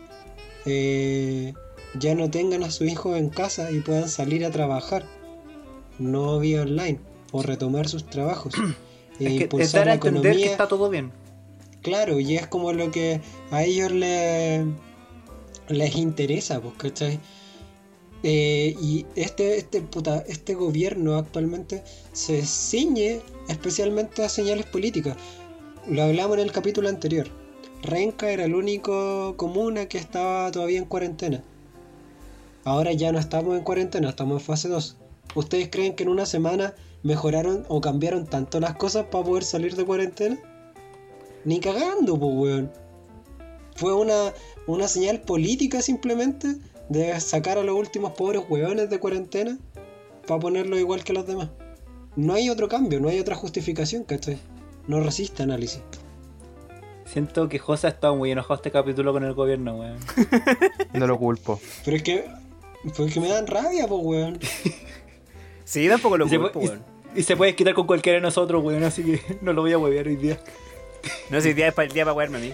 [0.65, 1.53] eh,
[1.99, 5.05] ya no tengan a su hijo en casa y puedan salir a trabajar,
[5.99, 6.99] no vía online,
[7.31, 8.53] o retomar sus trabajos.
[9.19, 10.51] e Es que es impulsar dar a la entender que economía.
[10.51, 11.11] está todo bien.
[11.81, 14.65] Claro, y es como lo que a ellos le-
[15.67, 17.19] les interesa, pues, ¿cachai?
[18.23, 21.83] Eh, y este, este, puta, este gobierno actualmente
[22.13, 25.17] se ciñe especialmente a señales políticas.
[25.87, 27.27] Lo hablamos en el capítulo anterior.
[27.81, 31.43] Renca era el único comuna que estaba todavía en cuarentena.
[32.63, 34.97] Ahora ya no estamos en cuarentena, estamos en fase 2.
[35.33, 39.75] ¿Ustedes creen que en una semana mejoraron o cambiaron tanto las cosas para poder salir
[39.75, 40.37] de cuarentena?
[41.45, 42.71] Ni cagando, pues, weón.
[43.75, 44.33] Fue una,
[44.67, 46.55] una señal política simplemente
[46.89, 49.57] de sacar a los últimos pobres weones de cuarentena
[50.27, 51.49] para ponerlos igual que los demás.
[52.15, 54.37] No hay otro cambio, no hay otra justificación, ¿cachai?
[54.87, 55.81] No resiste análisis.
[57.05, 59.97] Siento que José ha estado muy enojado este capítulo con el gobierno, weón.
[60.93, 61.59] No lo culpo.
[61.85, 62.25] Pero es que.
[62.97, 64.39] Porque me dan rabia, pues, weón.
[65.63, 66.83] Sí, tampoco lo Y se, culpo, puede, weón.
[67.15, 69.71] y- y se puede quitar con cualquiera de nosotros, weón, así que no lo voy
[69.73, 70.39] a huevear hoy día.
[71.29, 72.53] No sé si día es para el día para wearme a mí.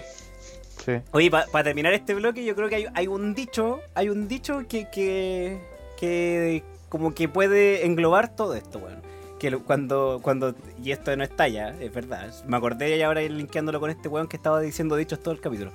[0.84, 0.92] Sí.
[1.12, 4.64] Oye, para terminar este bloque, yo creo que hay, hay un dicho, hay un dicho
[4.68, 5.58] que, que,
[5.98, 9.02] que como que puede englobar todo esto, weón.
[9.38, 12.32] Que lo- cuando, cuando, y esto no es talla, es verdad.
[12.46, 15.40] Me acordé y ahora ir linkeándolo con este weón que estaba diciendo dichos todo el
[15.40, 15.72] capítulo.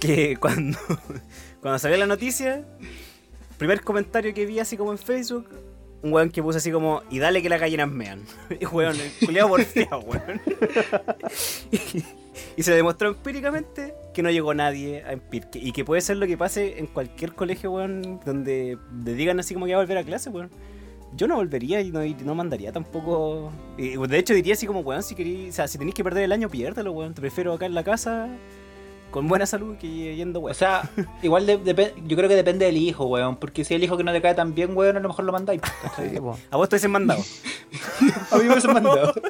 [0.00, 0.78] Que cuando,
[1.60, 2.64] cuando salió la noticia,
[3.56, 5.48] primer comentario que vi así como en Facebook,
[6.02, 8.24] un weón que puso así como, y dale que las gallinas mean.
[8.60, 10.40] Y weón, el culiado porfiado, weón.
[12.56, 15.46] Y se demostró empíricamente que no llegó nadie a Empir.
[15.46, 19.38] que- Y que puede ser lo que pase en cualquier colegio, weón, donde le digan
[19.40, 20.50] así como que va a volver a clase, weón.
[21.16, 23.50] Yo no volvería y no, y no mandaría tampoco.
[23.78, 26.24] y de hecho, diría así como, weón, si queréis, o sea, si tenéis que perder
[26.24, 27.14] el año, piérdelo, weón.
[27.14, 28.28] Te prefiero acá en la casa
[29.10, 30.54] con buena salud que yendo, O weón.
[30.54, 30.88] sea,
[31.22, 33.36] igual de- yo creo que depende del hijo, weón.
[33.36, 35.32] Porque si el hijo que no te cae tan bien, weón, a lo mejor lo
[35.32, 35.60] mandáis.
[36.50, 37.22] A vos te hubiesen mandado.
[38.30, 39.12] A mí me hubiesen mandado.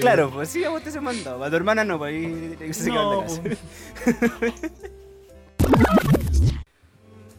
[0.00, 1.44] Claro, pues sí, a vos te hubiesen mandado.
[1.44, 3.42] A tu hermana no, pues ahí se quedó en la No, casa.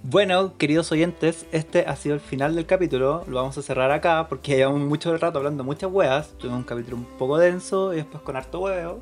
[0.10, 3.26] Bueno, queridos oyentes, este ha sido el final del capítulo.
[3.28, 6.30] Lo vamos a cerrar acá porque llevamos mucho rato hablando muchas weas.
[6.38, 9.02] Tuvimos un capítulo un poco denso y después con harto huevo.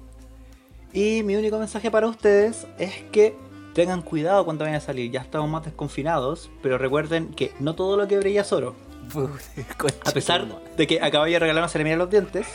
[0.93, 3.35] Y mi único mensaje para ustedes es que
[3.75, 5.11] tengan cuidado cuando vayan a salir.
[5.11, 8.73] Ya estamos más desconfinados, pero recuerden que no todo lo que brilla es oro.
[10.05, 12.47] A pesar de que a caballo de regalarnos se le miran los dientes,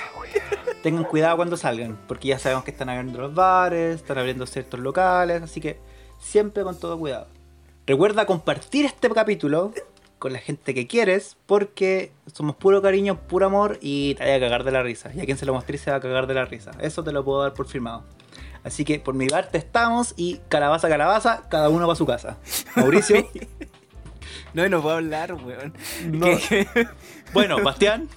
[0.83, 4.81] tengan cuidado cuando salgan, porque ya sabemos que están abriendo los bares, están abriendo ciertos
[4.81, 5.79] locales, así que
[6.19, 7.29] siempre con todo cuidado.
[7.91, 9.75] Recuerda compartir este capítulo
[10.21, 14.39] con la gente que quieres, porque somos puro cariño, puro amor y te vaya a
[14.39, 15.11] cagar de la risa.
[15.13, 16.71] Y a quien se lo mostré se va a cagar de la risa.
[16.81, 18.05] Eso te lo puedo dar por firmado.
[18.63, 22.39] Así que por mi parte estamos y calabaza, calabaza, cada uno va a su casa.
[22.77, 23.29] Mauricio.
[24.55, 25.75] No, no puedo hablar, weón.
[26.07, 26.27] No.
[26.49, 26.67] ¿Qué?
[27.33, 28.09] bueno, Bastián.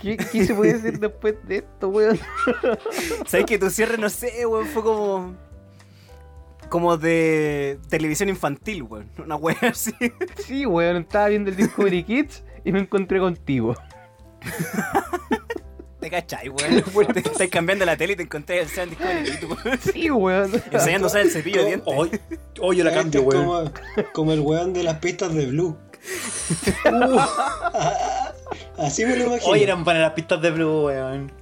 [0.00, 2.18] ¿Qué, qué se puede decir después de esto, weón?
[3.26, 4.66] ¿Sabes que tu cierre, no sé, weón?
[4.66, 5.47] Fue como.
[6.68, 9.10] Como de televisión infantil, weón.
[9.18, 9.92] Una weá así.
[10.44, 13.74] Sí, weón, estaba viendo el Discovery Kids y me encontré contigo.
[16.00, 16.82] ¿Te cachai, weón?
[17.12, 19.78] Te estás cambiando la tele y te encontré el Sean Discovery Kids, weón.
[19.80, 20.62] Sí, weón.
[20.70, 21.94] Enseñando a usar el cepillo de dientes.
[21.96, 22.20] Hoy,
[22.60, 23.44] hoy yo la Este cambio, weón.
[23.44, 23.72] como,
[24.12, 25.76] como el weón de las pistas de Blue.
[28.78, 29.52] Así me lo imagino.
[29.52, 31.32] Hoy eran para las pistas de Blue, weón.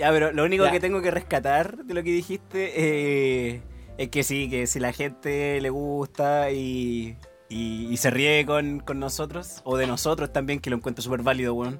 [0.00, 0.70] Ya, pero lo único Ya.
[0.72, 3.62] que tengo que rescatar de lo que dijiste eh,
[3.98, 7.16] es que sí, que si la gente le gusta y,
[7.50, 11.22] y, y se ríe con, con nosotros, o de nosotros también, que lo encuentro súper
[11.22, 11.78] válido, weón.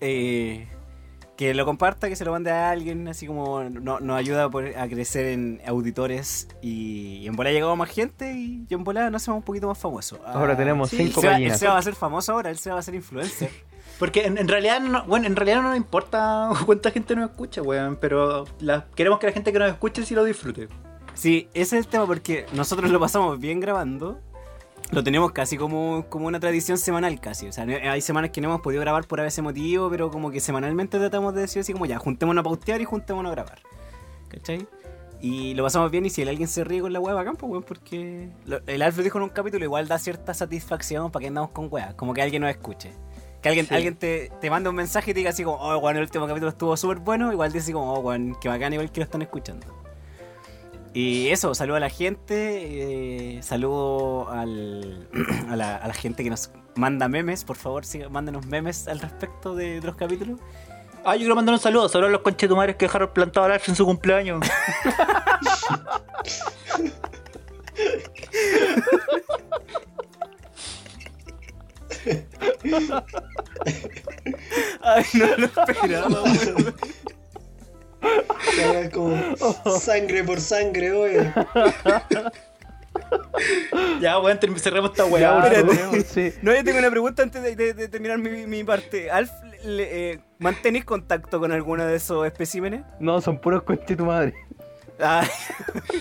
[0.00, 0.66] eh,
[1.36, 4.50] que lo comparta, que se lo mande a alguien, así como no- nos ayuda a,
[4.50, 8.74] poner- a crecer en auditores y, y en bola ha llegado más gente y, y
[8.74, 10.18] en bola nos hacemos un poquito más famosos.
[10.26, 11.54] Ah, Ahora tenemos sí, cinco el Seba, el.
[11.54, 13.50] Seba va a ser famoso ahora, el Seba va a ser influencer.
[13.98, 17.96] Porque en, realidad, no, bueno, en realidad no nos importa cuánta gente nos escucha, weón.
[18.00, 18.44] Pero
[18.94, 20.68] queremos que la gente que nos escuche sí lo disfrute.
[21.14, 24.20] Sí, ese es el tema porque nosotros lo pasamos bien grabando.
[24.92, 27.48] Lo tenemos casi como, como una tradición semanal casi.
[27.48, 30.40] O sea, hay semanas que no hemos podido grabar por ese motivo, pero como que
[30.40, 33.58] semanalmente tratamos de decir así como ya, juntémonos a pautear y juntémonos a grabar.
[34.28, 34.66] ¿Cachai?
[35.20, 37.64] Y lo pasamos bien y si alguien se ríe con la hueá, bacán, pues weón,
[37.64, 38.30] porque
[38.66, 41.96] el Alfred dijo en un capítulo igual da cierta satisfacción para que andamos con weá,
[41.96, 42.92] como que alguien nos escuche.
[43.42, 43.74] Que alguien, Sí.
[43.74, 46.26] alguien te, te manda un mensaje y te diga así como, oh, weón, el último
[46.26, 49.22] capítulo estuvo súper bueno, igual dice como, oh, weón, que bacán, igual que lo están
[49.22, 49.66] escuchando.
[50.94, 55.08] Y eso, saludo a la gente, eh, saludo al,
[55.50, 58.98] a, la, a la gente que nos manda memes, por favor, siga, mándenos memes al
[58.98, 60.40] respecto de, de los capítulos.
[61.04, 61.88] Ah, yo quiero mandar un saludo.
[61.88, 64.44] Saludos a los conchetumares que dejaron plantado al Alf en su cumpleaños.
[74.82, 76.74] Ay, no lo esperaba, weón.
[78.76, 79.16] Es como
[79.80, 81.32] sangre por sangre, oye.
[84.00, 85.46] ya, weón, cerremos esta weá.
[85.46, 86.02] espérate.
[86.04, 86.32] sí.
[86.42, 89.10] No, yo tengo una pregunta antes de, de- de terminar mi, mi parte.
[89.10, 89.30] Alf,
[89.64, 92.82] le- eh, ¿mantenís contacto con alguno de esos especímenes?
[93.00, 94.34] No, son puros conche tu madre.
[95.00, 95.24] Ah,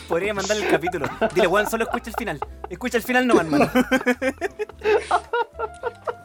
[0.08, 1.08] podría mandarle el capítulo.
[1.36, 2.40] Dile, weón, solo escucha el final.
[2.70, 3.70] Escucha el final nomás, hermano.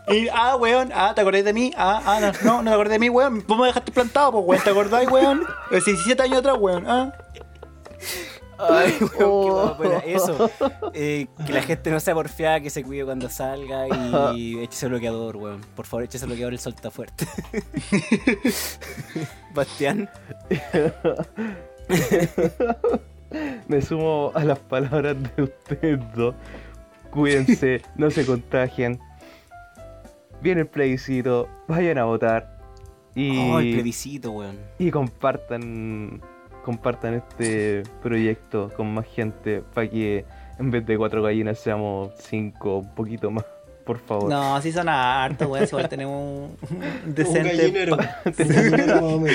[0.08, 1.72] Y, ah, weón, ah, ¿te acordás de mí?
[1.76, 3.44] Ah, ah, no, no, no te acordás de mí, weón.
[3.46, 4.64] Vos me dejaste plantado, pues, weón.
[4.64, 5.42] ¿Te acordás, weón?
[5.66, 6.84] Hace 17 años atrás, weón.
[6.88, 7.12] Ah.
[8.58, 10.50] Ay, weón, qué guapo era eso.
[10.92, 13.86] Eh, que la gente no sea porfiada, que se cuide cuando salga
[14.34, 15.60] y échese bloqueador, weón.
[15.74, 17.26] Por favor, échese bloqueador, el sol está fuerte.
[19.54, 20.10] Bastián.
[23.68, 26.34] Me sumo a las palabras de ustedes dos.
[27.10, 29.00] Cuídense, no se contagien.
[30.42, 32.58] Viene el plebiscito, vayan a votar.
[33.14, 34.58] Y, Oh, el plebiscito, weón.
[34.78, 36.20] y compartan
[36.64, 40.24] compartan este proyecto con más gente para que
[40.60, 43.44] en vez de cuatro gallinas seamos cinco, un poquito más,
[43.84, 44.30] por favor.
[44.30, 45.66] No, sí son hartos, weón.
[45.66, 46.80] Si igual tenemos un
[47.14, 47.90] decente.
[49.02, 49.26] Un.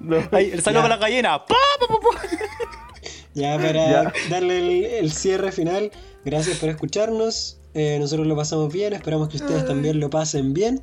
[0.00, 0.16] No.
[0.30, 1.44] Ay, el saludo para la gallina.
[1.46, 1.54] ¡Pa!
[3.34, 4.12] Ya para Ya.
[4.30, 5.90] darle el, el cierre final,
[6.24, 7.58] gracias por escucharnos.
[7.74, 10.82] Eh, nosotros lo pasamos bien, esperamos que ustedes también lo pasen bien.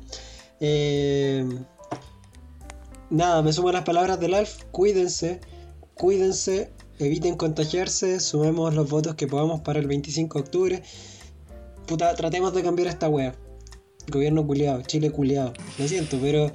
[0.60, 1.46] Eh,
[3.10, 4.64] nada, me sumo a las palabras del Alf.
[4.72, 5.40] Cuídense,
[5.94, 10.82] cuídense, eviten contagiarse, sumemos los votos que podamos para el 25 de octubre.
[11.86, 13.34] Puta, tratemos de cambiar esta wea.
[14.08, 15.52] Gobierno culiado, Chile culiado.
[15.78, 16.50] Lo siento, pero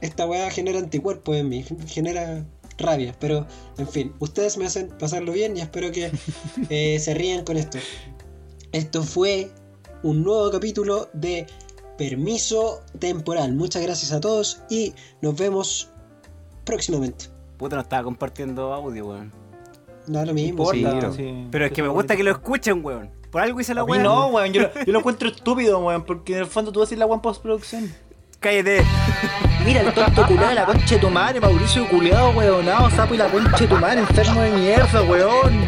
[0.00, 2.46] esta weá genera anticuerpos en mí, genera
[2.80, 3.14] rabia.
[3.20, 3.46] Pero,
[3.78, 6.10] en fin, ustedes me hacen pasarlo bien y espero que
[6.70, 7.78] eh, se rían con esto.
[8.72, 9.50] Esto fue
[10.02, 11.46] un nuevo capítulo de
[11.98, 13.52] Permiso Temporal.
[13.54, 15.90] Muchas gracias a todos y nos vemos
[16.64, 17.26] próximamente.
[17.58, 19.32] Puta, no estaba compartiendo audio, weón.
[20.06, 20.70] Da lo mismo.
[20.72, 20.82] Sí.
[20.82, 21.46] pero- sí.
[21.50, 23.10] Pero es que me gusta que lo escuchen, weón.
[23.30, 24.02] Por algo hice la weón.
[24.02, 24.52] no, weón.
[24.52, 26.04] Yo, lo- yo lo encuentro estúpido, weón.
[26.04, 27.92] Porque en el fondo tú haces la weón postproducción.
[28.40, 28.82] Cállate.
[29.66, 32.64] Mira el tonto culiado, la concha de tu madre, Mauricio culiado, weón.
[32.90, 35.60] sapo y la concha de tu madre, enfermo de mierda, weón.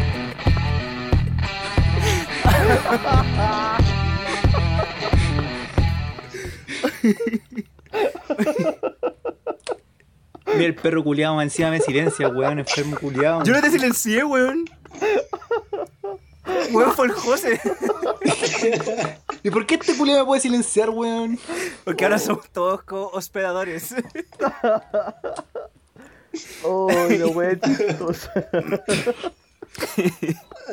[10.47, 13.43] Mira el perro culiado más encima me silencia, weón, enfermo culiado.
[13.43, 14.65] Yo no te silencié, weón.
[16.71, 17.59] Weón fue el José.
[19.43, 21.39] ¿Y por qué este culiado me puede silenciar, weón?
[21.83, 22.81] Porque ahora somos todos
[23.13, 23.95] hospedadores.
[26.63, 28.33] Oh, la wea chistosa.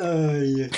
[0.01, 0.71] Ay,